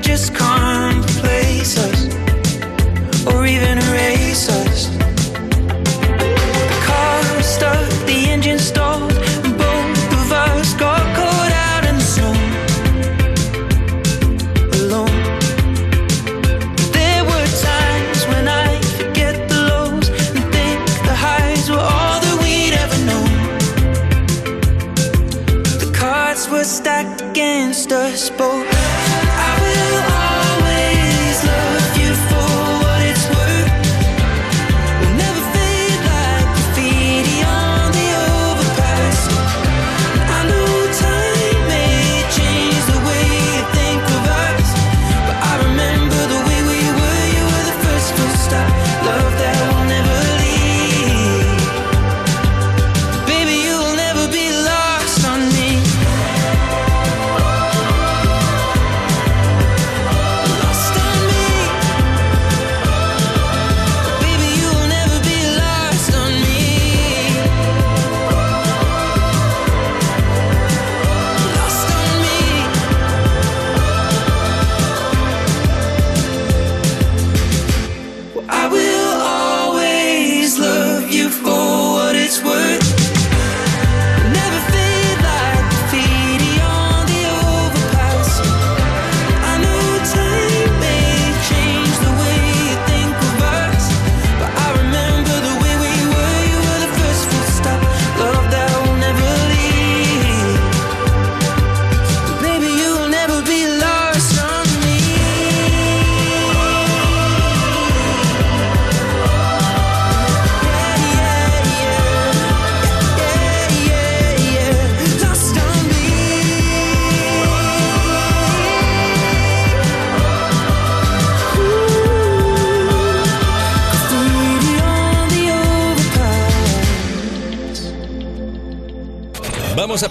Just 0.00 0.32
can't 0.34 0.57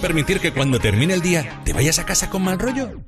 permitir 0.00 0.40
que 0.40 0.52
cuando 0.52 0.78
termine 0.78 1.14
el 1.14 1.22
día 1.22 1.60
te 1.64 1.72
vayas 1.72 1.98
a 1.98 2.06
casa 2.06 2.30
con 2.30 2.42
mal 2.42 2.58
rollo? 2.58 3.00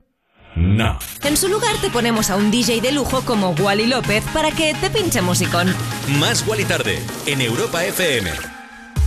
No. 0.57 0.99
En 1.23 1.37
su 1.37 1.49
lugar 1.49 1.75
te 1.81 1.91
ponemos 1.91 2.31
a 2.31 2.37
un 2.37 2.51
DJ 2.51 2.81
de 2.81 2.93
lujo 2.93 3.23
como 3.23 3.51
Wally 3.51 3.87
López 3.87 4.25
para 4.33 4.51
que 4.51 4.75
te 4.75 4.91
pinche 4.91 5.23
musicón. 5.23 5.75
Más 6.19 6.47
Wally 6.47 6.65
tarde 6.65 6.99
en 7.27 7.41
Europa 7.41 7.85
FM. 7.85 8.31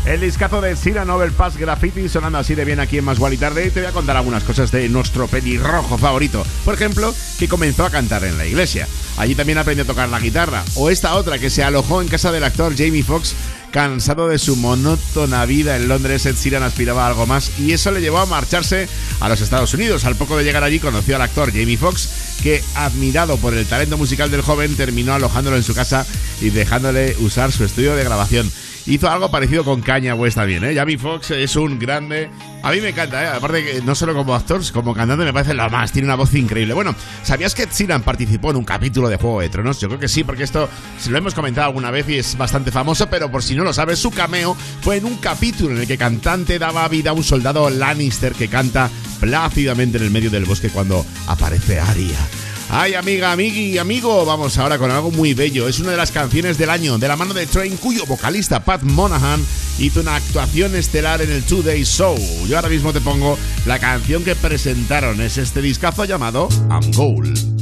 El 0.06 0.20
discazo 0.20 0.60
de 0.60 0.76
Sira 0.76 1.06
Nobel 1.06 1.32
Pass 1.32 1.56
Graffiti 1.56 2.10
sonando 2.10 2.38
así 2.38 2.56
de 2.56 2.66
bien 2.66 2.82
aquí 2.82 2.98
en 2.98 3.06
Más 3.06 3.20
y 3.32 3.38
Tarde. 3.38 3.68
Y 3.68 3.70
te 3.70 3.80
voy 3.80 3.90
a 3.90 3.94
contar 3.94 4.18
algunas 4.18 4.44
cosas 4.44 4.70
de 4.70 4.90
nuestro 4.90 5.28
pelirrojo 5.28 5.98
favorito. 5.98 6.46
Por 6.66 6.74
ejemplo, 6.74 7.16
que 7.40 7.48
comenzó 7.48 7.86
a 7.86 7.90
cantar 7.90 8.26
en 8.26 8.38
la 8.38 8.46
iglesia. 8.46 8.86
Allí 9.16 9.34
también 9.34 9.60
aprendió 9.60 9.86
a 9.86 9.88
tocar 9.88 10.10
la 10.10 10.20
guitarra. 10.20 10.62
O 10.76 10.90
esta 10.90 11.16
otra 11.16 11.40
que 11.40 11.50
se 11.50 11.64
alojó 11.64 12.02
en 12.02 12.10
casa 12.10 12.34
del 12.34 12.44
actor 12.44 12.76
Jamie 12.76 13.02
Foxx 13.02 13.34
Cansado 13.74 14.28
de 14.28 14.38
su 14.38 14.56
monótona 14.56 15.44
vida 15.48 15.76
en 15.76 15.88
Londres, 15.88 16.28
Ed 16.28 16.36
Sheeran 16.36 16.62
aspiraba 16.62 17.06
a 17.06 17.08
algo 17.08 17.26
más 17.26 17.52
y 17.58 17.72
eso 17.72 17.90
le 17.90 18.02
llevó 18.02 18.20
a 18.20 18.28
marcharse 18.28 18.88
a 19.20 19.28
los 19.28 19.42
Estados 19.42 19.74
Unidos. 19.74 20.06
Al 20.06 20.16
poco 20.16 20.38
de 20.38 20.44
llegar 20.44 20.64
allí 20.64 20.80
conoció 20.80 21.16
al 21.16 21.24
actor 21.24 21.52
Jamie 21.52 21.76
Foxx, 21.76 22.08
que 22.44 22.64
admirado 22.76 23.38
por 23.38 23.56
el 23.56 23.66
talento 23.66 23.98
musical 23.98 24.30
del 24.30 24.44
joven 24.44 24.76
terminó 24.76 25.16
alojándolo 25.16 25.58
en 25.58 25.64
su 25.64 25.74
casa 25.74 26.06
y 26.40 26.52
dejándole 26.52 27.16
usar 27.20 27.52
su 27.52 27.64
estudio 27.64 27.96
de 27.96 28.04
grabación 28.04 28.52
hizo 28.86 29.10
algo 29.10 29.30
parecido 29.32 29.64
con 29.64 29.82
Kanye 29.82 30.14
West 30.14 30.36
también, 30.36 30.64
¿eh? 30.64 30.76
Jamie 30.76 30.98
Foxx 30.98 31.32
es 31.32 31.56
un 31.56 31.80
grande. 31.80 32.30
A 32.62 32.72
mí 32.72 32.82
me 32.82 32.90
encanta, 32.90 33.24
¿eh? 33.24 33.28
Aparte 33.28 33.64
que 33.64 33.82
no 33.82 33.96
solo 33.96 34.14
como 34.14 34.36
actor, 34.36 34.62
como 34.72 34.94
cantante 34.94 35.24
me 35.24 35.34
parece 35.34 35.54
la 35.54 35.70
más. 35.70 35.92
Tiene 35.92 36.08
una 36.08 36.16
voz 36.16 36.34
increíble. 36.34 36.74
Bueno, 36.74 36.96
¿sabías 37.24 37.54
que 37.56 37.64
Ed 37.64 38.02
participó 38.04 38.52
en 38.52 38.58
un 38.58 38.66
capítulo 38.66 39.10
de 39.10 39.18
Juego 39.18 39.42
de 39.42 39.50
Tronos? 39.50 39.80
Yo 39.80 39.88
creo 39.88 40.00
que 40.00 40.08
sí, 40.08 40.24
porque 40.24 40.44
esto 40.44 40.70
se 41.00 41.12
lo 41.12 41.18
hemos 41.18 41.34
comentado 41.34 41.68
alguna 41.68 41.92
vez 41.92 42.08
y 42.10 42.18
es 42.18 42.38
bastante 42.38 42.72
famoso, 42.72 43.10
pero 43.10 43.32
por 43.32 43.44
si 43.44 43.56
no 43.56 43.64
lo 43.64 43.74
sabes, 43.74 44.00
su 44.00 44.12
cameo 44.12 44.56
fue 44.82 44.98
en 44.98 45.06
un 45.06 45.18
capítulo 45.18 45.76
en 45.76 45.82
el 45.82 45.88
que 45.88 45.98
cantante 45.98 46.60
daba 46.60 46.88
vida 46.88 47.12
a 47.12 47.14
un 47.14 47.24
soldado 47.24 47.70
Lannister 47.70 48.34
que 48.34 48.48
canta 48.48 48.90
plácidamente 49.20 49.98
en 49.98 50.04
el 50.04 50.12
medio 50.12 50.30
del 50.30 50.46
bosque 50.46 50.70
cuando 50.70 51.06
aparece 51.28 51.80
Arya. 51.80 52.43
Ay, 52.76 52.96
amiga, 52.96 53.32
amigui, 53.32 53.78
amigo, 53.78 54.26
vamos 54.26 54.58
ahora 54.58 54.80
con 54.80 54.90
algo 54.90 55.12
muy 55.12 55.36
bello. 55.36 55.68
Es 55.68 55.80
una 55.80 55.92
de 55.92 55.98
las 55.98 56.10
canciones 56.10 56.58
del 56.58 56.72
año, 56.72 56.98
de 56.98 57.08
la 57.08 57.16
mano 57.16 57.36
de 57.36 57.46
Train, 57.46 57.78
cuyo 57.78 58.04
vocalista 58.08 58.62
Pat 58.62 58.82
Monahan 58.82 59.46
hizo 59.78 60.00
una 60.00 60.16
actuación 60.16 60.76
estelar 60.76 61.22
en 61.22 61.30
el 61.30 61.44
Two 61.44 61.62
Day 61.62 61.84
Show. 61.84 62.18
Yo 62.48 62.56
ahora 62.56 62.70
mismo 62.70 62.92
te 62.92 63.00
pongo 63.00 63.38
la 63.68 63.78
canción 63.78 64.24
que 64.24 64.36
presentaron. 64.36 65.22
Es 65.22 65.38
este 65.38 65.62
discazo 65.62 66.06
llamado 66.06 66.50
I'm 66.72 66.92
Gold. 66.94 67.54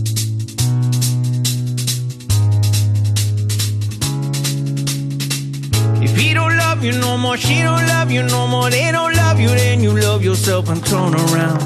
You 6.82 6.94
no 6.94 7.16
more, 7.16 7.38
she 7.38 7.62
don't 7.62 7.86
love 7.88 8.10
you 8.10 8.24
no 8.24 8.48
more, 8.48 8.72
they 8.72 8.92
don't 8.92 9.16
love 9.16 9.40
you, 9.40 9.50
then 9.50 9.84
you 9.84 9.96
love 9.96 10.24
yourself 10.24 10.68
and 10.68 10.84
turn 10.84 11.14
around. 11.14 11.62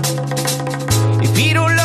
If 1.24 1.38
he 1.38 1.54
don't 1.54 1.74
love 1.74 1.85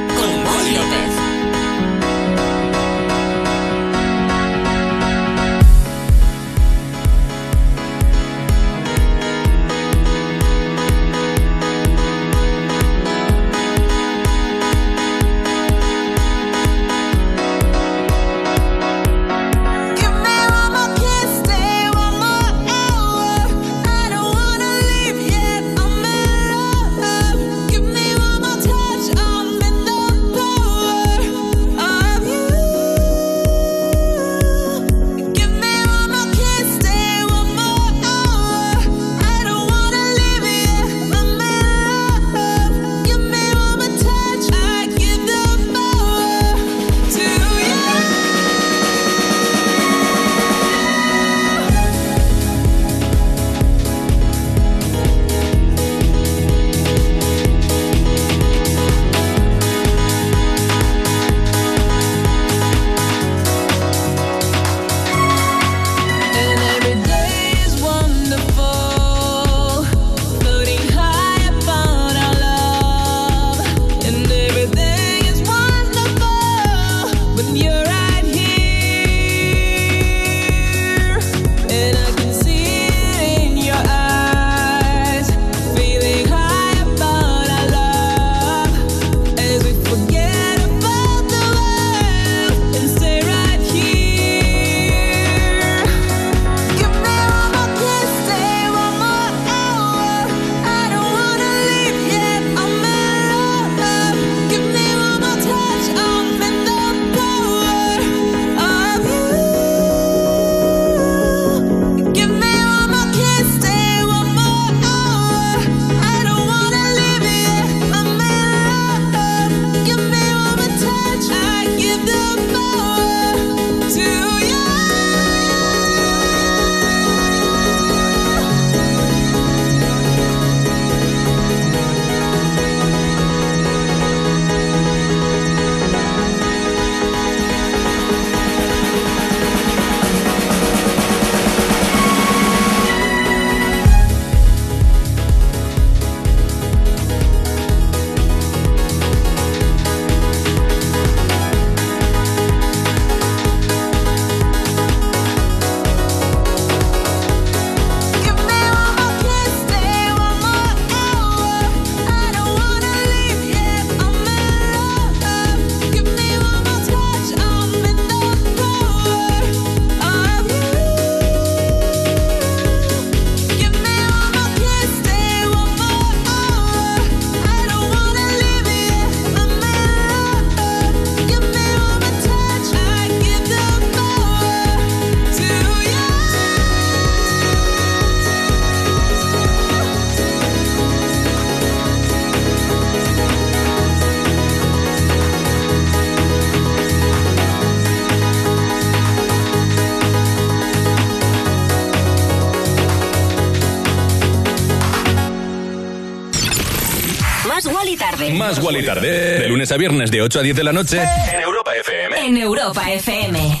Más 208.37 208.59
Wally 208.59 208.83
Tarde. 208.85 209.39
De 209.39 209.47
lunes 209.47 209.71
a 209.71 209.77
viernes 209.77 210.11
de 210.11 210.21
8 210.21 210.39
a 210.39 210.43
10 210.43 210.55
de 210.55 210.63
la 210.63 210.73
noche 210.73 211.01
en 211.01 211.41
Europa 211.41 211.71
FM. 211.75 212.27
En 212.27 212.37
Europa 212.37 212.91
FM. 212.91 213.57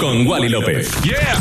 Con 0.00 0.26
Wally 0.26 0.48
López. 0.48 0.90
Yeah. 1.02 1.38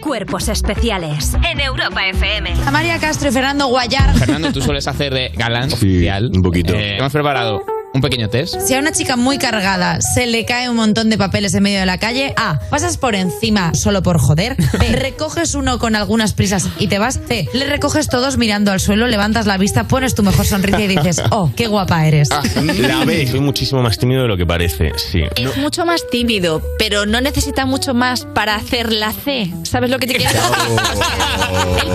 Cuerpos 0.00 0.48
especiales. 0.48 1.34
En 1.48 1.60
Europa 1.60 2.06
FM. 2.06 2.54
María 2.72 2.98
Castro 2.98 3.28
y 3.28 3.32
Fernando 3.32 3.66
Guayar. 3.66 4.14
Fernando, 4.16 4.52
tú 4.52 4.60
sueles 4.60 4.86
hacer 4.86 5.12
de 5.14 5.30
galán 5.34 5.72
oficial. 5.72 6.30
un 6.34 6.42
poquito. 6.42 6.74
Eh, 6.74 6.98
hemos 6.98 7.12
preparado 7.12 7.64
un 7.94 8.00
pequeño 8.00 8.28
test. 8.28 8.58
Si 8.60 8.74
a 8.74 8.78
una 8.78 8.92
chica 8.92 9.16
muy 9.16 9.38
cargada 9.38 10.00
se 10.00 10.26
le 10.26 10.44
cae 10.44 10.68
un 10.68 10.76
montón 10.76 11.10
de 11.10 11.18
papeles 11.18 11.54
en 11.54 11.62
medio 11.62 11.80
de 11.80 11.86
la 11.86 11.98
calle, 11.98 12.34
A. 12.36 12.58
Pasas 12.70 12.96
por 12.96 13.14
encima 13.14 13.74
solo 13.74 14.02
por 14.02 14.18
joder. 14.18 14.56
B. 14.78 14.88
Recoges 14.92 15.54
uno 15.54 15.78
con 15.78 15.96
algunas 15.96 16.32
prisas 16.32 16.68
y 16.78 16.86
te 16.88 16.98
vas. 16.98 17.20
C. 17.26 17.48
Le 17.52 17.66
recoges 17.66 18.08
todos 18.08 18.38
mirando 18.38 18.72
al 18.72 18.80
suelo, 18.80 19.06
levantas 19.06 19.46
la 19.46 19.58
vista, 19.58 19.84
pones 19.84 20.14
tu 20.14 20.22
mejor 20.22 20.46
sonrisa 20.46 20.80
y 20.80 20.88
dices, 20.88 21.22
oh, 21.30 21.50
qué 21.56 21.66
guapa 21.66 22.06
eres. 22.06 22.28
La 22.30 23.04
B. 23.04 23.26
Soy 23.30 23.40
muchísimo 23.40 23.82
más 23.82 23.98
tímido 23.98 24.22
de 24.22 24.28
lo 24.28 24.36
que 24.36 24.46
parece, 24.46 24.92
sí. 24.96 25.22
Es 25.36 25.56
mucho 25.56 25.84
más 25.84 26.06
tímido, 26.10 26.62
pero 26.78 27.06
no 27.06 27.20
necesita 27.20 27.66
mucho 27.66 27.94
más 27.94 28.26
para 28.34 28.54
hacer 28.54 28.92
la 28.92 29.12
C. 29.12 29.52
¿Sabes 29.72 29.88
lo 29.88 29.98
que 29.98 30.06
te 30.06 30.16
quiero 30.16 30.30
decir? 30.30 30.46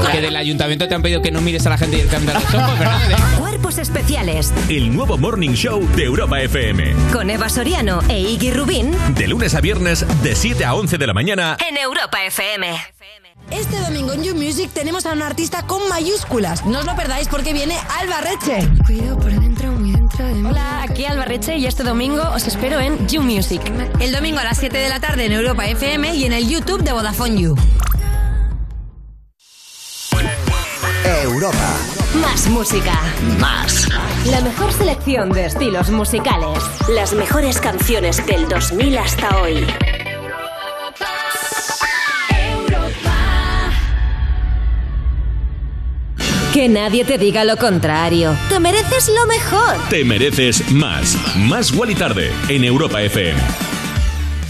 Que 0.12 0.22
del 0.22 0.36
ayuntamiento 0.36 0.88
te 0.88 0.96
han 0.96 1.04
pedido 1.04 1.22
que 1.22 1.30
no 1.30 1.42
mires 1.42 1.64
a 1.68 1.70
la 1.70 1.78
gente 1.78 1.98
directamente 1.98 2.32
a 2.32 2.40
los 2.40 2.54
ojos, 2.56 2.80
¿verdad? 2.80 3.00
Cuerpos 3.38 3.78
especiales. 3.78 4.52
El 4.68 4.96
nuevo 4.96 5.16
Morning 5.18 5.52
Show 5.52 5.88
de 5.96 6.06
Europa 6.06 6.42
FM. 6.42 6.96
Con 7.14 7.30
Eva 7.30 7.50
Soriano 7.50 8.00
e 8.10 8.20
Iggy 8.20 8.52
Rubín. 8.52 8.96
De 9.14 9.28
lunes 9.28 9.54
a 9.54 9.62
viernes, 9.62 10.06
de 10.24 10.36
7 10.36 10.66
a 10.66 10.74
11 10.74 10.98
de 10.98 11.08
la 11.08 11.14
mañana. 11.14 11.58
En 11.70 11.78
Europa 11.78 12.24
FM. 12.26 12.68
Este 13.52 13.80
domingo 13.80 14.14
en 14.14 14.24
You 14.24 14.34
Music 14.36 14.72
tenemos 14.74 15.06
a 15.06 15.12
un 15.14 15.22
artista 15.22 15.62
con 15.68 15.88
mayúsculas. 15.88 16.66
No 16.66 16.80
os 16.80 16.86
lo 16.86 16.96
perdáis 16.96 17.28
porque 17.28 17.54
viene 17.54 17.78
Alba 18.00 18.22
Reche. 18.22 18.68
Cuido 18.88 19.20
por 19.20 19.32
Hola, 20.46 20.84
aquí 20.84 21.06
Alba 21.06 21.26
Reche 21.26 21.58
y 21.58 21.66
este 21.66 21.84
domingo 21.84 22.22
os 22.34 22.46
espero 22.48 22.80
en 22.80 23.08
You 23.08 23.22
Music. 23.22 23.62
El 24.00 24.12
domingo 24.12 24.40
a 24.40 24.44
las 24.44 24.58
7 24.58 24.78
de 24.78 24.90
la 24.90 25.00
tarde 25.00 25.26
en 25.26 25.32
Europa 25.32 25.66
FM 25.66 26.16
y 26.16 26.26
en 26.26 26.34
el 26.34 26.48
YouTube 26.48 26.84
de 26.84 26.92
Vodafone 26.92 27.42
You. 27.42 27.56
Europa. 31.24 31.78
Más 32.22 32.48
música. 32.48 32.94
Más. 33.40 33.88
La 34.26 34.42
mejor 34.42 34.72
selección 34.74 35.32
de 35.32 35.46
estilos 35.46 35.90
musicales. 35.90 36.60
Las 36.90 37.14
mejores 37.14 37.60
canciones 37.60 38.26
del 38.26 38.48
2000 38.48 38.98
hasta 38.98 39.42
hoy. 39.42 39.66
Que 46.58 46.68
nadie 46.68 47.06
te 47.06 47.20
diga 47.20 47.44
lo 47.46 47.56
contrario. 47.56 48.36
Te 48.50 48.60
mereces 48.60 49.10
lo 49.10 49.28
mejor. 49.28 49.78
Te 49.92 50.04
mereces 50.04 50.72
más. 50.72 51.16
Más 51.38 51.72
Wally 51.72 51.94
Tarde 51.94 52.32
en 52.50 52.64
Europa 52.64 53.00
FM. 53.00 53.67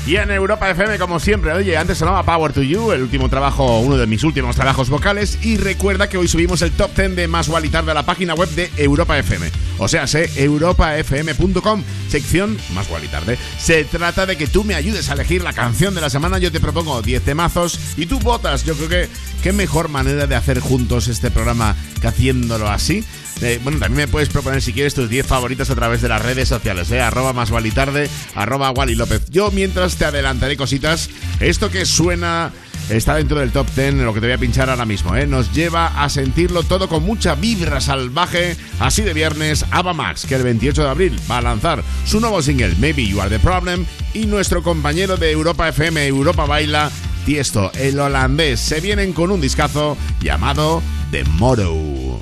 Y 0.07 0.15
en 0.15 0.31
Europa 0.31 0.69
FM, 0.69 0.99
como 0.99 1.19
siempre, 1.19 1.51
oye, 1.51 1.75
antes 1.75 1.97
sonaba 1.97 2.23
Power 2.23 2.53
to 2.53 2.63
You, 2.63 2.93
el 2.93 3.01
último 3.01 3.27
trabajo, 3.27 3.81
uno 3.81 3.97
de 3.97 4.07
mis 4.07 4.23
últimos 4.23 4.55
trabajos 4.55 4.89
vocales. 4.89 5.37
Y 5.41 5.57
recuerda 5.57 6.07
que 6.07 6.17
hoy 6.17 6.29
subimos 6.29 6.61
el 6.61 6.71
top 6.71 6.95
10 6.95 7.17
de 7.17 7.27
Más 7.27 7.49
Wally 7.49 7.67
Tarde 7.67 7.91
a 7.91 7.93
la 7.93 8.05
página 8.05 8.33
web 8.33 8.47
de 8.51 8.71
Europa 8.77 9.19
FM. 9.19 9.51
O 9.79 9.89
sea, 9.89 10.07
sé 10.07 10.31
europafm.com, 10.41 11.83
sección 12.07 12.57
Más 12.73 12.87
Tarde. 13.11 13.37
Se 13.59 13.83
trata 13.83 14.25
de 14.25 14.37
que 14.37 14.47
tú 14.47 14.63
me 14.63 14.75
ayudes 14.75 15.09
a 15.09 15.13
elegir 15.13 15.43
la 15.43 15.51
canción 15.51 15.93
de 15.93 15.99
la 15.99 16.09
semana. 16.09 16.37
Yo 16.37 16.53
te 16.53 16.61
propongo 16.61 17.01
10 17.01 17.23
temazos 17.23 17.77
y 17.97 18.05
tú 18.05 18.21
votas. 18.21 18.63
Yo 18.63 18.75
creo 18.75 18.87
que 18.87 19.09
qué 19.43 19.51
mejor 19.51 19.89
manera 19.89 20.25
de 20.25 20.35
hacer 20.35 20.61
juntos 20.61 21.09
este 21.09 21.31
programa 21.31 21.75
que 21.99 22.07
haciéndolo 22.07 22.69
así. 22.69 23.03
Eh, 23.41 23.59
bueno, 23.63 23.79
también 23.79 24.07
me 24.07 24.07
puedes 24.07 24.29
proponer 24.29 24.61
si 24.61 24.73
quieres 24.73 24.93
tus 24.93 25.09
10 25.09 25.25
favoritos 25.25 25.69
a 25.69 25.75
través 25.75 26.01
de 26.01 26.09
las 26.09 26.21
redes 26.21 26.49
sociales, 26.49 26.91
¿eh? 26.91 27.01
arroba 27.01 27.33
más 27.33 27.51
tarde, 27.73 28.09
arroba 28.35 28.71
Wally 28.71 28.95
López. 28.95 29.29
Yo 29.29 29.51
mientras 29.51 29.95
te 29.95 30.05
adelantaré 30.05 30.57
cositas, 30.57 31.09
esto 31.39 31.69
que 31.69 31.85
suena 31.85 32.51
está 32.89 33.15
dentro 33.15 33.39
del 33.39 33.51
top 33.51 33.67
10, 33.75 33.95
lo 33.95 34.13
que 34.13 34.21
te 34.21 34.27
voy 34.27 34.33
a 34.33 34.37
pinchar 34.37 34.69
ahora 34.69 34.85
mismo, 34.85 35.15
¿eh? 35.15 35.27
Nos 35.27 35.53
lleva 35.53 36.03
a 36.03 36.09
sentirlo 36.09 36.63
todo 36.63 36.87
con 36.87 37.03
mucha 37.03 37.35
vibra 37.35 37.81
salvaje, 37.81 38.55
así 38.79 39.01
de 39.01 39.13
viernes, 39.13 39.65
Ava 39.71 39.93
Max, 39.93 40.25
que 40.25 40.35
el 40.35 40.43
28 40.43 40.83
de 40.83 40.89
abril 40.89 41.19
va 41.29 41.39
a 41.39 41.41
lanzar 41.41 41.83
su 42.05 42.19
nuevo 42.19 42.41
single, 42.41 42.75
Maybe 42.79 43.05
You 43.05 43.21
Are 43.21 43.29
The 43.29 43.39
Problem, 43.39 43.85
y 44.13 44.25
nuestro 44.25 44.63
compañero 44.63 45.17
de 45.17 45.31
Europa 45.31 45.67
FM, 45.67 46.07
Europa 46.07 46.45
Baila, 46.45 46.89
Tiesto, 47.25 47.71
el 47.73 47.99
holandés, 47.99 48.59
se 48.59 48.79
vienen 48.79 49.11
con 49.11 49.31
un 49.31 49.41
discazo 49.41 49.97
llamado 50.21 50.81
The 51.11 51.23
Motto. 51.25 52.21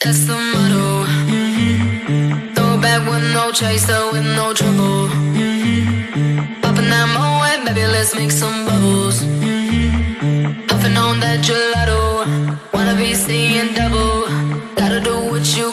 That's 0.00 0.22
the 0.26 0.36
motto. 0.52 1.04
Throw 2.54 2.78
back 2.80 3.00
with 3.08 3.24
no 3.32 3.50
chaser, 3.52 4.10
with 4.12 4.24
no 4.24 4.52
trouble. 4.54 5.08
Popping 6.62 6.88
that 6.90 7.06
moe, 7.14 7.64
baby, 7.64 7.86
let's 7.86 8.14
make 8.14 8.30
some 8.30 8.64
bubbles. 8.66 9.22
Puffing 10.68 10.96
on 10.96 11.20
that 11.20 11.40
gelato. 11.42 12.00
Wanna 12.72 12.94
be 12.96 13.14
seeing 13.14 13.74
double. 13.74 14.26
Gotta 14.76 15.00
do 15.00 15.14
what 15.30 15.44
you 15.56 15.72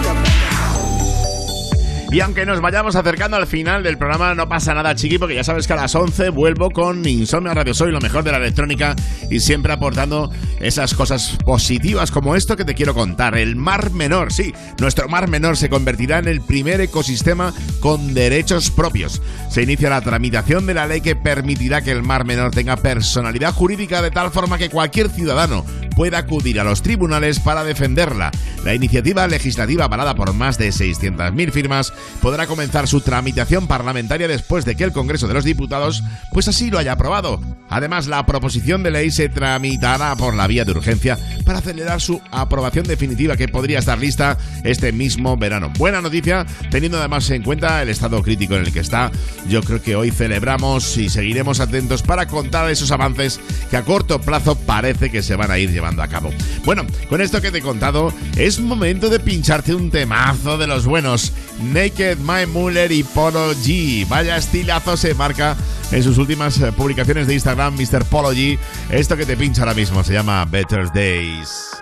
Y 2.11 2.19
aunque 2.19 2.45
nos 2.45 2.59
vayamos 2.59 2.97
acercando 2.97 3.37
al 3.37 3.47
final 3.47 3.83
del 3.83 3.97
programa, 3.97 4.35
no 4.35 4.49
pasa 4.49 4.73
nada, 4.73 4.93
chiqui, 4.95 5.17
porque 5.17 5.35
ya 5.35 5.45
sabes 5.45 5.65
que 5.65 5.71
a 5.71 5.77
las 5.77 5.95
11 5.95 6.27
vuelvo 6.31 6.69
con 6.69 7.07
Insomnia 7.07 7.53
Radio 7.53 7.73
Soy, 7.73 7.89
lo 7.89 8.01
mejor 8.01 8.25
de 8.25 8.33
la 8.33 8.37
electrónica 8.37 8.97
y 9.29 9.39
siempre 9.39 9.71
aportando 9.71 10.29
esas 10.59 10.93
cosas 10.93 11.37
positivas 11.45 12.11
como 12.11 12.35
esto 12.35 12.57
que 12.57 12.65
te 12.65 12.75
quiero 12.75 12.93
contar. 12.93 13.37
El 13.37 13.55
Mar 13.55 13.91
Menor, 13.91 14.33
sí, 14.33 14.53
nuestro 14.77 15.07
Mar 15.07 15.29
Menor 15.29 15.55
se 15.55 15.69
convertirá 15.69 16.19
en 16.19 16.27
el 16.27 16.41
primer 16.41 16.81
ecosistema 16.81 17.53
con 17.79 18.13
derechos 18.13 18.71
propios. 18.71 19.21
Se 19.49 19.61
inicia 19.61 19.89
la 19.89 20.01
tramitación 20.01 20.65
de 20.67 20.73
la 20.73 20.87
ley 20.87 20.99
que 20.99 21.15
permitirá 21.15 21.81
que 21.81 21.91
el 21.91 22.03
Mar 22.03 22.25
Menor 22.25 22.51
tenga 22.51 22.75
personalidad 22.75 23.53
jurídica 23.53 24.01
de 24.01 24.11
tal 24.11 24.31
forma 24.31 24.57
que 24.57 24.69
cualquier 24.69 25.09
ciudadano 25.09 25.65
pueda 25.95 26.19
acudir 26.19 26.59
a 26.59 26.63
los 26.63 26.81
tribunales 26.81 27.39
para 27.39 27.63
defenderla. 27.63 28.31
La 28.65 28.73
iniciativa 28.73 29.27
legislativa 29.27 29.85
avalada 29.85 30.15
por 30.15 30.33
más 30.33 30.57
de 30.57 30.69
600.000 30.69 31.51
firmas 31.51 31.93
podrá 32.21 32.47
comenzar 32.47 32.87
su 32.87 33.01
tramitación 33.01 33.67
parlamentaria 33.67 34.27
después 34.27 34.65
de 34.65 34.75
que 34.75 34.83
el 34.83 34.91
Congreso 34.91 35.27
de 35.27 35.33
los 35.33 35.43
Diputados 35.43 36.03
pues 36.31 36.47
así 36.47 36.69
lo 36.69 36.77
haya 36.77 36.93
aprobado. 36.93 37.41
Además, 37.69 38.07
la 38.07 38.25
proposición 38.25 38.83
de 38.83 38.91
ley 38.91 39.11
se 39.11 39.29
tramitará 39.29 40.15
por 40.15 40.35
la 40.35 40.47
vía 40.47 40.65
de 40.65 40.71
urgencia 40.71 41.17
para 41.45 41.59
acelerar 41.59 42.01
su 42.01 42.21
aprobación 42.31 42.85
definitiva 42.85 43.37
que 43.37 43.47
podría 43.47 43.79
estar 43.79 43.97
lista 43.97 44.37
este 44.63 44.91
mismo 44.91 45.37
verano. 45.37 45.71
Buena 45.77 46.01
noticia, 46.01 46.45
teniendo 46.69 46.97
además 46.97 47.29
en 47.29 47.43
cuenta 47.43 47.81
el 47.81 47.89
estado 47.89 48.21
crítico 48.21 48.55
en 48.55 48.65
el 48.65 48.73
que 48.73 48.79
está. 48.79 49.11
Yo 49.47 49.61
creo 49.63 49.81
que 49.81 49.95
hoy 49.95 50.11
celebramos 50.11 50.97
y 50.97 51.09
seguiremos 51.09 51.59
atentos 51.59 52.03
para 52.03 52.27
contar 52.27 52.69
esos 52.69 52.91
avances 52.91 53.39
que 53.69 53.77
a 53.77 53.83
corto 53.83 54.19
plazo 54.21 54.55
parece 54.55 55.09
que 55.09 55.21
se 55.23 55.35
van 55.35 55.51
a 55.51 55.57
ir 55.57 55.71
llevando 55.71 56.03
a 56.03 56.07
cabo. 56.07 56.31
Bueno, 56.65 56.85
con 57.09 57.21
esto 57.21 57.41
que 57.41 57.51
te 57.51 57.59
he 57.59 57.61
contado, 57.61 58.13
es 58.35 58.59
momento 58.59 59.09
de 59.09 59.19
pincharte 59.19 59.73
un 59.75 59.91
temazo 59.91 60.57
de 60.57 60.67
los 60.67 60.85
buenos. 60.85 61.33
Naked, 61.61 61.90
My 61.97 62.45
Muller 62.47 62.91
y 62.91 63.03
Polo 63.03 63.53
G. 63.53 64.07
Vaya 64.07 64.37
estilazo 64.37 64.97
se 64.97 65.13
marca 65.13 65.55
en 65.91 66.03
sus 66.03 66.17
últimas 66.17 66.59
eh, 66.59 66.71
publicaciones 66.71 67.27
de 67.27 67.33
Instagram, 67.33 67.75
Mr. 67.75 68.05
Polo 68.05 68.33
G. 68.33 68.57
Esto 68.89 69.17
que 69.17 69.25
te 69.25 69.37
pincha 69.37 69.61
ahora 69.61 69.73
mismo 69.73 70.03
se 70.03 70.13
llama 70.13 70.45
Better 70.45 70.91
Days. 70.93 71.81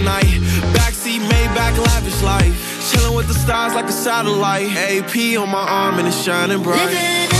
tonight. 0.00 0.40
Backseat, 0.74 1.20
Maybach, 1.28 1.76
lavish 1.86 2.22
life. 2.22 2.90
Chilling 2.90 3.16
with 3.16 3.28
the 3.28 3.34
stars 3.34 3.74
like 3.74 3.86
a 3.86 3.92
satellite. 3.92 4.70
AP 4.72 5.38
on 5.38 5.48
my 5.50 5.66
arm 5.68 5.98
and 5.98 6.08
it's 6.08 6.22
shining 6.22 6.62
bright. 6.62 7.39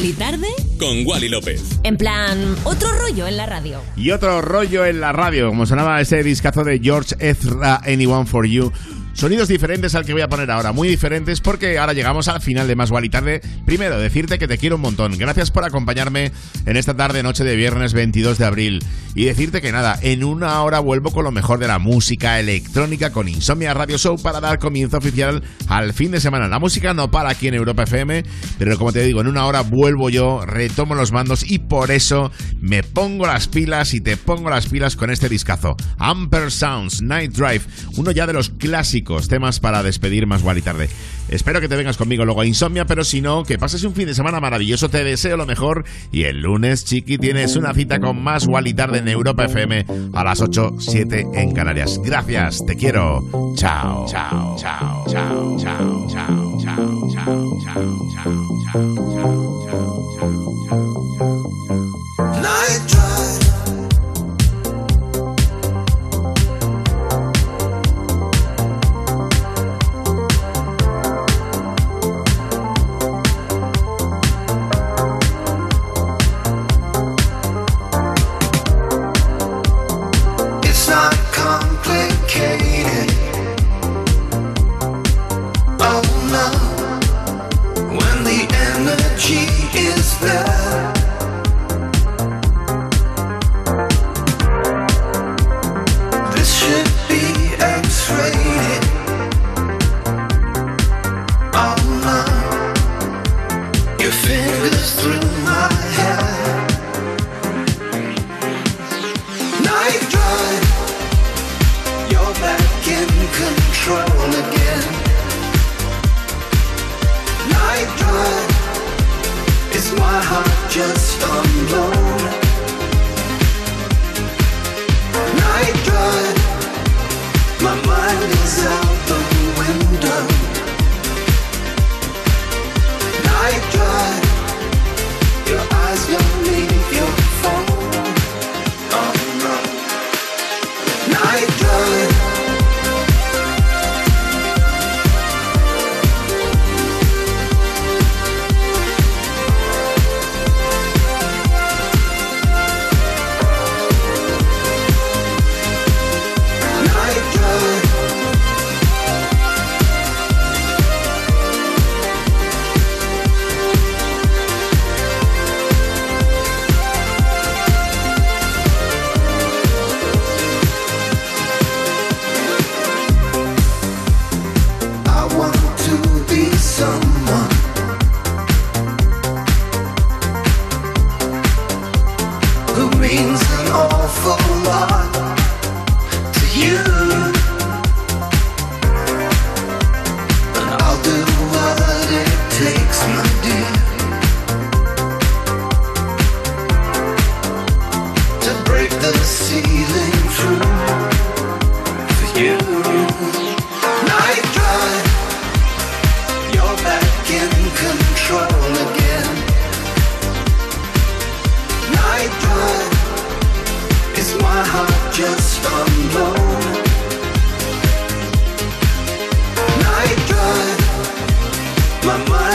Wally 0.00 0.12
tarde. 0.14 0.46
Con 0.78 1.06
Wally 1.06 1.28
López. 1.28 1.78
En 1.82 1.98
plan, 1.98 2.56
otro 2.64 2.88
rollo 2.90 3.26
en 3.26 3.36
la 3.36 3.44
radio. 3.44 3.82
Y 3.96 4.12
otro 4.12 4.40
rollo 4.40 4.86
en 4.86 4.98
la 4.98 5.12
radio, 5.12 5.48
como 5.48 5.66
sonaba 5.66 6.00
ese 6.00 6.22
discazo 6.22 6.64
de 6.64 6.78
George 6.78 7.14
Ezra, 7.18 7.82
Anyone 7.84 8.24
for 8.24 8.46
You. 8.46 8.72
Sonidos 9.20 9.48
diferentes 9.48 9.94
al 9.94 10.06
que 10.06 10.14
voy 10.14 10.22
a 10.22 10.28
poner 10.28 10.50
ahora, 10.50 10.72
muy 10.72 10.88
diferentes 10.88 11.42
porque 11.42 11.78
ahora 11.78 11.92
llegamos 11.92 12.28
al 12.28 12.40
final 12.40 12.66
de 12.66 12.74
Más 12.74 12.90
y 13.02 13.08
Tarde. 13.10 13.42
Primero, 13.66 13.98
decirte 13.98 14.38
que 14.38 14.48
te 14.48 14.56
quiero 14.56 14.76
un 14.76 14.80
montón. 14.80 15.18
Gracias 15.18 15.50
por 15.50 15.62
acompañarme 15.62 16.32
en 16.64 16.76
esta 16.78 16.96
tarde, 16.96 17.22
noche 17.22 17.44
de 17.44 17.54
viernes 17.54 17.92
22 17.92 18.38
de 18.38 18.46
abril. 18.46 18.78
Y 19.14 19.26
decirte 19.26 19.60
que 19.60 19.72
nada, 19.72 19.98
en 20.00 20.24
una 20.24 20.62
hora 20.62 20.80
vuelvo 20.80 21.10
con 21.10 21.24
lo 21.24 21.32
mejor 21.32 21.58
de 21.58 21.66
la 21.66 21.78
música 21.78 22.40
electrónica 22.40 23.10
con 23.10 23.28
Insomnia 23.28 23.74
Radio 23.74 23.98
Show 23.98 24.16
para 24.22 24.40
dar 24.40 24.58
comienzo 24.58 24.96
oficial 24.96 25.42
al 25.68 25.92
fin 25.92 26.12
de 26.12 26.20
semana. 26.20 26.48
La 26.48 26.58
música 26.58 26.94
no 26.94 27.10
para 27.10 27.28
aquí 27.28 27.48
en 27.48 27.54
Europa 27.54 27.82
FM, 27.82 28.22
pero 28.58 28.78
como 28.78 28.90
te 28.90 29.02
digo, 29.02 29.20
en 29.20 29.26
una 29.26 29.44
hora 29.44 29.60
vuelvo 29.60 30.08
yo, 30.08 30.46
retomo 30.46 30.94
los 30.94 31.12
mandos 31.12 31.44
y 31.46 31.58
por 31.58 31.90
eso 31.90 32.30
me 32.58 32.82
pongo 32.82 33.26
las 33.26 33.48
pilas 33.48 33.92
y 33.92 34.00
te 34.00 34.16
pongo 34.16 34.48
las 34.48 34.66
pilas 34.66 34.96
con 34.96 35.10
este 35.10 35.28
discazo. 35.28 35.76
Amper 35.98 36.50
Sounds, 36.50 37.02
Night 37.02 37.32
Drive, 37.32 37.62
uno 37.98 38.12
ya 38.12 38.26
de 38.26 38.32
los 38.32 38.48
clásicos 38.48 39.09
temas 39.28 39.60
para 39.60 39.82
despedir 39.82 40.26
más 40.26 40.42
y 40.56 40.62
tarde. 40.62 40.88
Espero 41.28 41.60
que 41.60 41.68
te 41.68 41.76
vengas 41.76 41.96
conmigo 41.96 42.24
luego 42.24 42.40
a 42.40 42.46
Insomnia, 42.46 42.86
pero 42.86 43.04
si 43.04 43.20
no, 43.20 43.44
que 43.44 43.58
pases 43.58 43.84
un 43.84 43.94
fin 43.94 44.06
de 44.06 44.14
semana 44.14 44.40
maravilloso, 44.40 44.88
te 44.88 45.04
deseo 45.04 45.36
lo 45.36 45.46
mejor 45.46 45.84
y 46.10 46.24
el 46.24 46.40
lunes, 46.40 46.84
chiqui, 46.84 47.18
tienes 47.18 47.56
una 47.56 47.72
cita 47.74 48.00
con 48.00 48.22
más 48.22 48.46
y 48.64 48.74
tarde 48.74 48.98
en 48.98 49.08
Europa 49.08 49.44
FM 49.44 49.86
a 50.12 50.24
las 50.24 50.40
8, 50.40 50.72
7 50.78 51.26
en 51.34 51.52
Canarias. 51.52 52.00
Gracias, 52.04 52.64
te 52.66 52.76
quiero. 52.76 53.20
Chao, 53.56 54.06
chao, 54.08 54.56
chao, 54.58 55.04
chao, 55.08 55.56
chao, 55.58 56.08
chao, 56.08 56.58
chao, 56.62 57.08
chao, 57.12 57.58
chao, 57.64 57.94
chao, 58.24 58.49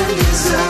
my 0.07 0.64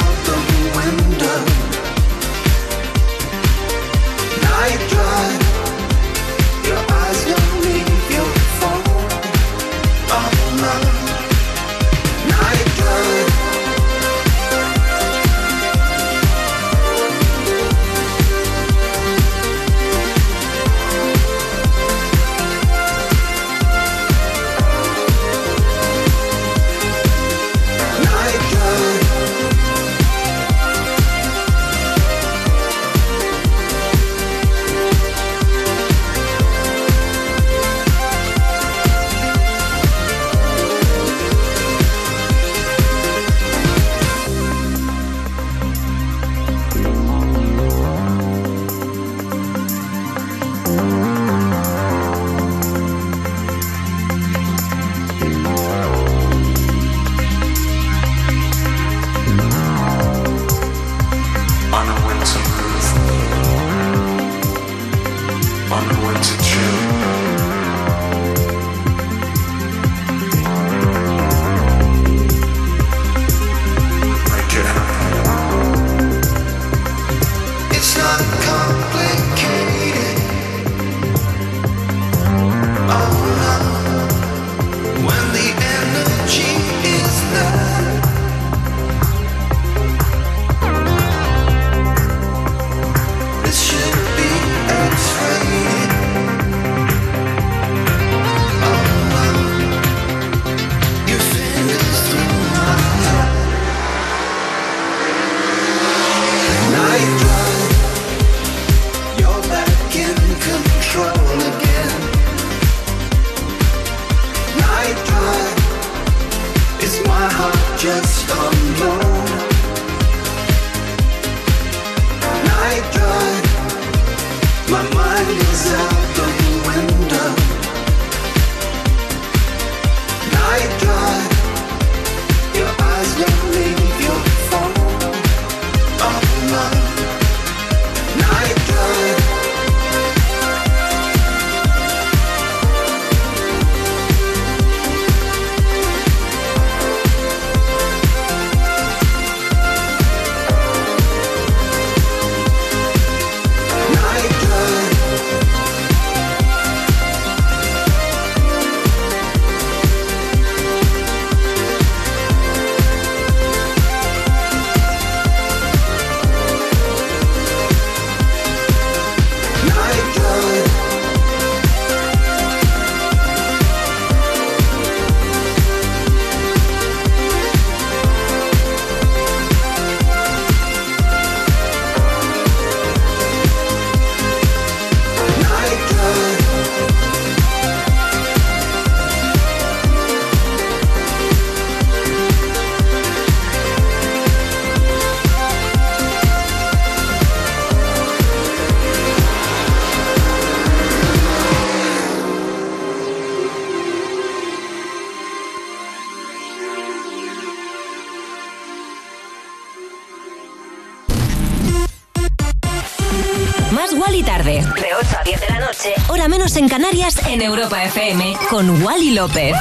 Más 213.76 213.93
Wally 213.93 214.23
tarde. 214.23 214.61
De 214.61 214.95
8 214.97 215.18
a 215.19 215.23
10 215.26 215.41
de 215.41 215.47
la 215.49 215.60
noche. 215.60 215.93
Hora 216.07 216.30
menos 216.30 216.56
en 216.56 216.69
Canarias 216.69 217.18
en 217.27 217.41
Europa 217.41 217.84
FM. 217.84 218.38
Con 218.49 218.81
Wally 218.81 219.11
López. 219.11 219.53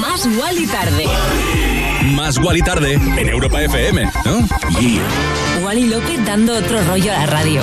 Más 0.00 0.26
Wally 0.38 0.66
tarde. 0.66 1.04
Más 2.14 2.38
Wally 2.38 2.62
tarde 2.62 2.94
en 2.94 3.28
Europa 3.28 3.60
FM, 3.60 4.10
¿no? 4.24 4.48
Wally 5.62 5.88
López 5.88 6.24
dando 6.24 6.56
otro 6.56 6.82
rollo 6.84 7.12
a 7.12 7.18
la 7.18 7.26
radio. 7.26 7.62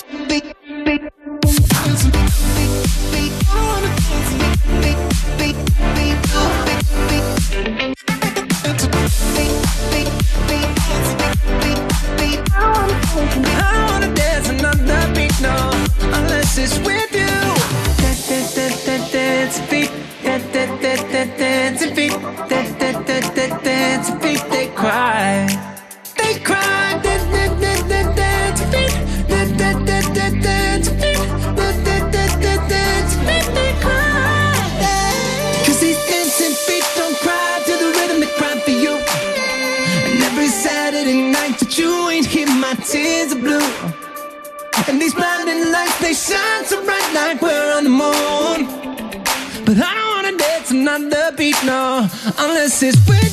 unless 52.41 52.81
it's 52.81 52.97
with 53.07 53.30